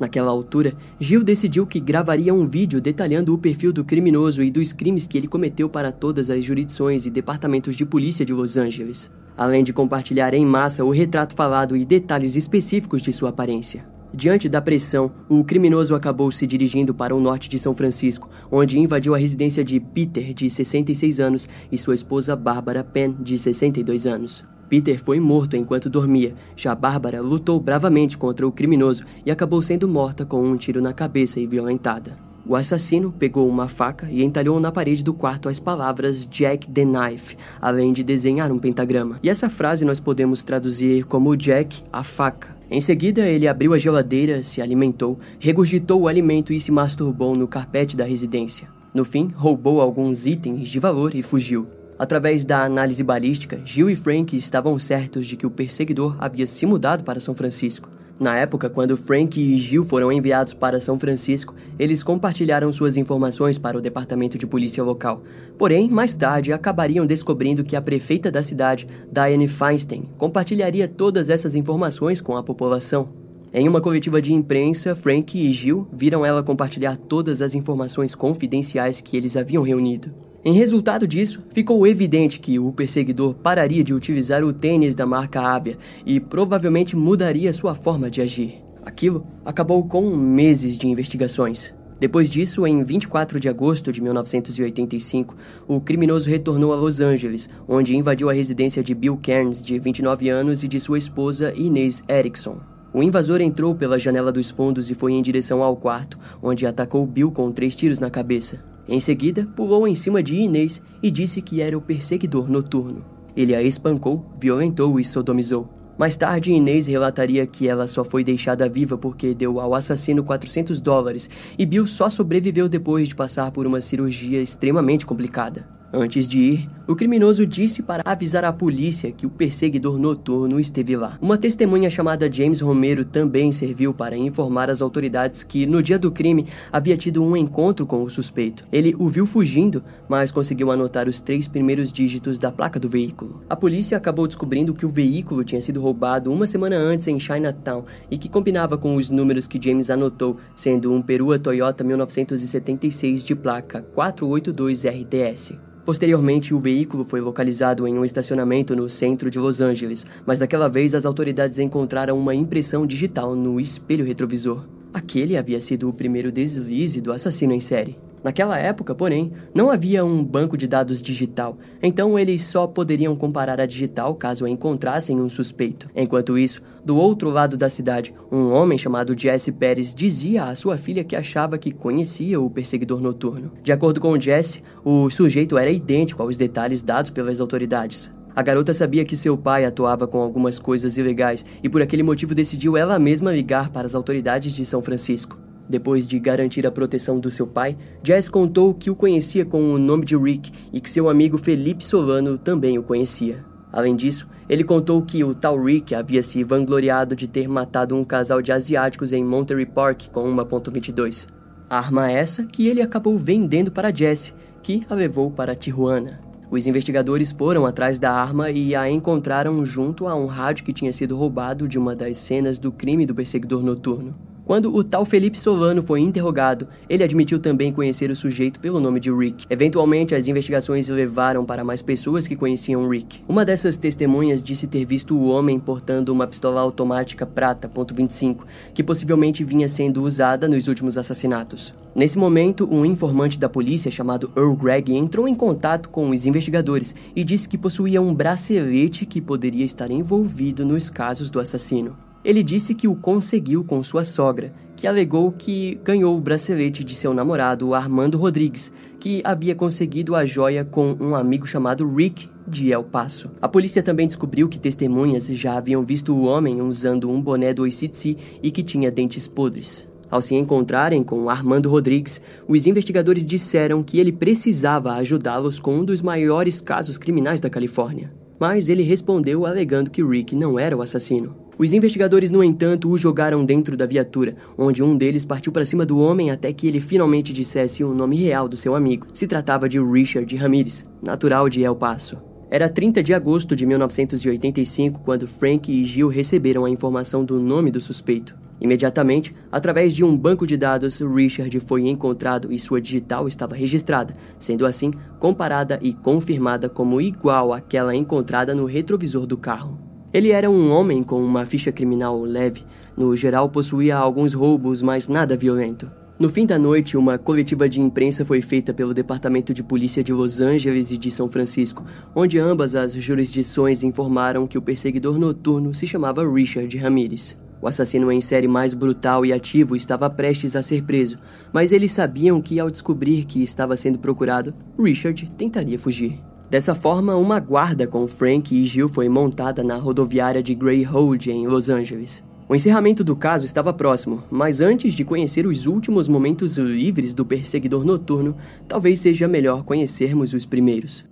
Naquela 0.02 0.32
altura, 0.32 0.74
Gil 1.00 1.24
decidiu 1.24 1.68
que 1.68 1.80
gravaria 1.80 2.34
um 2.34 2.48
vídeo 2.48 2.82
detalhando 2.82 3.36
o 3.36 3.38
perfil 3.38 3.72
do 3.72 3.86
criminoso 3.86 4.42
e 4.42 4.50
dos 4.50 4.74
crimes 4.74 5.06
que 5.06 5.16
ele 5.16 5.28
cometeu 5.28 5.70
para 5.70 5.92
todas 5.92 6.32
as 6.32 6.44
jurisdições 6.44 7.06
e 7.06 7.12
departamentos 7.12 7.76
de 7.76 7.86
polícia 7.86 8.26
de 8.26 8.34
Los 8.34 8.58
Angeles, 8.58 9.12
além 9.38 9.64
de 9.64 9.72
compartilhar 9.72 10.34
em 10.34 10.44
massa 10.44 10.84
o 10.84 10.90
retrato 10.90 11.36
falado 11.36 11.78
e 11.78 11.86
detalhes 11.86 12.36
específicos 12.36 13.04
de 13.04 13.14
sua 13.14 13.30
aparência. 13.30 13.86
Diante 14.14 14.50
da 14.50 14.62
pressão, 14.62 15.10
o 15.30 15.42
criminoso 15.42 15.96
acabou 15.96 16.30
se 16.32 16.46
dirigindo 16.46 16.94
para 16.94 17.16
o 17.16 17.20
norte 17.20 17.48
de 17.48 17.58
São 17.58 17.74
Francisco, 17.74 18.30
onde 18.52 18.78
invadiu 18.78 19.16
a 19.16 19.18
residência 19.18 19.64
de 19.64 19.80
Peter, 19.80 20.34
de 20.34 20.50
66 20.50 21.20
anos, 21.22 21.48
e 21.72 21.78
sua 21.78 21.96
esposa 21.96 22.36
Barbara 22.36 22.84
Penn, 22.84 23.16
de 23.22 23.38
62 23.38 24.06
anos. 24.06 24.44
Peter 24.68 25.02
foi 25.02 25.20
morto 25.20 25.56
enquanto 25.56 25.90
dormia. 25.90 26.34
Já 26.56 26.76
Bárbara 26.76 27.22
lutou 27.22 27.60
bravamente 27.60 28.18
contra 28.18 28.46
o 28.46 28.52
criminoso 28.52 29.06
e 29.26 29.32
acabou 29.32 29.62
sendo 29.62 29.88
morta 29.88 30.26
com 30.26 30.42
um 30.44 30.58
tiro 30.58 30.82
na 30.82 30.94
cabeça 30.94 31.40
e 31.40 31.48
violentada. 31.48 32.31
O 32.46 32.56
assassino 32.56 33.12
pegou 33.12 33.48
uma 33.48 33.68
faca 33.68 34.08
e 34.10 34.24
entalhou 34.24 34.60
na 34.60 34.72
parede 34.72 35.04
do 35.04 35.14
quarto 35.14 35.48
as 35.48 35.60
palavras 35.60 36.26
Jack 36.26 36.70
the 36.72 36.84
Knife, 36.84 37.38
além 37.62 37.94
de 37.94 38.04
desenhar 38.04 38.52
um 38.52 38.58
pentagrama. 38.58 39.20
E 39.22 39.30
essa 39.30 39.50
frase 39.50 39.86
nós 39.86 40.00
podemos 40.00 40.42
traduzir 40.42 41.06
como 41.06 41.38
Jack, 41.38 41.84
a 41.94 42.04
faca. 42.04 42.58
Em 42.70 42.82
seguida, 42.82 43.28
ele 43.28 43.48
abriu 43.48 43.74
a 43.74 43.78
geladeira, 43.78 44.42
se 44.44 44.62
alimentou, 44.62 45.20
regurgitou 45.40 46.02
o 46.02 46.08
alimento 46.08 46.52
e 46.52 46.60
se 46.60 46.72
masturbou 46.72 47.36
no 47.36 47.48
carpete 47.48 47.96
da 47.96 48.06
residência. 48.06 48.68
No 48.94 49.06
fim, 49.06 49.30
roubou 49.36 49.80
alguns 49.80 50.26
itens 50.26 50.70
de 50.70 50.80
valor 50.80 51.14
e 51.14 51.22
fugiu. 51.22 51.68
Através 52.00 52.44
da 52.44 52.64
análise 52.64 53.04
balística, 53.04 53.62
Gil 53.64 53.88
e 53.88 53.96
Frank 53.96 54.36
estavam 54.36 54.80
certos 54.80 55.28
de 55.28 55.38
que 55.38 55.46
o 55.46 55.52
perseguidor 55.52 56.18
havia 56.20 56.48
se 56.48 56.66
mudado 56.66 57.04
para 57.04 57.20
São 57.20 57.36
Francisco. 57.36 57.88
Na 58.22 58.38
época, 58.38 58.70
quando 58.70 58.96
Frank 58.96 59.42
e 59.42 59.58
Gil 59.58 59.84
foram 59.84 60.12
enviados 60.12 60.54
para 60.54 60.80
São 60.80 61.00
Francisco, 61.00 61.56
eles 61.80 62.04
compartilharam 62.04 62.72
suas 62.72 62.96
informações 62.96 63.58
para 63.58 63.76
o 63.76 63.82
departamento 63.82 64.38
de 64.38 64.46
polícia 64.46 64.84
local. 64.84 65.24
Porém, 65.58 65.90
mais 65.90 66.14
tarde, 66.14 66.54
acabariam 66.54 67.04
descobrindo 67.04 67.64
que 67.64 67.76
a 67.76 67.82
prefeita 67.82 68.30
da 68.30 68.44
cidade, 68.44 68.88
Diane 69.12 69.48
Feinstein, 69.48 70.04
compartilharia 70.20 70.88
todas 70.88 71.32
essas 71.32 71.56
informações 71.56 72.22
com 72.22 72.38
a 72.38 72.44
população. 72.44 73.10
Em 73.52 73.68
uma 73.68 73.82
coletiva 73.82 74.22
de 74.22 74.32
imprensa, 74.32 74.94
Frank 74.94 75.36
e 75.36 75.52
Gil 75.52 75.88
viram 75.92 76.24
ela 76.24 76.44
compartilhar 76.44 76.98
todas 76.98 77.42
as 77.42 77.56
informações 77.56 78.14
confidenciais 78.14 79.02
que 79.02 79.18
eles 79.18 79.36
haviam 79.36 79.64
reunido. 79.64 80.14
Em 80.44 80.54
resultado 80.54 81.08
disso, 81.08 81.44
ficou 81.52 81.86
evidente 81.86 82.40
que 82.40 82.58
o 82.58 82.74
perseguidor 82.74 83.36
pararia 83.36 83.84
de 83.84 83.94
utilizar 83.94 84.44
o 84.44 84.52
tênis 84.52 84.96
da 84.96 85.06
marca 85.06 85.40
Avia 85.40 85.78
e 86.04 86.20
provavelmente 86.20 86.96
mudaria 86.96 87.54
sua 87.54 87.76
forma 87.76 88.10
de 88.10 88.22
agir. 88.22 88.56
Aquilo 88.84 89.24
acabou 89.46 89.88
com 89.88 90.16
meses 90.16 90.76
de 90.76 90.88
investigações. 90.88 91.76
Depois 92.00 92.28
disso, 92.28 92.66
em 92.66 92.84
24 92.84 93.40
de 93.40 93.48
agosto 93.48 93.92
de 93.92 94.02
1985, 94.02 95.36
o 95.68 95.80
criminoso 95.80 96.28
retornou 96.28 96.74
a 96.74 96.76
Los 96.76 97.00
Angeles, 97.00 97.48
onde 97.68 97.96
invadiu 97.96 98.28
a 98.28 98.34
residência 98.34 98.84
de 98.84 98.96
Bill 98.96 99.20
Cairns, 99.22 99.62
de 99.62 99.78
29 99.78 100.28
anos, 100.28 100.64
e 100.64 100.68
de 100.68 100.80
sua 100.80 100.98
esposa 100.98 101.54
Inês 101.56 102.04
Erickson. 102.10 102.60
O 102.92 103.04
invasor 103.04 103.42
entrou 103.42 103.76
pela 103.76 104.00
janela 104.00 104.32
dos 104.32 104.50
fundos 104.50 104.90
e 104.90 104.96
foi 104.96 105.14
em 105.14 105.22
direção 105.22 105.62
ao 105.62 105.78
quarto, 105.78 106.18
onde 106.42 106.66
atacou 106.66 107.06
Bill 107.06 107.32
com 107.32 107.52
três 107.52 107.76
tiros 107.76 108.00
na 108.00 108.10
cabeça. 108.10 108.72
Em 108.88 109.00
seguida, 109.00 109.48
pulou 109.56 109.88
em 109.88 109.96
cima 109.96 110.22
de 110.22 110.36
Inês 110.36 110.82
e 111.02 111.10
disse 111.10 111.42
que 111.42 111.62
era 111.62 111.78
o 111.78 111.82
perseguidor 111.82 112.50
noturno. 112.50 113.06
Ele 113.36 113.56
a 113.56 113.62
espancou, 113.62 114.26
violentou 114.40 115.00
e 115.00 115.04
sodomizou. 115.04 115.70
Mais 115.98 116.16
tarde, 116.18 116.52
Inês 116.52 116.88
relataria 116.88 117.46
que 117.46 117.68
ela 117.68 117.86
só 117.86 118.04
foi 118.04 118.24
deixada 118.24 118.68
viva 118.68 118.98
porque 118.98 119.36
deu 119.36 119.60
ao 119.60 119.76
assassino 119.76 120.24
400 120.24 120.82
dólares 120.82 121.30
e 121.58 121.66
Bill 121.66 121.86
só 121.86 122.10
sobreviveu 122.10 122.68
depois 122.68 123.08
de 123.08 123.16
passar 123.16 123.52
por 123.52 123.68
uma 123.68 123.82
cirurgia 123.82 124.42
extremamente 124.42 125.06
complicada. 125.06 125.81
Antes 125.94 126.26
de 126.26 126.40
ir, 126.40 126.68
o 126.88 126.96
criminoso 126.96 127.46
disse 127.46 127.84
para 127.84 128.02
avisar 128.06 128.46
a 128.46 128.54
polícia 128.54 129.12
que 129.12 129.26
o 129.26 129.30
perseguidor 129.30 130.00
noturno 130.00 130.58
esteve 130.58 130.96
lá. 130.96 131.18
Uma 131.22 131.38
testemunha 131.38 131.90
chamada 131.90 132.32
James 132.32 132.62
Romero 132.62 133.04
também 133.04 133.52
serviu 133.52 133.94
para 133.94 134.16
informar 134.16 134.70
as 134.70 134.82
autoridades 134.82 135.44
que, 135.44 135.66
no 135.66 135.84
dia 135.84 136.00
do 136.00 136.10
crime, 136.10 136.46
havia 136.72 136.96
tido 136.96 137.22
um 137.22 137.36
encontro 137.36 137.86
com 137.86 138.04
o 138.04 138.10
suspeito. 138.10 138.66
Ele 138.72 138.96
o 138.98 139.10
viu 139.10 139.28
fugindo, 139.28 139.84
mas 140.08 140.32
conseguiu 140.32 140.72
anotar 140.72 141.10
os 141.10 141.20
três 141.20 141.46
primeiros 141.46 141.92
dígitos 141.92 142.40
da 142.40 142.54
placa 142.54 142.80
do 142.80 142.88
veículo. 142.88 143.44
A 143.50 143.56
polícia 143.58 143.98
acabou 143.98 144.28
descobrindo 144.28 144.74
que 144.74 144.86
o 144.86 144.90
veículo 144.90 145.44
tinha 145.44 145.62
sido 145.62 145.82
roubado 145.82 146.32
uma 146.32 146.48
semana 146.48 146.78
antes 146.78 147.06
em 147.08 147.20
Chinatown 147.20 147.84
e 148.10 148.18
que 148.18 148.30
combinava 148.30 148.78
com 148.78 148.96
os 148.96 149.10
números 149.10 149.46
que 149.46 149.62
James 149.62 149.90
anotou, 149.90 150.38
sendo 150.56 150.94
um 150.94 151.02
Perua 151.02 151.38
Toyota 151.38 151.84
1976 151.84 153.26
de 153.26 153.36
placa 153.36 153.82
482 153.94 154.86
RTS. 154.86 155.72
Posteriormente, 155.84 156.54
o 156.54 156.60
veículo 156.60 157.04
foi 157.04 157.20
localizado 157.20 157.88
em 157.88 157.98
um 157.98 158.06
estacionamento 158.06 158.76
no 158.76 158.90
centro 158.90 159.32
de 159.32 159.40
Los 159.40 159.60
Angeles, 159.60 160.06
mas 160.26 160.38
daquela 160.38 160.68
vez 160.68 160.94
as 160.94 161.06
autoridades 161.06 161.58
encontraram 161.58 162.18
uma 162.18 162.36
impressão 162.36 162.86
digital 162.86 163.36
no 163.36 163.60
espelho 163.60 164.06
retrovisor. 164.06 164.64
Aquele 164.94 165.38
havia 165.38 165.60
sido 165.60 165.90
o 165.90 165.94
primeiro 165.94 166.32
deslize 166.32 167.02
do 167.02 167.12
assassino 167.12 167.54
em 167.54 167.60
série. 167.60 167.98
Naquela 168.24 168.58
época, 168.58 168.94
porém, 168.94 169.32
não 169.54 169.72
havia 169.72 170.06
um 170.06 170.24
banco 170.24 170.56
de 170.56 170.68
dados 170.68 171.02
digital, 171.02 171.58
então 171.82 172.18
eles 172.20 172.44
só 172.44 172.68
poderiam 172.68 173.16
comparar 173.16 173.60
a 173.60 173.66
digital 173.66 174.14
caso 174.14 174.48
encontrassem 174.48 175.20
um 175.20 175.28
suspeito. 175.28 175.90
Enquanto 175.96 176.38
isso, 176.38 176.62
do 176.86 176.96
outro 176.96 177.30
lado 177.30 177.58
da 177.58 177.70
cidade, 177.70 178.14
um 178.32 178.52
homem 178.52 178.78
chamado 178.78 179.20
Jesse 179.20 179.52
Pérez 179.52 179.96
dizia 179.96 180.46
à 180.46 180.56
sua 180.56 180.78
filha 180.78 181.04
que 181.04 181.16
achava 181.16 181.58
que 181.58 181.72
conhecia 181.72 182.40
o 182.40 182.50
perseguidor 182.50 183.02
noturno. 183.02 183.52
De 183.64 183.72
acordo 183.72 184.00
com 184.00 184.20
Jesse, 184.20 184.62
o 184.86 185.10
sujeito 185.10 185.58
era 185.58 185.70
idêntico 185.70 186.22
aos 186.22 186.38
detalhes 186.38 186.82
dados 186.82 187.10
pelas 187.10 187.40
autoridades. 187.40 188.12
A 188.36 188.42
garota 188.42 188.74
sabia 188.74 189.04
que 189.04 189.18
seu 189.18 189.38
pai 189.38 189.66
atuava 189.66 190.08
com 190.08 190.22
algumas 190.22 190.58
coisas 190.58 190.98
ilegais 190.98 191.46
e 191.62 191.70
por 191.70 191.82
aquele 191.82 192.04
motivo 192.04 192.34
decidiu 192.34 192.78
ela 192.78 192.98
mesma 192.98 193.32
ligar 193.32 193.70
para 193.72 193.86
as 193.86 193.94
autoridades 193.94 194.54
de 194.54 194.66
São 194.66 194.82
Francisco. 194.82 195.38
Depois 195.72 196.06
de 196.06 196.20
garantir 196.20 196.68
a 196.68 196.72
proteção 196.72 197.18
do 197.18 197.32
seu 197.32 197.48
pai, 197.48 197.78
Jess 198.04 198.28
contou 198.28 198.74
que 198.74 198.90
o 198.90 198.96
conhecia 198.96 199.46
com 199.46 199.74
o 199.74 199.78
nome 199.78 200.04
de 200.04 200.18
Rick 200.18 200.52
e 200.74 200.82
que 200.82 200.90
seu 200.90 201.08
amigo 201.08 201.38
Felipe 201.38 201.82
Solano 201.86 202.38
também 202.38 202.78
o 202.78 202.84
conhecia. 202.84 203.46
Além 203.72 203.96
disso, 203.96 204.28
ele 204.50 204.66
contou 204.66 205.02
que 205.02 205.24
o 205.24 205.34
tal 205.34 205.64
Rick 205.64 205.96
havia 205.96 206.22
se 206.22 206.44
vangloriado 206.44 207.16
de 207.16 207.26
ter 207.26 207.48
matado 207.48 207.96
um 207.96 208.04
casal 208.04 208.42
de 208.42 208.52
asiáticos 208.52 209.14
em 209.14 209.24
Monterey 209.24 209.66
Park 209.66 210.10
com 210.12 210.30
uma 210.30 210.44
.22. 210.44 211.26
Arma 211.70 212.12
essa 212.12 212.44
que 212.44 212.68
ele 212.68 212.82
acabou 212.82 213.18
vendendo 213.18 213.72
para 213.72 213.96
Jesse, 213.96 214.34
que 214.62 214.82
a 214.90 214.94
levou 214.94 215.32
para 215.32 215.56
Tijuana. 215.56 216.20
Os 216.52 216.68
investigadores 216.68 217.32
foram 217.32 217.66
atrás 217.66 217.98
da 217.98 218.12
arma 218.12 218.52
e 218.52 218.76
a 218.76 218.90
encontraram 218.90 219.64
junto 219.64 220.06
a 220.06 220.16
um 220.16 220.26
rádio 220.26 220.66
que 220.66 220.74
tinha 220.74 220.92
sido 220.92 221.16
roubado 221.16 221.66
de 221.66 221.80
uma 221.80 221.96
das 221.96 222.18
cenas 222.18 222.60
do 222.60 222.74
crime 222.74 223.06
do 223.06 223.16
perseguidor 223.16 223.64
noturno. 223.64 224.14
Quando 224.52 224.76
o 224.76 224.84
tal 224.84 225.06
Felipe 225.06 225.40
Solano 225.40 225.82
foi 225.82 226.02
interrogado, 226.02 226.68
ele 226.90 227.06
admitiu 227.06 227.40
também 227.40 227.72
conhecer 227.72 228.12
o 228.12 228.16
sujeito 228.18 228.60
pelo 228.60 228.82
nome 228.82 229.00
de 229.00 229.10
Rick. 229.10 229.46
Eventualmente, 229.50 230.14
as 230.14 230.28
investigações 230.28 230.90
levaram 230.90 231.46
para 231.46 231.64
mais 231.64 231.82
pessoas 231.82 232.28
que 232.28 232.36
conheciam 232.36 232.86
Rick. 232.90 233.24
Uma 233.30 233.46
dessas 233.46 233.78
testemunhas 233.78 234.44
disse 234.44 234.68
ter 234.68 234.84
visto 234.84 235.16
o 235.16 235.30
homem 235.30 235.58
portando 235.58 236.12
uma 236.12 236.28
pistola 236.28 236.60
automática 236.60 237.26
prata 237.26 237.70
.25, 237.70 238.40
que 238.74 238.84
possivelmente 238.84 239.42
vinha 239.42 239.70
sendo 239.70 240.04
usada 240.04 240.50
nos 240.50 240.68
últimos 240.68 240.98
assassinatos. 240.98 241.74
Nesse 241.96 242.18
momento, 242.18 242.68
um 242.70 242.86
informante 242.86 243.40
da 243.40 243.48
polícia 243.48 243.90
chamado 243.90 244.34
Earl 244.36 244.58
Gregg 244.58 244.94
entrou 244.94 245.30
em 245.30 245.34
contato 245.34 245.88
com 245.90 246.10
os 246.10 246.26
investigadores 246.26 246.94
e 247.16 247.24
disse 247.24 247.48
que 247.48 247.58
possuía 247.58 248.02
um 248.02 248.14
bracelete 248.14 249.06
que 249.06 249.22
poderia 249.22 249.64
estar 249.64 249.90
envolvido 249.90 250.66
nos 250.66 250.90
casos 250.90 251.32
do 251.32 251.40
assassino. 251.40 252.11
Ele 252.24 252.44
disse 252.44 252.76
que 252.76 252.88
o 252.88 252.96
conseguiu 252.96 253.64
com 253.64 253.82
sua 253.82 254.04
sogra, 254.04 254.54
que 254.76 254.86
alegou 254.86 255.32
que 255.32 255.80
ganhou 255.84 256.16
o 256.16 256.22
bracelete 256.22 256.84
de 256.84 256.94
seu 256.94 257.14
namorado 257.14 257.74
Armando 257.74 258.18
Rodrigues, 258.18 258.72
que 259.00 259.22
havia 259.24 259.56
conseguido 259.56 260.16
a 260.16 260.24
joia 260.26 260.64
com 260.64 260.96
um 261.00 261.16
amigo 261.16 261.48
chamado 261.48 261.88
Rick 261.96 262.30
de 262.48 262.72
El 262.72 262.84
Paso. 262.84 263.32
A 263.42 263.48
polícia 263.48 263.82
também 263.82 264.06
descobriu 264.06 264.48
que 264.48 264.60
testemunhas 264.60 265.26
já 265.28 265.58
haviam 265.58 265.84
visto 265.84 266.14
o 266.14 266.26
homem 266.26 266.62
usando 266.62 267.10
um 267.10 267.20
boné 267.20 267.54
do 267.54 267.66
ICTC 267.66 268.16
e 268.44 268.52
que 268.52 268.62
tinha 268.62 268.92
dentes 268.92 269.28
podres. 269.28 269.88
Ao 270.12 270.22
se 270.22 270.36
encontrarem 270.36 271.04
com 271.04 271.30
Armando 271.30 271.70
Rodrigues, 271.70 272.22
os 272.48 272.68
investigadores 272.68 273.26
disseram 273.26 273.82
que 273.82 273.98
ele 273.98 274.12
precisava 274.12 274.92
ajudá-los 274.94 275.60
com 275.60 275.78
um 275.78 275.86
dos 275.86 276.02
maiores 276.02 276.60
casos 276.60 276.98
criminais 276.98 277.40
da 277.40 277.50
Califórnia. 277.50 278.14
Mas 278.38 278.68
ele 278.68 278.84
respondeu 278.84 279.46
alegando 279.46 279.90
que 279.90 280.04
Rick 280.04 280.36
não 280.36 280.60
era 280.60 280.76
o 280.76 280.82
assassino. 280.82 281.41
Os 281.62 281.74
investigadores, 281.74 282.32
no 282.32 282.44
entanto, 282.44 282.90
o 282.90 282.98
jogaram 282.98 283.46
dentro 283.46 283.78
da 283.78 283.86
viatura, 283.86 284.36
onde 284.58 284.82
um 284.82 284.98
deles 284.98 285.24
partiu 285.24 285.52
para 285.52 285.64
cima 285.64 285.86
do 285.86 286.00
homem 286.00 286.32
até 286.32 286.52
que 286.52 286.68
ele 286.68 286.82
finalmente 286.82 287.32
dissesse 287.32 287.84
o 287.84 287.94
nome 287.94 288.16
real 288.16 288.50
do 288.50 288.58
seu 288.58 288.74
amigo. 288.74 289.06
Se 289.14 289.28
tratava 289.28 289.70
de 289.70 289.80
Richard 289.80 290.36
Ramirez, 290.36 290.84
natural 291.04 291.48
de 291.48 291.62
El 291.62 291.76
Paso. 291.76 292.18
Era 292.50 292.68
30 292.68 293.04
de 293.04 293.14
agosto 293.14 293.56
de 293.56 293.68
1985 293.68 295.02
quando 295.04 295.28
Frank 295.28 295.72
e 295.72 295.86
Gil 295.86 296.08
receberam 296.08 296.66
a 296.66 296.70
informação 296.72 297.24
do 297.24 297.40
nome 297.40 297.70
do 297.70 297.80
suspeito. 297.80 298.36
Imediatamente, 298.60 299.32
através 299.52 299.94
de 299.94 300.04
um 300.04 300.18
banco 300.18 300.48
de 300.48 300.58
dados, 300.58 301.00
Richard 301.00 301.60
foi 301.60 301.88
encontrado 301.88 302.52
e 302.52 302.58
sua 302.58 302.82
digital 302.82 303.28
estava 303.28 303.54
registrada, 303.54 304.16
sendo 304.40 304.66
assim 304.66 304.90
comparada 305.20 305.78
e 305.84 305.94
confirmada 305.94 306.68
como 306.68 307.00
igual 307.00 307.54
àquela 307.54 307.96
encontrada 307.96 308.56
no 308.56 308.66
retrovisor 308.66 309.28
do 309.28 309.38
carro. 309.38 309.91
Ele 310.14 310.32
era 310.32 310.50
um 310.50 310.72
homem 310.72 311.04
com 311.04 311.24
uma 311.24 311.46
ficha 311.46 311.72
criminal 311.72 312.22
leve, 312.22 312.66
no 312.98 313.16
geral 313.16 313.48
possuía 313.50 313.98
alguns 313.98 314.34
roubos, 314.34 314.82
mas 314.82 315.08
nada 315.08 315.38
violento. 315.38 315.90
No 316.20 316.30
fim 316.30 316.46
da 316.46 316.60
noite, 316.60 316.98
uma 316.98 317.18
coletiva 317.18 317.68
de 317.68 317.80
imprensa 317.82 318.26
foi 318.26 318.42
feita 318.42 318.74
pelo 318.74 318.94
Departamento 318.94 319.54
de 319.54 319.64
Polícia 319.64 320.04
de 320.04 320.12
Los 320.12 320.42
Angeles 320.42 320.92
e 320.92 320.98
de 320.98 321.10
São 321.10 321.30
Francisco, 321.30 321.86
onde 322.14 322.38
ambas 322.38 322.76
as 322.76 322.94
jurisdições 322.94 323.84
informaram 323.84 324.46
que 324.46 324.58
o 324.58 324.62
perseguidor 324.62 325.18
noturno 325.18 325.74
se 325.74 325.88
chamava 325.88 326.30
Richard 326.30 326.78
Ramirez. 326.78 327.38
O 327.62 327.68
assassino 327.68 328.12
em 328.12 328.20
série 328.20 328.48
mais 328.48 328.74
brutal 328.74 329.26
e 329.26 329.32
ativo 329.32 329.76
estava 329.76 330.10
prestes 330.10 330.56
a 330.56 330.62
ser 330.62 330.84
preso, 330.84 331.18
mas 331.54 331.72
eles 331.72 331.92
sabiam 331.92 332.42
que 332.42 332.60
ao 332.60 332.70
descobrir 332.70 333.24
que 333.24 333.42
estava 333.42 333.78
sendo 333.78 333.98
procurado, 333.98 334.54
Richard 334.78 335.32
tentaria 335.38 335.80
fugir. 335.80 336.20
Dessa 336.52 336.76
forma, 336.76 337.16
uma 337.16 337.40
guarda 337.40 337.88
com 337.88 338.06
Frank 338.06 338.54
e 338.54 338.66
Jill 338.66 338.90
foi 338.90 339.08
montada 339.08 339.64
na 339.64 339.78
rodoviária 339.78 340.44
de 340.44 340.54
Greyhound 340.54 341.32
em 341.32 341.48
Los 341.48 341.70
Angeles. 341.70 342.22
O 342.50 342.54
encerramento 342.54 343.06
do 343.06 343.16
caso 343.16 343.46
estava 343.46 343.72
próximo, 343.72 344.22
mas 344.30 344.60
antes 344.60 344.94
de 344.94 345.06
conhecer 345.06 345.48
os 345.48 345.66
últimos 345.66 346.10
momentos 346.10 346.58
livres 346.58 347.14
do 347.14 347.26
perseguidor 347.26 347.86
noturno, 347.86 348.36
talvez 348.68 349.00
seja 349.00 349.30
melhor 349.30 349.64
conhecermos 349.64 350.34
os 350.34 350.46
primeiros. 350.46 351.06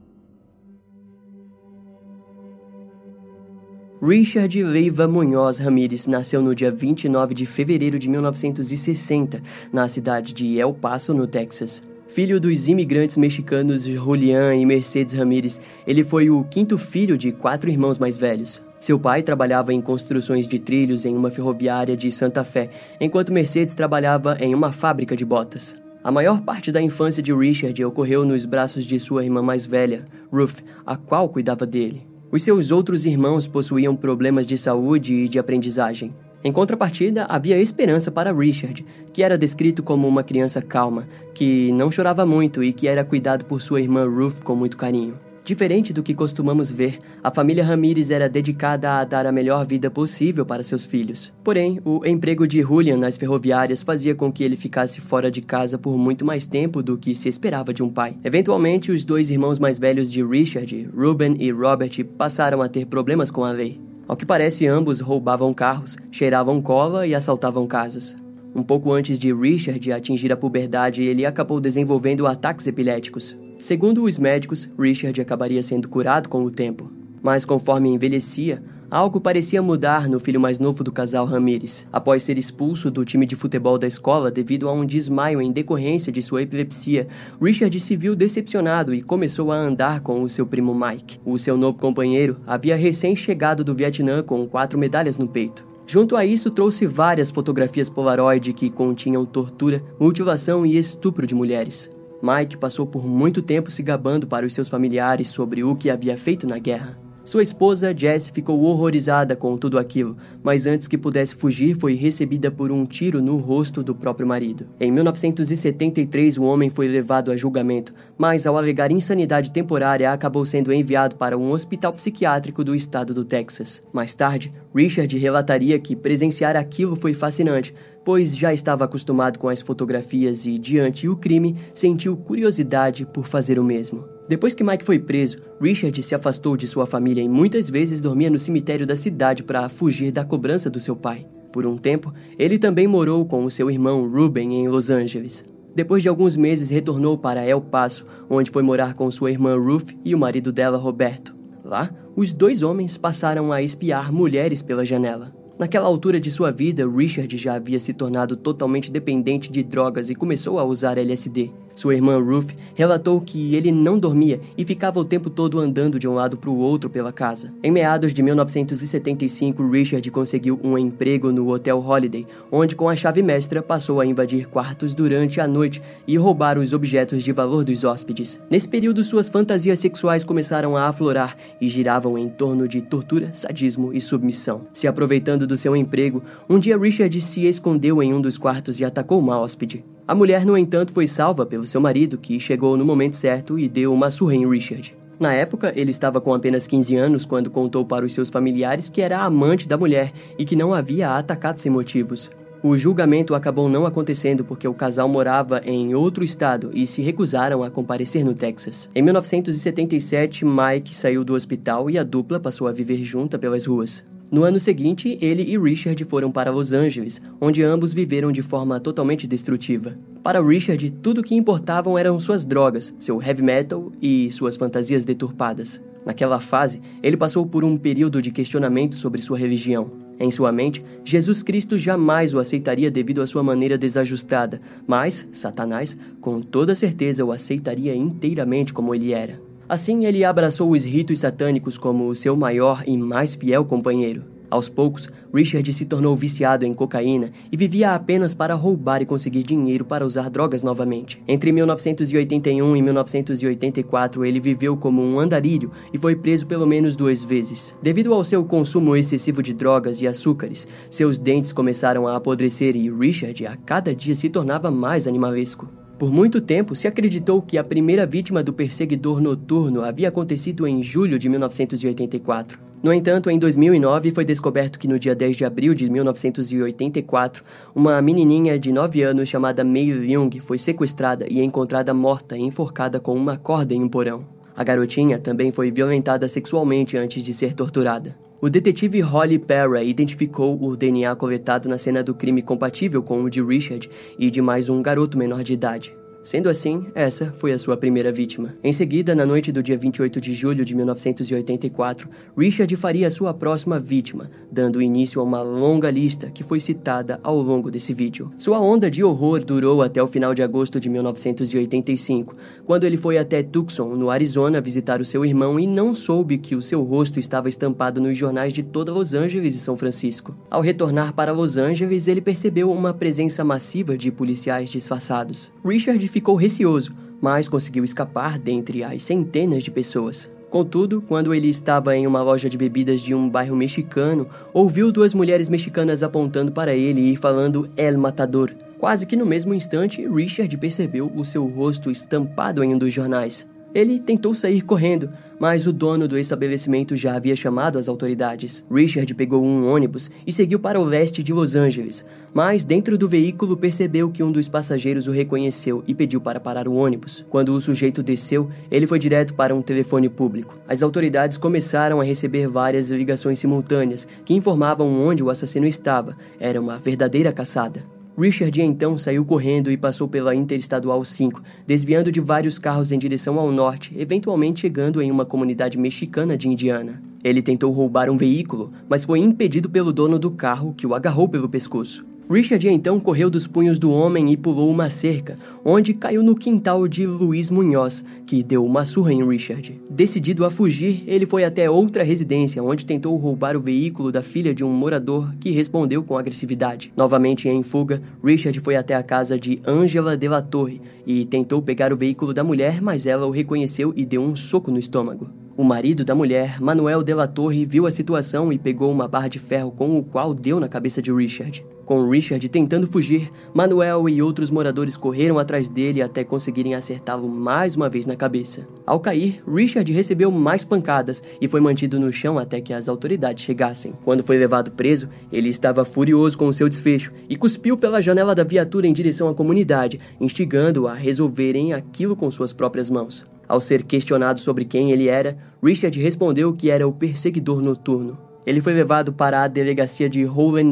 Richard 4.02 4.62
Leiva 4.62 5.08
Munhoz 5.08 5.58
Ramírez 5.58 6.06
nasceu 6.06 6.42
no 6.42 6.54
dia 6.54 6.70
29 6.70 7.34
de 7.34 7.46
fevereiro 7.46 7.98
de 7.98 8.10
1960, 8.10 9.42
na 9.72 9.88
cidade 9.88 10.34
de 10.34 10.60
El 10.60 10.74
Paso, 10.74 11.14
no 11.14 11.26
Texas. 11.26 11.82
Filho 12.10 12.40
dos 12.40 12.68
imigrantes 12.68 13.18
mexicanos 13.18 13.84
Julián 13.84 14.56
e 14.56 14.66
Mercedes 14.66 15.14
Ramírez, 15.14 15.62
ele 15.86 16.04
foi 16.04 16.28
o 16.28 16.44
quinto 16.44 16.76
filho 16.76 17.16
de 17.16 17.32
quatro 17.32 17.70
irmãos 17.70 18.00
mais 18.00 18.18
velhos. 18.18 18.64
Seu 18.80 19.00
pai 19.00 19.22
trabalhava 19.22 19.72
em 19.76 19.80
construções 19.80 20.48
de 20.48 20.58
trilhos 20.58 21.06
em 21.06 21.16
uma 21.16 21.30
ferroviária 21.30 21.96
de 21.96 22.12
Santa 22.12 22.44
Fé, 22.44 22.72
enquanto 23.00 23.32
Mercedes 23.32 23.76
trabalhava 23.76 24.36
em 24.42 24.56
uma 24.56 24.72
fábrica 24.72 25.16
de 25.16 25.24
botas. 25.24 25.76
A 26.04 26.12
maior 26.12 26.42
parte 26.42 26.72
da 26.72 26.82
infância 26.82 27.22
de 27.22 27.32
Richard 27.32 27.86
ocorreu 27.86 28.26
nos 28.26 28.44
braços 28.44 28.86
de 28.86 29.00
sua 29.00 29.24
irmã 29.24 29.44
mais 29.44 29.68
velha, 29.68 30.08
Ruth, 30.34 30.62
a 30.88 30.98
qual 30.98 31.30
cuidava 31.30 31.64
dele. 31.64 32.08
Os 32.32 32.42
seus 32.42 32.72
outros 32.72 33.06
irmãos 33.06 33.48
possuíam 33.48 33.96
problemas 33.96 34.48
de 34.48 34.58
saúde 34.58 35.14
e 35.14 35.30
de 35.30 35.38
aprendizagem. 35.38 36.12
Em 36.44 36.52
contrapartida, 36.52 37.26
havia 37.26 37.60
esperança 37.60 38.10
para 38.10 38.32
Richard, 38.32 38.86
que 39.12 39.22
era 39.24 39.38
descrito 39.38 39.84
como 39.84 40.08
uma 40.08 40.24
criança 40.24 40.62
calma, 40.62 41.08
que 41.34 41.72
não 41.74 41.92
chorava 41.92 42.26
muito 42.26 42.64
e 42.64 42.72
que 42.72 42.88
era 42.88 43.04
cuidado 43.04 43.46
por 43.46 43.60
sua 43.60 43.82
irmã 43.82 44.06
Ruth 44.06 44.42
com 44.44 44.56
muito 44.56 44.78
carinho. 44.78 45.20
Diferente 45.44 45.92
do 45.92 46.04
que 46.04 46.14
costumamos 46.14 46.70
ver, 46.70 47.00
a 47.24 47.32
família 47.32 47.64
Ramirez 47.64 48.12
era 48.12 48.30
dedicada 48.30 49.00
a 49.00 49.04
dar 49.04 49.26
a 49.26 49.32
melhor 49.32 49.66
vida 49.66 49.90
possível 49.90 50.46
para 50.46 50.62
seus 50.62 50.86
filhos. 50.86 51.34
Porém, 51.44 51.82
o 51.84 52.06
emprego 52.06 52.48
de 52.48 52.62
Julian 52.62 52.98
nas 52.98 53.18
ferroviárias 53.18 53.82
fazia 53.82 54.14
com 54.14 54.32
que 54.32 54.44
ele 54.44 54.56
ficasse 54.56 55.02
fora 55.02 55.32
de 55.32 55.42
casa 55.42 55.78
por 55.78 55.98
muito 55.98 56.24
mais 56.24 56.46
tempo 56.46 56.84
do 56.84 56.98
que 56.98 57.16
se 57.16 57.28
esperava 57.28 57.74
de 57.74 57.82
um 57.82 57.90
pai. 57.90 58.16
Eventualmente, 58.24 58.92
os 58.92 59.04
dois 59.04 59.32
irmãos 59.32 59.58
mais 59.58 59.80
velhos 59.80 60.12
de 60.12 60.24
Richard, 60.24 60.90
Ruben 60.96 61.36
e 61.40 61.52
Robert, 61.52 62.06
passaram 62.18 62.62
a 62.62 62.70
ter 62.70 62.86
problemas 62.86 63.32
com 63.32 63.44
a 63.44 63.52
lei. 63.52 63.89
Ao 64.10 64.18
que 64.18 64.26
parece, 64.26 64.66
ambos 64.66 65.00
roubavam 65.00 65.54
carros, 65.54 65.96
cheiravam 66.12 66.60
cola 66.60 67.06
e 67.06 67.14
assaltavam 67.14 67.68
casas. 67.68 68.18
Um 68.56 68.64
pouco 68.64 68.92
antes 68.92 69.20
de 69.20 69.32
Richard 69.32 69.94
atingir 69.94 70.34
a 70.34 70.36
puberdade, 70.36 71.04
ele 71.04 71.28
acabou 71.28 71.62
desenvolvendo 71.62 72.26
ataques 72.26 72.66
epiléticos. 72.66 73.38
Segundo 73.60 74.04
os 74.04 74.18
médicos, 74.18 74.68
Richard 74.80 75.22
acabaria 75.22 75.62
sendo 75.62 75.88
curado 75.88 76.28
com 76.28 76.44
o 76.44 76.50
tempo. 76.50 76.92
Mas 77.22 77.46
conforme 77.46 77.90
envelhecia, 77.90 78.64
Algo 78.92 79.22
parecia 79.22 79.62
mudar 79.62 80.10
no 80.10 80.20
filho 80.20 80.42
mais 80.42 80.58
novo 80.58 80.84
do 80.84 80.92
casal 80.92 81.24
Ramírez. 81.24 81.86
Após 81.94 82.24
ser 82.24 82.40
expulso 82.40 82.90
do 82.90 83.06
time 83.06 83.28
de 83.28 83.36
futebol 83.36 83.78
da 83.78 83.86
escola 83.86 84.32
devido 84.32 84.68
a 84.68 84.72
um 84.72 84.84
desmaio 84.84 85.40
em 85.40 85.52
decorrência 85.52 86.12
de 86.12 86.24
sua 86.24 86.42
epilepsia, 86.42 87.08
Richard 87.40 87.80
se 87.80 87.96
viu 87.96 88.16
decepcionado 88.16 88.92
e 88.92 89.04
começou 89.04 89.52
a 89.52 89.56
andar 89.56 90.00
com 90.00 90.24
o 90.24 90.30
seu 90.30 90.44
primo 90.44 90.74
Mike. 90.74 91.20
O 91.24 91.38
seu 91.38 91.56
novo 91.56 91.78
companheiro 91.78 92.38
havia 92.48 92.76
recém-chegado 92.76 93.64
do 93.64 93.76
Vietnã 93.76 94.24
com 94.24 94.48
quatro 94.48 94.80
medalhas 94.80 95.20
no 95.20 95.28
peito. 95.28 95.68
Junto 95.86 96.16
a 96.16 96.26
isso, 96.26 96.50
trouxe 96.50 96.88
várias 96.88 97.30
fotografias 97.30 97.90
Polaroid 97.90 98.54
que 98.54 98.72
continham 98.72 99.24
tortura, 99.24 99.84
mutilação 100.00 100.66
e 100.66 100.78
estupro 100.78 101.28
de 101.28 101.36
mulheres. 101.36 101.92
Mike 102.24 102.58
passou 102.58 102.88
por 102.88 103.06
muito 103.06 103.42
tempo 103.44 103.70
se 103.70 103.84
gabando 103.84 104.26
para 104.26 104.48
os 104.48 104.54
seus 104.54 104.68
familiares 104.68 105.30
sobre 105.30 105.64
o 105.64 105.76
que 105.76 105.92
havia 105.92 106.18
feito 106.18 106.48
na 106.48 106.58
guerra. 106.58 107.09
Sua 107.30 107.44
esposa, 107.44 107.94
Jess, 107.96 108.28
ficou 108.34 108.60
horrorizada 108.64 109.36
com 109.36 109.56
tudo 109.56 109.78
aquilo, 109.78 110.18
mas 110.42 110.66
antes 110.66 110.88
que 110.88 110.98
pudesse 110.98 111.36
fugir, 111.36 111.76
foi 111.76 111.94
recebida 111.94 112.50
por 112.50 112.72
um 112.72 112.88
tiro 112.88 113.22
no 113.22 113.38
rosto 113.38 113.84
do 113.84 113.94
próprio 113.94 114.26
marido. 114.26 114.68
Em 114.80 114.92
1973, 114.92 116.40
o 116.40 116.44
homem 116.44 116.72
foi 116.72 116.88
levado 116.88 117.30
a 117.32 117.38
julgamento, 117.38 117.94
mas 118.18 118.48
ao 118.48 118.58
alegar 118.58 118.92
insanidade 118.92 119.52
temporária, 119.52 120.12
acabou 120.12 120.44
sendo 120.44 120.74
enviado 120.74 121.18
para 121.18 121.38
um 121.38 121.52
hospital 121.52 121.94
psiquiátrico 121.94 122.64
do 122.64 122.74
estado 122.74 123.14
do 123.14 123.24
Texas. 123.24 123.84
Mais 123.94 124.16
tarde, 124.16 124.52
Richard 124.74 125.16
relataria 125.16 125.78
que 125.78 125.96
presenciar 125.96 126.56
aquilo 126.56 126.96
foi 126.96 127.14
fascinante, 127.14 127.76
pois 128.04 128.36
já 128.36 128.52
estava 128.52 128.86
acostumado 128.86 129.38
com 129.38 129.50
as 129.50 129.62
fotografias 129.62 130.48
e, 130.48 130.58
diante 130.58 131.08
o 131.08 131.16
crime, 131.16 131.56
sentiu 131.76 132.18
curiosidade 132.18 133.06
por 133.06 133.28
fazer 133.28 133.60
o 133.60 133.64
mesmo. 133.64 134.19
Depois 134.30 134.54
que 134.54 134.64
Mike 134.64 134.86
foi 134.86 135.00
preso, 135.00 135.40
Richard 135.60 136.04
se 136.04 136.14
afastou 136.14 136.56
de 136.56 136.68
sua 136.68 136.86
família 136.86 137.20
e 137.20 137.28
muitas 137.28 137.68
vezes 137.68 138.00
dormia 138.00 138.30
no 138.30 138.40
cemitério 138.40 138.86
da 138.86 138.96
cidade 138.96 139.42
para 139.42 139.68
fugir 139.68 140.12
da 140.12 140.24
cobrança 140.24 140.70
do 140.70 140.80
seu 140.80 140.96
pai. 140.96 141.26
Por 141.52 141.66
um 141.66 141.76
tempo, 141.76 142.14
ele 142.38 142.60
também 142.60 142.86
morou 142.86 143.26
com 143.26 143.44
o 143.44 143.50
seu 143.50 143.72
irmão 143.72 144.08
Ruben 144.08 144.54
em 144.54 144.68
Los 144.68 144.92
Angeles. 144.92 145.44
Depois 145.76 146.04
de 146.04 146.10
alguns 146.10 146.38
meses, 146.38 146.70
retornou 146.70 147.18
para 147.18 147.44
El 147.44 147.60
Paso, 147.60 148.06
onde 148.30 148.52
foi 148.52 148.62
morar 148.62 148.94
com 148.94 149.10
sua 149.10 149.32
irmã 149.32 149.56
Ruth 149.56 149.94
e 150.06 150.14
o 150.14 150.20
marido 150.20 150.52
dela, 150.52 150.78
Roberto. 150.78 151.36
Lá, 151.66 151.90
os 152.16 152.32
dois 152.32 152.62
homens 152.62 152.98
passaram 152.98 153.52
a 153.52 153.64
espiar 153.64 154.14
mulheres 154.14 154.62
pela 154.62 154.86
janela. 154.86 155.34
Naquela 155.58 155.88
altura 155.88 156.20
de 156.20 156.30
sua 156.30 156.52
vida, 156.52 156.88
Richard 156.88 157.36
já 157.36 157.56
havia 157.56 157.80
se 157.80 157.94
tornado 157.94 158.38
totalmente 158.38 158.92
dependente 158.92 159.52
de 159.52 159.64
drogas 159.64 160.12
e 160.12 160.16
começou 160.16 160.60
a 160.60 160.64
usar 160.64 161.00
LSD. 161.00 161.52
Sua 161.76 161.96
irmã 161.96 162.20
Ruth 162.20 162.52
relatou 162.76 163.20
que 163.22 163.56
ele 163.56 163.72
não 163.72 163.98
dormia 163.98 164.40
e 164.58 164.66
ficava 164.66 165.00
o 165.00 165.06
tempo 165.06 165.30
todo 165.30 165.60
andando 165.60 165.98
de 165.98 166.08
um 166.08 166.14
lado 166.14 166.38
para 166.38 166.50
o 166.50 166.58
outro 166.58 166.90
pela 166.90 167.12
casa. 167.12 167.54
Em 167.64 167.72
meados 167.72 168.14
de 168.14 168.22
1975, 168.22 169.70
Richard 169.70 170.12
conseguiu 170.12 170.60
um 170.64 170.78
emprego 170.78 171.32
no 171.32 171.50
Hotel 171.50 171.80
Holiday, 171.80 172.26
onde 172.52 172.76
com 172.76 172.90
a 172.90 172.96
chave 172.96 173.22
mestra 173.22 173.62
passou 173.62 174.00
a 174.00 174.06
invadir 174.06 174.48
quartos 174.48 174.94
durante 174.94 175.40
a 175.40 175.48
noite 175.48 175.82
e 176.08 176.18
roubar 176.18 176.58
os 176.58 176.74
objetos 176.74 177.24
de 177.24 177.32
valor 177.32 177.64
dos 177.64 177.84
hóspedes. 177.84 178.40
Nesse 178.50 178.68
período, 178.68 179.04
suas 179.04 179.30
fantasias 179.30 179.80
sexuais 179.80 180.24
começaram 180.24 180.76
a 180.76 180.88
aflorar 180.88 181.36
e 181.62 181.70
giravam 181.70 182.18
em 182.18 182.30
torno 182.30 182.68
de 182.68 182.82
tortura, 182.82 183.34
sadismo 183.34 183.94
e 183.94 184.02
submissão. 184.02 184.62
Se 184.74 184.88
aproveitando 184.88 185.48
do 185.48 185.58
seu 185.58 185.76
emprego, 185.76 186.24
um 186.50 186.60
dia 186.60 186.78
Richard 186.78 187.20
se 187.22 187.46
escondeu 187.46 188.02
em 188.02 188.14
um 188.14 188.22
dos 188.22 188.38
quartos 188.38 188.80
e 188.80 188.86
atacou 188.86 189.20
uma 189.20 189.40
hóspede. 189.40 189.84
A 190.10 190.16
mulher, 190.16 190.44
no 190.44 190.58
entanto, 190.58 190.92
foi 190.92 191.06
salva 191.06 191.46
pelo 191.46 191.68
seu 191.68 191.80
marido, 191.80 192.18
que 192.18 192.40
chegou 192.40 192.76
no 192.76 192.84
momento 192.84 193.16
certo 193.16 193.60
e 193.60 193.70
deu 193.70 193.94
uma 193.94 194.10
surra 194.10 194.34
em 194.34 194.50
Richard. 194.50 194.98
Na 195.20 195.36
época, 195.36 195.72
ele 195.76 195.92
estava 195.92 196.20
com 196.20 196.34
apenas 196.34 196.66
15 196.66 196.96
anos 196.96 197.26
quando 197.28 197.52
contou 197.52 197.86
para 197.86 198.04
os 198.04 198.12
seus 198.12 198.28
familiares 198.28 198.90
que 198.90 199.04
era 199.04 199.22
amante 199.22 199.68
da 199.68 199.78
mulher 199.78 200.12
e 200.36 200.44
que 200.46 200.56
não 200.56 200.74
havia 200.74 201.16
atacado 201.16 201.60
sem 201.60 201.72
motivos. 201.72 202.32
O 202.64 202.76
julgamento 202.76 203.36
acabou 203.36 203.70
não 203.70 203.86
acontecendo 203.86 204.44
porque 204.44 204.68
o 204.68 204.74
casal 204.74 205.08
morava 205.08 205.62
em 205.64 205.94
outro 205.94 206.24
estado 206.24 206.72
e 206.74 206.88
se 206.88 207.04
recusaram 207.04 207.62
a 207.64 207.70
comparecer 207.70 208.26
no 208.26 208.34
Texas. 208.34 208.90
Em 208.96 209.04
1977, 209.04 210.44
Mike 210.44 210.96
saiu 210.96 211.24
do 211.24 211.36
hospital 211.36 211.88
e 211.88 212.00
a 212.00 212.04
dupla 212.04 212.40
passou 212.40 212.68
a 212.68 212.72
viver 212.72 213.04
junta 213.04 213.38
pelas 213.38 213.64
ruas. 213.64 214.04
No 214.32 214.44
ano 214.44 214.60
seguinte, 214.60 215.18
ele 215.20 215.42
e 215.42 215.58
Richard 215.58 216.04
foram 216.06 216.32
para 216.32 216.52
Los 216.52 216.72
Angeles, 216.72 217.20
onde 217.42 217.64
ambos 217.64 217.94
viveram 217.94 218.32
de 218.32 218.44
forma 218.44 218.80
totalmente 218.80 219.26
destrutiva. 219.26 219.98
Para 220.22 220.40
Richard, 220.40 220.88
tudo 221.02 221.22
o 221.22 221.24
que 221.24 221.34
importavam 221.34 221.98
eram 221.98 222.20
suas 222.20 222.46
drogas, 222.46 222.94
seu 223.00 223.20
heavy 223.20 223.42
metal 223.42 223.92
e 224.00 224.30
suas 224.30 224.56
fantasias 224.56 225.04
deturpadas. 225.04 225.82
Naquela 226.06 226.40
fase, 226.40 226.80
ele 227.02 227.18
passou 227.18 227.44
por 227.44 227.64
um 227.64 227.76
período 227.76 228.22
de 228.22 228.30
questionamento 228.30 228.94
sobre 228.94 229.20
sua 229.20 229.38
religião. 229.38 229.90
Em 230.20 230.30
sua 230.30 230.52
mente, 230.52 230.84
Jesus 231.04 231.42
Cristo 231.42 231.76
jamais 231.76 232.32
o 232.32 232.40
aceitaria 232.40 232.92
devido 232.92 233.24
à 233.24 233.28
sua 233.28 233.42
maneira 233.42 233.80
desajustada, 233.80 234.62
mas 234.86 235.28
Satanás, 235.32 235.98
com 236.22 236.40
toda 236.40 236.76
certeza, 236.76 237.26
o 237.26 237.32
aceitaria 237.32 237.96
inteiramente 237.96 238.74
como 238.74 238.94
ele 238.94 239.12
era. 239.12 239.49
Assim, 239.70 240.04
ele 240.06 240.26
abraçou 240.26 240.72
os 240.72 240.84
ritos 240.84 241.20
satânicos 241.20 241.78
como 241.78 242.08
o 242.08 242.16
seu 242.16 242.36
maior 242.36 242.84
e 242.88 242.98
mais 242.98 243.36
fiel 243.36 243.64
companheiro. 243.64 244.24
Aos 244.50 244.68
poucos, 244.68 245.08
Richard 245.32 245.72
se 245.72 245.86
tornou 245.86 246.16
viciado 246.16 246.66
em 246.66 246.74
cocaína 246.74 247.32
e 247.52 247.56
vivia 247.56 247.94
apenas 247.94 248.34
para 248.34 248.56
roubar 248.56 249.00
e 249.00 249.06
conseguir 249.06 249.44
dinheiro 249.44 249.86
para 249.86 250.04
usar 250.04 250.28
drogas 250.28 250.64
novamente. 250.64 251.22
Entre 251.28 251.52
1981 251.52 252.76
e 252.76 252.82
1984, 252.82 254.26
ele 254.26 254.40
viveu 254.40 254.76
como 254.76 255.04
um 255.04 255.20
andarilho 255.20 255.72
e 255.94 256.00
foi 256.00 256.16
preso 256.16 256.48
pelo 256.48 256.66
menos 256.66 256.96
duas 256.96 257.24
vezes. 257.24 257.76
Devido 257.80 258.12
ao 258.12 258.24
seu 258.24 258.44
consumo 258.44 258.96
excessivo 258.96 259.44
de 259.44 259.54
drogas 259.54 260.02
e 260.02 260.08
açúcares, 260.08 260.68
seus 260.90 261.20
dentes 261.20 261.54
começaram 261.54 262.08
a 262.08 262.16
apodrecer 262.16 262.76
e 262.76 262.90
Richard 262.90 263.46
a 263.46 263.56
cada 263.56 263.94
dia 263.94 264.16
se 264.16 264.30
tornava 264.30 264.72
mais 264.72 265.08
animalesco. 265.08 265.79
Por 266.00 266.10
muito 266.10 266.40
tempo, 266.40 266.78
se 266.78 266.88
acreditou 266.88 267.42
que 267.42 267.58
a 267.58 267.64
primeira 267.64 268.06
vítima 268.06 268.42
do 268.42 268.54
perseguidor 268.54 269.20
noturno 269.20 269.84
havia 269.84 270.08
acontecido 270.08 270.66
em 270.66 270.82
julho 270.82 271.20
de 271.20 271.28
1984. 271.28 272.58
No 272.82 272.94
entanto, 272.94 273.30
em 273.30 273.38
2009 273.38 274.12
foi 274.12 274.24
descoberto 274.24 274.80
que 274.80 274.88
no 274.88 274.98
dia 274.98 275.14
10 275.14 275.36
de 275.36 275.44
abril 275.44 275.74
de 275.74 275.90
1984, 275.90 277.44
uma 277.76 278.02
menininha 278.02 278.58
de 278.58 278.72
9 278.72 279.04
anos 279.04 279.28
chamada 279.28 279.62
Mei 279.62 279.90
Young 279.90 280.40
foi 280.40 280.58
sequestrada 280.58 281.26
e 281.30 281.42
encontrada 281.42 281.94
morta 281.94 282.38
e 282.38 282.44
enforcada 282.44 283.02
com 283.02 283.14
uma 283.14 283.36
corda 283.36 283.74
em 283.74 283.84
um 283.84 283.90
porão. 283.90 284.26
A 284.56 284.64
garotinha 284.64 285.20
também 285.20 285.52
foi 285.52 285.70
violentada 285.70 286.30
sexualmente 286.30 286.96
antes 286.96 287.26
de 287.26 287.34
ser 287.34 287.54
torturada. 287.54 288.29
O 288.42 288.50
detetive 288.50 289.02
Holly 289.02 289.38
Perra 289.38 289.84
identificou 289.84 290.58
o 290.64 290.78
DNA 290.78 291.14
coletado 291.18 291.68
na 291.68 291.78
cena 291.78 292.02
do 292.02 292.16
crime 292.16 292.42
compatível 292.42 293.04
com 293.04 293.22
o 293.22 293.30
de 293.30 293.44
Richard 293.44 293.90
e 294.18 294.32
de 294.32 294.42
mais 294.42 294.70
um 294.70 294.82
garoto 294.82 295.18
menor 295.18 295.44
de 295.44 295.52
idade. 295.52 295.99
Sendo 296.22 296.50
assim, 296.50 296.86
essa 296.94 297.32
foi 297.34 297.54
a 297.54 297.58
sua 297.58 297.78
primeira 297.78 298.12
vítima. 298.12 298.54
Em 298.62 298.74
seguida, 298.74 299.16
na 299.16 299.26
noite 299.26 299.54
do 299.54 299.64
dia 299.64 299.78
28 299.78 300.20
de 300.20 300.34
julho 300.34 300.66
de 300.66 300.76
1984, 300.76 302.10
Richard 302.38 302.76
faria 302.76 303.08
a 303.08 303.12
sua 303.12 303.34
próxima 303.34 303.80
vítima, 303.80 304.30
dando 304.52 304.82
início 304.82 305.22
a 305.22 305.24
uma 305.24 305.42
longa 305.42 305.90
lista 305.90 306.30
que 306.30 306.44
foi 306.44 306.60
citada 306.60 307.20
ao 307.24 307.42
longo 307.42 307.72
desse 307.72 307.94
vídeo. 307.94 308.32
Sua 308.38 308.60
onda 308.60 308.92
de 308.92 309.02
horror 309.02 309.44
durou 309.46 309.82
até 309.82 310.04
o 310.04 310.08
final 310.08 310.36
de 310.36 310.44
agosto 310.44 310.78
de 310.78 310.90
1985, 310.90 312.36
quando 312.66 312.84
ele 312.84 312.98
foi 312.98 313.18
até 313.18 313.42
Tucson, 313.42 313.96
no 313.96 314.10
Arizona, 314.10 314.60
visitar 314.60 315.00
o 315.00 315.06
seu 315.06 315.26
irmão 315.26 315.58
e 315.58 315.66
não 315.66 315.94
soube 315.94 316.38
que 316.38 316.54
o 316.54 316.62
seu 316.62 316.84
rosto 316.84 317.18
estava 317.20 317.48
estampado 317.48 318.02
nos 318.02 318.18
jornais 318.18 318.52
de 318.52 318.62
toda 318.62 318.92
Los 318.92 319.14
Angeles 319.14 319.56
e 319.56 319.60
São 319.60 319.78
Francisco. 319.78 320.36
Ao 320.52 320.62
retornar 320.62 321.14
para 321.14 321.32
Los 321.32 321.58
Angeles, 321.58 322.10
ele 322.10 322.20
percebeu 322.20 322.70
uma 322.72 322.94
presença 322.94 323.42
massiva 323.46 323.98
de 323.98 324.12
policiais 324.12 324.70
disfarçados. 324.70 325.52
Richard 325.64 326.09
ficou 326.10 326.36
receoso, 326.36 326.92
mas 327.22 327.48
conseguiu 327.48 327.84
escapar 327.84 328.38
dentre 328.38 328.84
as 328.84 329.04
centenas 329.04 329.64
de 329.64 329.72
pessoas. 329.72 330.30
Contudo, 330.50 331.02
quando 331.02 331.34
ele 331.34 331.48
estava 331.48 331.96
em 331.96 332.08
uma 332.08 332.24
loja 332.24 332.50
de 332.50 332.58
bebidas 332.58 333.02
de 333.02 333.14
um 333.14 333.30
bairro 333.30 333.56
mexicano, 333.56 334.28
ouviu 334.52 334.92
duas 334.92 335.14
mulheres 335.14 335.48
mexicanas 335.48 336.02
apontando 336.02 336.52
para 336.52 336.74
ele 336.74 337.02
e 337.02 337.16
falando 337.16 337.70
El 337.78 338.00
Matador. 338.00 338.52
Quase 338.80 339.06
que 339.06 339.16
no 339.16 339.26
mesmo 339.26 339.54
instante, 339.54 340.08
Richard 340.08 340.58
percebeu 340.58 341.12
o 341.16 341.24
seu 341.24 341.46
rosto 341.46 341.92
estampado 341.92 342.64
em 342.64 342.74
um 342.74 342.78
dos 342.78 342.92
jornais. 342.92 343.46
Ele 343.74 344.00
tentou 344.00 344.34
sair 344.34 344.62
correndo, 344.62 345.10
mas 345.40 345.68
o 345.68 345.74
dono 345.74 346.08
do 346.08 346.18
estabelecimento 346.18 346.96
já 346.98 347.16
havia 347.16 347.36
chamado 347.36 347.78
as 347.78 347.88
autoridades. 347.88 348.66
Richard 348.72 349.14
pegou 349.14 349.44
um 349.44 349.72
ônibus 349.72 350.10
e 350.26 350.32
seguiu 350.32 350.60
para 350.60 350.80
o 350.80 350.84
leste 350.84 351.22
de 351.22 351.32
Los 351.32 351.56
Angeles, 351.56 352.06
mas 352.34 352.64
dentro 352.64 352.98
do 352.98 353.08
veículo 353.08 353.56
percebeu 353.56 354.10
que 354.10 354.24
um 354.24 354.32
dos 354.32 354.48
passageiros 354.48 355.08
o 355.08 355.12
reconheceu 355.12 355.84
e 355.88 355.94
pediu 355.94 356.20
para 356.20 356.40
parar 356.40 356.68
o 356.68 356.74
ônibus. 356.74 357.26
Quando 357.30 357.54
o 357.54 357.62
sujeito 357.62 358.02
desceu, 358.02 358.50
ele 358.72 358.88
foi 358.88 358.98
direto 358.98 359.36
para 359.36 359.54
um 359.54 359.62
telefone 359.62 360.10
público. 360.10 360.58
As 360.68 360.82
autoridades 360.82 361.38
começaram 361.38 362.02
a 362.02 362.04
receber 362.04 362.48
várias 362.48 362.90
ligações 362.90 363.40
simultâneas 363.40 364.08
que 364.26 364.34
informavam 364.34 365.00
onde 365.00 365.24
o 365.24 365.30
assassino 365.30 365.68
estava. 365.68 366.18
Era 366.40 366.60
uma 366.60 366.78
verdadeira 366.78 367.32
caçada. 367.32 367.99
Richard 368.20 368.62
então 368.62 368.98
saiu 368.98 369.24
correndo 369.24 369.72
e 369.72 369.78
passou 369.78 370.06
pela 370.06 370.36
Interestadual 370.36 371.06
5, 371.06 371.42
desviando 371.66 372.12
de 372.12 372.20
vários 372.20 372.60
carros 372.60 372.92
em 372.92 373.00
direção 373.00 373.40
ao 373.40 373.50
norte, 373.50 373.94
eventualmente 373.98 374.60
chegando 374.60 375.02
em 375.02 375.10
uma 375.10 375.26
comunidade 375.26 375.78
mexicana 375.78 376.38
de 376.38 376.50
Indiana. 376.50 377.02
Ele 377.24 377.42
tentou 377.42 377.72
roubar 377.72 378.10
um 378.10 378.18
veículo, 378.18 378.74
mas 378.90 379.06
foi 379.06 379.20
impedido 379.20 379.70
pelo 379.70 379.94
dono 379.94 380.20
do 380.20 380.32
carro, 380.32 380.74
que 380.74 380.86
o 380.86 380.94
agarrou 380.94 381.30
pelo 381.30 381.48
pescoço. 381.48 382.06
Richard 382.32 382.70
então 382.70 383.00
correu 383.00 383.28
dos 383.28 383.48
punhos 383.48 383.80
do 383.80 383.90
homem 383.90 384.32
e 384.32 384.38
pulou 384.38 384.70
uma 384.70 384.88
cerca, 384.88 385.36
onde 385.66 385.96
caiu 385.96 386.22
no 386.22 386.36
quintal 386.36 386.88
de 386.88 387.04
Luiz 387.04 387.50
Munhoz, 387.50 388.06
que 388.28 388.44
deu 388.44 388.64
uma 388.64 388.86
surra 388.86 389.12
em 389.12 389.28
Richard. 389.28 389.82
Decidido 389.90 390.46
a 390.46 390.52
fugir, 390.52 391.04
ele 391.08 391.26
foi 391.26 391.44
até 391.44 391.68
outra 391.68 392.04
residência, 392.04 392.62
onde 392.62 392.86
tentou 392.86 393.18
roubar 393.18 393.58
o 393.58 393.60
veículo 393.60 394.12
da 394.12 394.22
filha 394.22 394.54
de 394.54 394.64
um 394.64 394.70
morador 394.70 395.34
que 395.40 395.50
respondeu 395.50 396.04
com 396.04 396.20
agressividade. 396.20 396.94
Novamente 396.96 397.50
em 397.50 397.64
fuga, 397.64 398.00
Richard 398.24 398.60
foi 398.60 398.76
até 398.76 398.94
a 398.94 399.02
casa 399.02 399.40
de 399.40 399.60
Angela 399.66 400.16
de 400.16 400.28
la 400.28 400.44
Torre 400.44 400.80
e 401.08 401.26
tentou 401.26 401.64
pegar 401.64 401.92
o 401.92 401.98
veículo 401.98 402.32
da 402.32 402.44
mulher, 402.44 402.80
mas 402.80 403.08
ela 403.08 403.26
o 403.26 403.32
reconheceu 403.32 403.92
e 403.96 404.06
deu 404.06 404.22
um 404.22 404.36
soco 404.36 404.70
no 404.70 404.78
estômago. 404.78 405.32
O 405.58 405.64
marido 405.64 406.06
da 406.06 406.14
mulher, 406.14 406.62
Manuel 406.62 407.02
de 407.02 407.14
la 407.16 407.28
Torre, 407.28 407.66
viu 407.66 407.88
a 407.88 407.92
situação 407.92 408.54
e 408.54 408.60
pegou 408.60 408.92
uma 408.92 409.08
barra 409.08 409.28
de 409.28 409.40
ferro 409.40 409.72
com 409.72 409.98
o 409.98 410.04
qual 410.04 410.34
deu 410.34 410.60
na 410.60 410.70
cabeça 410.70 411.02
de 411.02 411.12
Richard. 411.12 411.66
Com 411.90 412.08
Richard 412.08 412.48
tentando 412.50 412.86
fugir, 412.86 413.32
Manuel 413.52 414.08
e 414.08 414.22
outros 414.22 414.52
moradores 414.52 414.96
correram 414.96 415.40
atrás 415.40 415.70
dele 415.70 416.04
até 416.04 416.24
conseguirem 416.24 416.76
acertá-lo 416.76 417.28
mais 417.28 417.76
uma 417.76 417.90
vez 417.90 418.06
na 418.06 418.16
cabeça. 418.16 418.68
Ao 418.86 419.00
cair, 419.00 419.42
Richard 419.48 419.92
recebeu 419.92 420.30
mais 420.30 420.64
pancadas 420.64 421.24
e 421.42 421.48
foi 421.48 421.60
mantido 421.60 422.00
no 422.00 422.14
chão 422.14 422.38
até 422.38 422.62
que 422.62 422.74
as 422.74 422.88
autoridades 422.88 423.44
chegassem. 423.44 423.96
Quando 424.04 424.24
foi 424.24 424.38
levado 424.38 424.70
preso, 424.74 425.10
ele 425.32 425.50
estava 425.50 425.84
furioso 425.84 426.38
com 426.38 426.46
o 426.48 426.54
seu 426.54 426.70
desfecho 426.70 427.12
e 427.28 427.36
cuspiu 427.36 427.76
pela 427.76 428.04
janela 428.04 428.36
da 428.36 428.44
viatura 428.44 428.86
em 428.86 428.94
direção 428.94 429.28
à 429.28 429.34
comunidade, 429.34 430.00
instigando 430.22 430.88
a 430.88 430.94
resolverem 430.94 431.74
aquilo 431.74 432.16
com 432.16 432.30
suas 432.30 432.54
próprias 432.54 432.92
mãos. 432.92 433.26
Ao 433.48 433.60
ser 433.60 433.82
questionado 433.82 434.40
sobre 434.40 434.64
quem 434.64 434.92
ele 434.92 435.08
era, 435.08 435.36
Richard 435.64 436.00
respondeu 436.00 436.54
que 436.54 436.70
era 436.70 436.88
o 436.88 436.94
perseguidor 436.94 437.64
noturno. 437.64 438.29
Ele 438.50 438.62
foi 438.62 438.74
levado 438.74 439.14
para 439.14 439.44
a 439.44 439.48
delegacia 439.48 440.10
de 440.10 440.26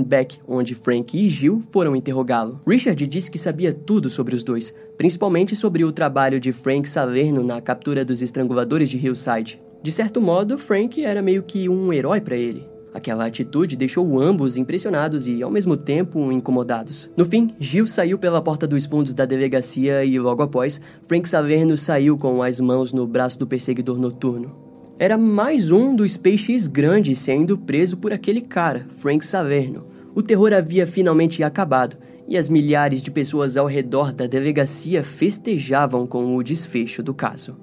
Beck, 0.04 0.40
onde 0.48 0.74
Frank 0.74 1.16
e 1.16 1.30
Jill 1.30 1.62
foram 1.70 1.96
interrogá-lo. 1.96 2.60
Richard 2.68 3.06
disse 3.06 3.30
que 3.30 3.38
sabia 3.38 3.72
tudo 3.72 4.10
sobre 4.10 4.34
os 4.34 4.44
dois, 4.44 4.74
principalmente 4.98 5.56
sobre 5.56 5.86
o 5.86 5.92
trabalho 5.92 6.40
de 6.40 6.52
Frank 6.52 6.90
Salerno 6.90 7.44
na 7.44 7.62
captura 7.62 8.04
dos 8.04 8.24
estranguladores 8.24 8.90
de 8.90 8.98
Hillside. 8.98 9.62
De 9.84 9.92
certo 9.92 10.20
modo, 10.20 10.58
Frank 10.58 11.06
era 11.06 11.22
meio 11.22 11.44
que 11.44 11.70
um 11.70 11.94
herói 11.94 12.20
para 12.20 12.36
ele. 12.36 12.68
Aquela 12.96 13.28
atitude 13.28 13.78
deixou 13.78 14.20
ambos 14.20 14.58
impressionados 14.58 15.28
e, 15.28 15.44
ao 15.44 15.52
mesmo 15.52 15.78
tempo, 15.78 16.32
incomodados. 16.32 17.12
No 17.16 17.26
fim, 17.26 17.54
Gil 17.60 17.86
saiu 17.86 18.18
pela 18.18 18.42
porta 18.42 18.66
dos 18.66 18.88
fundos 18.88 19.14
da 19.14 19.24
delegacia 19.24 20.04
e, 20.04 20.18
logo 20.18 20.42
após, 20.42 20.82
Frank 21.08 21.30
Saverno 21.30 21.78
saiu 21.78 22.18
com 22.18 22.42
as 22.42 22.60
mãos 22.60 22.92
no 22.92 23.06
braço 23.06 23.38
do 23.38 23.46
perseguidor 23.46 24.00
noturno. 24.00 24.67
Era 25.00 25.16
mais 25.16 25.70
um 25.70 25.96
dos 25.96 26.18
peixes 26.18 26.66
grandes 26.66 27.20
sendo 27.20 27.56
preso 27.56 27.98
por 27.98 28.12
aquele 28.12 28.42
cara, 28.42 28.88
Frank 28.90 29.24
Saverno. 29.24 29.86
O 30.16 30.24
terror 30.24 30.52
havia 30.52 30.88
finalmente 30.88 31.44
acabado 31.44 31.96
e 32.28 32.36
as 32.36 32.50
milhares 32.50 33.04
de 33.04 33.12
pessoas 33.12 33.58
ao 33.58 33.68
redor 33.68 34.12
da 34.12 34.26
delegacia 34.26 35.04
festejavam 35.04 36.08
com 36.08 36.36
o 36.36 36.42
desfecho 36.42 37.04
do 37.04 37.14
caso. 37.14 37.56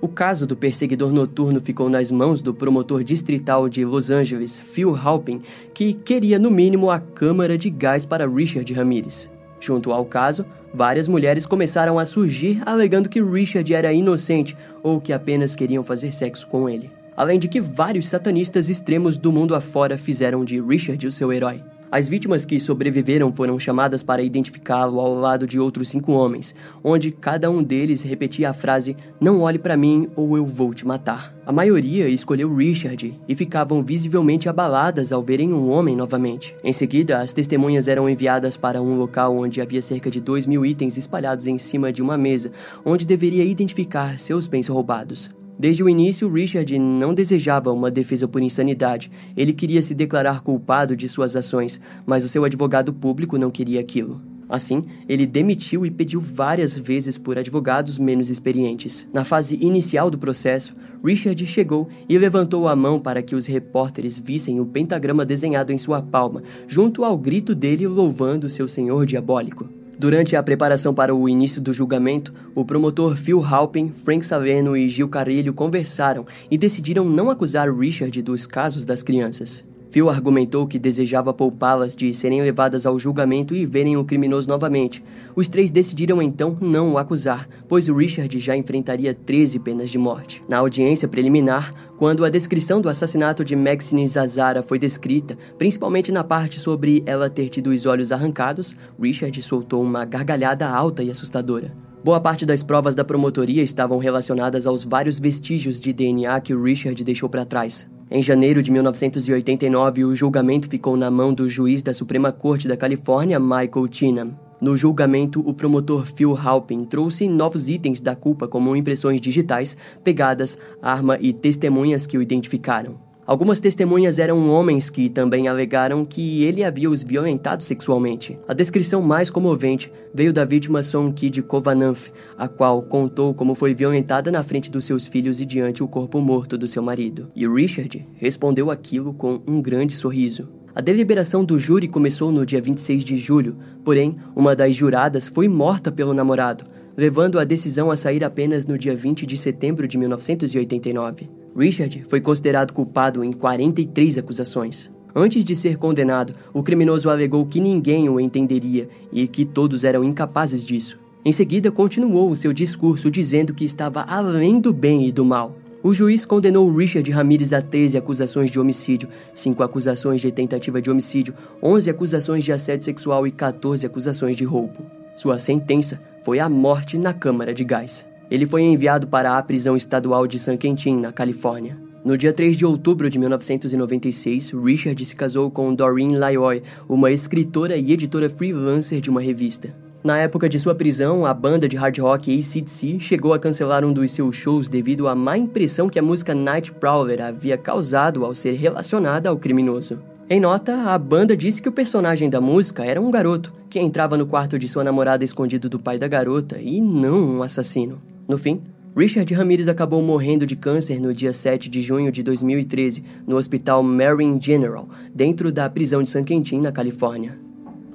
O 0.00 0.08
caso 0.08 0.44
do 0.44 0.56
perseguidor 0.56 1.12
noturno 1.12 1.60
ficou 1.60 1.88
nas 1.88 2.10
mãos 2.10 2.42
do 2.42 2.52
promotor 2.52 3.04
distrital 3.04 3.68
de 3.68 3.84
Los 3.84 4.10
Angeles, 4.10 4.58
Phil 4.58 4.94
Halpin, 4.94 5.40
que 5.72 5.94
queria 5.94 6.36
no 6.36 6.50
mínimo 6.50 6.90
a 6.90 6.98
câmara 6.98 7.56
de 7.56 7.70
gás 7.70 8.04
para 8.04 8.28
Richard 8.28 8.70
Ramirez. 8.74 9.30
Junto 9.60 9.92
ao 9.92 10.04
caso, 10.04 10.44
várias 10.72 11.08
mulheres 11.08 11.46
começaram 11.46 11.98
a 11.98 12.04
surgir 12.04 12.62
alegando 12.66 13.08
que 13.08 13.22
Richard 13.22 13.72
era 13.72 13.92
inocente 13.92 14.56
ou 14.82 15.00
que 15.00 15.12
apenas 15.12 15.54
queriam 15.54 15.82
fazer 15.82 16.12
sexo 16.12 16.46
com 16.46 16.68
ele. 16.68 16.90
Além 17.16 17.38
de 17.38 17.48
que 17.48 17.60
vários 17.60 18.08
satanistas 18.08 18.68
extremos 18.68 19.16
do 19.16 19.32
mundo 19.32 19.54
afora 19.54 19.96
fizeram 19.96 20.44
de 20.44 20.60
Richard 20.60 21.06
o 21.06 21.12
seu 21.12 21.32
herói. 21.32 21.62
As 21.94 22.08
vítimas 22.08 22.44
que 22.44 22.58
sobreviveram 22.58 23.30
foram 23.30 23.56
chamadas 23.56 24.02
para 24.02 24.20
identificá-lo 24.20 24.98
ao 24.98 25.14
lado 25.14 25.46
de 25.46 25.60
outros 25.60 25.90
cinco 25.90 26.10
homens, 26.10 26.52
onde 26.82 27.12
cada 27.12 27.48
um 27.48 27.62
deles 27.62 28.02
repetia 28.02 28.50
a 28.50 28.52
frase: 28.52 28.96
Não 29.20 29.42
olhe 29.42 29.60
para 29.60 29.76
mim 29.76 30.08
ou 30.16 30.36
eu 30.36 30.44
vou 30.44 30.74
te 30.74 30.84
matar. 30.84 31.32
A 31.46 31.52
maioria 31.52 32.08
escolheu 32.08 32.52
Richard 32.52 33.16
e 33.28 33.34
ficavam 33.36 33.80
visivelmente 33.80 34.48
abaladas 34.48 35.12
ao 35.12 35.22
verem 35.22 35.52
um 35.52 35.70
homem 35.70 35.94
novamente. 35.94 36.56
Em 36.64 36.72
seguida, 36.72 37.20
as 37.20 37.32
testemunhas 37.32 37.86
eram 37.86 38.10
enviadas 38.10 38.56
para 38.56 38.82
um 38.82 38.96
local 38.96 39.36
onde 39.36 39.60
havia 39.60 39.80
cerca 39.80 40.10
de 40.10 40.20
dois 40.20 40.48
mil 40.48 40.66
itens 40.66 40.96
espalhados 40.96 41.46
em 41.46 41.58
cima 41.58 41.92
de 41.92 42.02
uma 42.02 42.18
mesa, 42.18 42.50
onde 42.84 43.06
deveria 43.06 43.44
identificar 43.44 44.18
seus 44.18 44.48
bens 44.48 44.66
roubados. 44.66 45.30
Desde 45.58 45.84
o 45.84 45.88
início, 45.88 46.30
Richard 46.30 46.78
não 46.78 47.14
desejava 47.14 47.72
uma 47.72 47.90
defesa 47.90 48.26
por 48.26 48.42
insanidade. 48.42 49.10
Ele 49.36 49.52
queria 49.52 49.82
se 49.82 49.94
declarar 49.94 50.40
culpado 50.40 50.96
de 50.96 51.08
suas 51.08 51.36
ações, 51.36 51.80
mas 52.04 52.24
o 52.24 52.28
seu 52.28 52.44
advogado 52.44 52.92
público 52.92 53.38
não 53.38 53.50
queria 53.50 53.80
aquilo. 53.80 54.20
Assim, 54.48 54.82
ele 55.08 55.26
demitiu 55.26 55.86
e 55.86 55.90
pediu 55.90 56.20
várias 56.20 56.76
vezes 56.76 57.16
por 57.16 57.38
advogados 57.38 57.98
menos 57.98 58.28
experientes. 58.28 59.06
Na 59.12 59.24
fase 59.24 59.58
inicial 59.60 60.10
do 60.10 60.18
processo, 60.18 60.74
Richard 61.02 61.46
chegou 61.46 61.88
e 62.08 62.18
levantou 62.18 62.68
a 62.68 62.76
mão 62.76 63.00
para 63.00 63.22
que 63.22 63.34
os 63.34 63.46
repórteres 63.46 64.18
vissem 64.18 64.60
o 64.60 64.66
pentagrama 64.66 65.24
desenhado 65.24 65.72
em 65.72 65.78
sua 65.78 66.02
palma, 66.02 66.42
junto 66.68 67.04
ao 67.04 67.16
grito 67.16 67.54
dele 67.54 67.86
louvando 67.86 68.50
seu 68.50 68.68
senhor 68.68 69.06
diabólico. 69.06 69.68
Durante 69.98 70.34
a 70.34 70.42
preparação 70.42 70.92
para 70.92 71.14
o 71.14 71.28
início 71.28 71.60
do 71.60 71.72
julgamento, 71.72 72.34
o 72.54 72.64
promotor 72.64 73.16
Phil 73.16 73.42
Halpin, 73.44 73.90
Frank 73.90 74.26
Salerno 74.26 74.76
e 74.76 74.88
Gil 74.88 75.08
Carrilho 75.08 75.54
conversaram 75.54 76.26
e 76.50 76.58
decidiram 76.58 77.04
não 77.04 77.30
acusar 77.30 77.72
Richard 77.72 78.20
dos 78.22 78.46
casos 78.46 78.84
das 78.84 79.02
crianças. 79.02 79.64
Phil 79.94 80.10
argumentou 80.10 80.66
que 80.66 80.76
desejava 80.76 81.32
poupá-las 81.32 81.94
de 81.94 82.12
serem 82.12 82.42
levadas 82.42 82.84
ao 82.84 82.98
julgamento 82.98 83.54
e 83.54 83.64
verem 83.64 83.96
o 83.96 84.04
criminoso 84.04 84.48
novamente. 84.48 85.04
Os 85.36 85.46
três 85.46 85.70
decidiram 85.70 86.20
então 86.20 86.58
não 86.60 86.94
o 86.94 86.98
acusar, 86.98 87.46
pois 87.68 87.86
Richard 87.86 88.40
já 88.40 88.56
enfrentaria 88.56 89.14
13 89.14 89.60
penas 89.60 89.90
de 89.90 89.96
morte. 89.96 90.42
Na 90.48 90.58
audiência 90.58 91.06
preliminar, 91.06 91.72
quando 91.96 92.24
a 92.24 92.28
descrição 92.28 92.80
do 92.80 92.88
assassinato 92.88 93.44
de 93.44 93.54
Maxine 93.54 94.04
Zazara 94.04 94.64
foi 94.64 94.80
descrita, 94.80 95.38
principalmente 95.56 96.10
na 96.10 96.24
parte 96.24 96.58
sobre 96.58 97.00
ela 97.06 97.30
ter 97.30 97.48
tido 97.48 97.70
os 97.70 97.86
olhos 97.86 98.10
arrancados, 98.10 98.74
Richard 99.00 99.40
soltou 99.42 99.80
uma 99.80 100.04
gargalhada 100.04 100.68
alta 100.68 101.04
e 101.04 101.10
assustadora. 101.12 101.72
Boa 102.02 102.20
parte 102.20 102.44
das 102.44 102.64
provas 102.64 102.96
da 102.96 103.04
promotoria 103.04 103.62
estavam 103.62 103.98
relacionadas 103.98 104.66
aos 104.66 104.82
vários 104.82 105.20
vestígios 105.20 105.80
de 105.80 105.92
DNA 105.92 106.40
que 106.40 106.52
Richard 106.52 107.04
deixou 107.04 107.28
para 107.28 107.44
trás. 107.44 107.93
Em 108.10 108.22
janeiro 108.22 108.62
de 108.62 108.70
1989, 108.70 110.04
o 110.04 110.14
julgamento 110.14 110.68
ficou 110.68 110.96
na 110.96 111.10
mão 111.10 111.32
do 111.32 111.48
juiz 111.48 111.82
da 111.82 111.94
Suprema 111.94 112.30
Corte 112.30 112.68
da 112.68 112.76
Califórnia, 112.76 113.40
Michael 113.40 113.88
Chinham. 113.90 114.38
No 114.60 114.76
julgamento, 114.76 115.40
o 115.40 115.54
promotor 115.54 116.06
Phil 116.06 116.36
Halpin 116.36 116.84
trouxe 116.84 117.28
novos 117.28 117.68
itens 117.68 118.00
da 118.00 118.14
culpa, 118.14 118.46
como 118.46 118.76
impressões 118.76 119.20
digitais, 119.20 119.76
pegadas, 120.02 120.56
arma 120.82 121.18
e 121.20 121.32
testemunhas 121.32 122.06
que 122.06 122.16
o 122.18 122.22
identificaram. 122.22 123.03
Algumas 123.26 123.58
testemunhas 123.58 124.18
eram 124.18 124.50
homens 124.50 124.90
que 124.90 125.08
também 125.08 125.48
alegaram 125.48 126.04
que 126.04 126.44
ele 126.44 126.62
havia 126.62 126.90
os 126.90 127.02
violentado 127.02 127.62
sexualmente. 127.62 128.38
A 128.46 128.52
descrição 128.52 129.00
mais 129.00 129.30
comovente 129.30 129.90
veio 130.12 130.30
da 130.30 130.44
vítima 130.44 130.82
Sonkid 130.82 131.40
Kovananf, 131.42 132.10
a 132.36 132.46
qual 132.48 132.82
contou 132.82 133.32
como 133.32 133.54
foi 133.54 133.74
violentada 133.74 134.30
na 134.30 134.44
frente 134.44 134.70
dos 134.70 134.84
seus 134.84 135.06
filhos 135.06 135.40
e 135.40 135.46
diante 135.46 135.82
o 135.82 135.88
corpo 135.88 136.20
morto 136.20 136.58
do 136.58 136.68
seu 136.68 136.82
marido. 136.82 137.30
E 137.34 137.48
Richard 137.48 138.06
respondeu 138.16 138.70
aquilo 138.70 139.14
com 139.14 139.40
um 139.46 139.62
grande 139.62 139.94
sorriso. 139.94 140.46
A 140.74 140.82
deliberação 140.82 141.42
do 141.46 141.58
júri 141.58 141.88
começou 141.88 142.30
no 142.30 142.44
dia 142.44 142.60
26 142.60 143.02
de 143.02 143.16
julho, 143.16 143.56
porém, 143.82 144.16
uma 144.36 144.54
das 144.54 144.74
juradas 144.74 145.28
foi 145.28 145.48
morta 145.48 145.90
pelo 145.90 146.12
namorado, 146.12 146.64
levando 146.94 147.38
a 147.38 147.44
decisão 147.44 147.90
a 147.90 147.96
sair 147.96 148.22
apenas 148.22 148.66
no 148.66 148.76
dia 148.76 148.94
20 148.94 149.24
de 149.24 149.36
setembro 149.38 149.88
de 149.88 149.96
1989. 149.96 151.43
Richard 151.56 152.02
foi 152.08 152.20
considerado 152.20 152.72
culpado 152.72 153.22
em 153.22 153.32
43 153.32 154.18
acusações. 154.18 154.90
Antes 155.14 155.44
de 155.44 155.54
ser 155.54 155.76
condenado, 155.76 156.34
o 156.52 156.62
criminoso 156.62 157.08
alegou 157.08 157.46
que 157.46 157.60
ninguém 157.60 158.08
o 158.08 158.18
entenderia 158.18 158.88
e 159.12 159.28
que 159.28 159.44
todos 159.44 159.84
eram 159.84 160.02
incapazes 160.02 160.64
disso. 160.64 160.98
Em 161.24 161.30
seguida, 161.30 161.70
continuou 161.70 162.30
o 162.30 162.36
seu 162.36 162.52
discurso 162.52 163.10
dizendo 163.10 163.54
que 163.54 163.64
estava 163.64 164.02
além 164.02 164.60
do 164.60 164.72
bem 164.72 165.06
e 165.06 165.12
do 165.12 165.24
mal. 165.24 165.56
O 165.82 165.94
juiz 165.94 166.26
condenou 166.26 166.74
Richard 166.74 167.08
Ramirez 167.12 167.52
a 167.52 167.62
13 167.62 167.96
acusações 167.96 168.50
de 168.50 168.58
homicídio, 168.58 169.08
5 169.32 169.62
acusações 169.62 170.20
de 170.20 170.32
tentativa 170.32 170.82
de 170.82 170.90
homicídio, 170.90 171.34
11 171.62 171.90
acusações 171.90 172.42
de 172.42 172.52
assédio 172.52 172.84
sexual 172.84 173.26
e 173.26 173.30
14 173.30 173.86
acusações 173.86 174.34
de 174.34 174.44
roubo. 174.44 174.84
Sua 175.14 175.38
sentença 175.38 176.00
foi 176.24 176.40
a 176.40 176.48
morte 176.48 176.98
na 176.98 177.12
Câmara 177.12 177.54
de 177.54 177.64
Gás. 177.64 178.04
Ele 178.34 178.46
foi 178.46 178.62
enviado 178.62 179.06
para 179.06 179.38
a 179.38 179.42
prisão 179.44 179.76
estadual 179.76 180.26
de 180.26 180.40
San 180.40 180.56
Quentin, 180.56 180.96
na 180.96 181.12
Califórnia. 181.12 181.78
No 182.04 182.18
dia 182.18 182.32
3 182.32 182.56
de 182.56 182.66
outubro 182.66 183.08
de 183.08 183.16
1996, 183.16 184.50
Richard 184.50 185.04
se 185.04 185.14
casou 185.14 185.52
com 185.52 185.72
Doreen 185.72 186.18
Lyoy, 186.18 186.60
uma 186.88 187.12
escritora 187.12 187.76
e 187.76 187.92
editora 187.92 188.28
freelancer 188.28 189.00
de 189.00 189.08
uma 189.08 189.20
revista. 189.20 189.72
Na 190.02 190.18
época 190.18 190.48
de 190.48 190.58
sua 190.58 190.74
prisão, 190.74 191.24
a 191.24 191.32
banda 191.32 191.68
de 191.68 191.76
hard 191.76 191.96
rock 191.98 192.36
ACDC 192.36 192.98
chegou 192.98 193.32
a 193.32 193.38
cancelar 193.38 193.84
um 193.84 193.92
dos 193.92 194.10
seus 194.10 194.34
shows 194.34 194.66
devido 194.66 195.06
à 195.06 195.14
má 195.14 195.38
impressão 195.38 195.88
que 195.88 196.00
a 196.00 196.02
música 196.02 196.34
Night 196.34 196.72
Prowler 196.72 197.22
havia 197.22 197.56
causado 197.56 198.24
ao 198.24 198.34
ser 198.34 198.54
relacionada 198.54 199.28
ao 199.28 199.38
criminoso. 199.38 200.00
Em 200.28 200.40
nota, 200.40 200.90
a 200.90 200.98
banda 200.98 201.36
disse 201.36 201.62
que 201.62 201.68
o 201.68 201.72
personagem 201.72 202.28
da 202.28 202.40
música 202.40 202.84
era 202.84 203.00
um 203.00 203.12
garoto 203.12 203.52
que 203.70 203.78
entrava 203.78 204.18
no 204.18 204.26
quarto 204.26 204.58
de 204.58 204.66
sua 204.66 204.82
namorada 204.82 205.22
escondido 205.22 205.68
do 205.68 205.78
pai 205.78 206.00
da 206.00 206.08
garota 206.08 206.58
e 206.60 206.80
não 206.80 207.36
um 207.36 207.40
assassino. 207.40 208.02
No 208.26 208.38
fim, 208.38 208.62
Richard 208.96 209.34
Ramirez 209.34 209.68
acabou 209.68 210.00
morrendo 210.00 210.46
de 210.46 210.56
câncer 210.56 210.98
no 210.98 211.12
dia 211.12 211.32
7 211.32 211.68
de 211.68 211.82
junho 211.82 212.10
de 212.10 212.22
2013 212.22 213.04
no 213.26 213.36
Hospital 213.36 213.82
Marion 213.82 214.38
General, 214.40 214.88
dentro 215.14 215.52
da 215.52 215.68
prisão 215.68 216.02
de 216.02 216.08
San 216.08 216.24
Quentin, 216.24 216.60
na 216.60 216.72
Califórnia. 216.72 217.38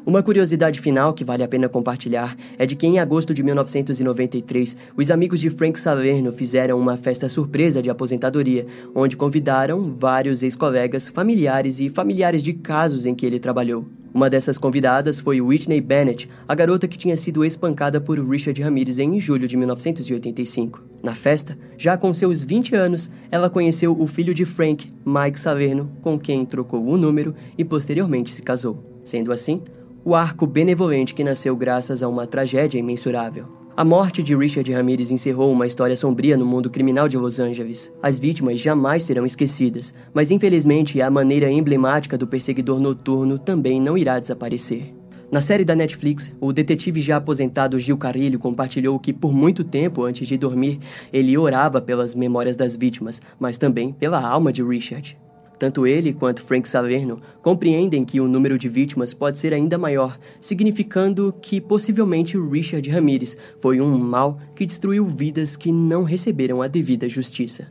Uma 0.05 0.21
curiosidade 0.21 0.79
final 0.79 1.13
que 1.13 1.23
vale 1.23 1.43
a 1.43 1.47
pena 1.47 1.67
compartilhar 1.67 2.35
é 2.57 2.65
de 2.65 2.75
que 2.75 2.85
em 2.85 2.99
agosto 2.99 3.33
de 3.33 3.41
1993, 3.41 4.77
os 4.95 5.09
amigos 5.09 5.39
de 5.39 5.49
Frank 5.49 5.79
Salerno 5.79 6.31
fizeram 6.31 6.79
uma 6.79 6.95
festa 6.95 7.27
surpresa 7.27 7.81
de 7.81 7.89
aposentadoria, 7.89 8.67
onde 8.93 9.17
convidaram 9.17 9.91
vários 9.91 10.43
ex-colegas, 10.43 11.07
familiares 11.07 11.79
e 11.79 11.89
familiares 11.89 12.43
de 12.43 12.53
casos 12.53 13.05
em 13.05 13.15
que 13.15 13.25
ele 13.25 13.39
trabalhou. 13.39 13.85
Uma 14.13 14.29
dessas 14.29 14.57
convidadas 14.57 15.19
foi 15.19 15.39
Whitney 15.39 15.79
Bennett, 15.79 16.27
a 16.47 16.55
garota 16.55 16.87
que 16.87 16.97
tinha 16.97 17.15
sido 17.15 17.45
espancada 17.45 18.01
por 18.01 18.19
Richard 18.19 18.59
Ramirez 18.61 18.97
em 18.97 19.19
julho 19.19 19.47
de 19.47 19.55
1985. 19.55 20.83
Na 21.03 21.13
festa, 21.13 21.57
já 21.77 21.95
com 21.95 22.13
seus 22.13 22.41
20 22.41 22.75
anos, 22.75 23.09
ela 23.29 23.49
conheceu 23.49 23.95
o 23.99 24.07
filho 24.07 24.33
de 24.33 24.45
Frank, 24.45 24.91
Mike 25.05 25.39
Salerno, 25.39 25.91
com 26.01 26.17
quem 26.17 26.45
trocou 26.45 26.83
o 26.85 26.97
número 26.97 27.35
e 27.57 27.63
posteriormente 27.63 28.31
se 28.31 28.41
casou. 28.41 28.83
Sendo 29.03 29.31
assim, 29.31 29.61
o 30.03 30.15
arco 30.15 30.47
benevolente 30.47 31.13
que 31.13 31.23
nasceu 31.23 31.55
graças 31.55 32.01
a 32.01 32.07
uma 32.07 32.25
tragédia 32.25 32.79
imensurável. 32.79 33.58
A 33.79 33.85
morte 33.85 34.21
de 34.21 34.35
Richard 34.35 34.69
Ramirez 34.73 35.09
encerrou 35.09 35.53
uma 35.53 35.65
história 35.65 35.95
sombria 35.95 36.35
no 36.35 36.45
mundo 36.45 36.69
criminal 36.69 37.07
de 37.07 37.15
Los 37.15 37.39
Angeles. 37.39 37.89
As 38.03 38.19
vítimas 38.19 38.59
jamais 38.59 39.03
serão 39.03 39.25
esquecidas, 39.25 39.93
mas 40.13 40.31
infelizmente 40.31 41.01
a 41.01 41.09
maneira 41.09 41.49
emblemática 41.49 42.17
do 42.17 42.27
perseguidor 42.27 42.81
noturno 42.81 43.39
também 43.39 43.79
não 43.79 43.97
irá 43.97 44.19
desaparecer. 44.19 44.93
Na 45.31 45.39
série 45.39 45.63
da 45.63 45.77
Netflix, 45.77 46.29
o 46.41 46.51
detetive 46.51 46.99
já 46.99 47.15
aposentado 47.15 47.79
Gil 47.79 47.97
Carilho 47.97 48.37
compartilhou 48.37 48.99
que 48.99 49.13
por 49.13 49.31
muito 49.31 49.63
tempo 49.63 50.03
antes 50.03 50.27
de 50.27 50.37
dormir, 50.37 50.77
ele 51.13 51.37
orava 51.37 51.79
pelas 51.79 52.13
memórias 52.13 52.57
das 52.57 52.75
vítimas, 52.75 53.21
mas 53.39 53.57
também 53.57 53.93
pela 53.93 54.19
alma 54.19 54.51
de 54.51 54.61
Richard. 54.61 55.17
Tanto 55.59 55.85
ele 55.85 56.13
quanto 56.13 56.41
Frank 56.41 56.67
Salerno 56.69 57.19
compreendem 57.41 58.05
que 58.05 58.21
o 58.21 58.29
número 58.29 58.57
de 58.57 58.69
vítimas 58.69 59.13
pode 59.13 59.37
ser 59.37 59.53
ainda 59.53 59.77
maior, 59.77 60.17
significando 60.39 61.35
que 61.41 61.59
possivelmente 61.59 62.37
Richard 62.37 62.89
Ramirez 62.89 63.37
foi 63.59 63.81
um 63.81 63.97
mal 63.97 64.39
que 64.55 64.65
destruiu 64.65 65.05
vidas 65.05 65.57
que 65.57 65.69
não 65.69 66.03
receberam 66.03 66.61
a 66.61 66.67
devida 66.67 67.09
justiça. 67.09 67.67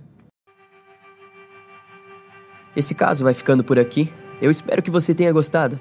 Esse 2.77 2.95
caso 2.95 3.25
vai 3.25 3.33
ficando 3.33 3.65
por 3.65 3.79
aqui. 3.79 4.13
Eu 4.41 4.51
espero 4.51 4.83
que 4.83 4.91
você 4.91 5.15
tenha 5.15 5.33
gostado. 5.33 5.81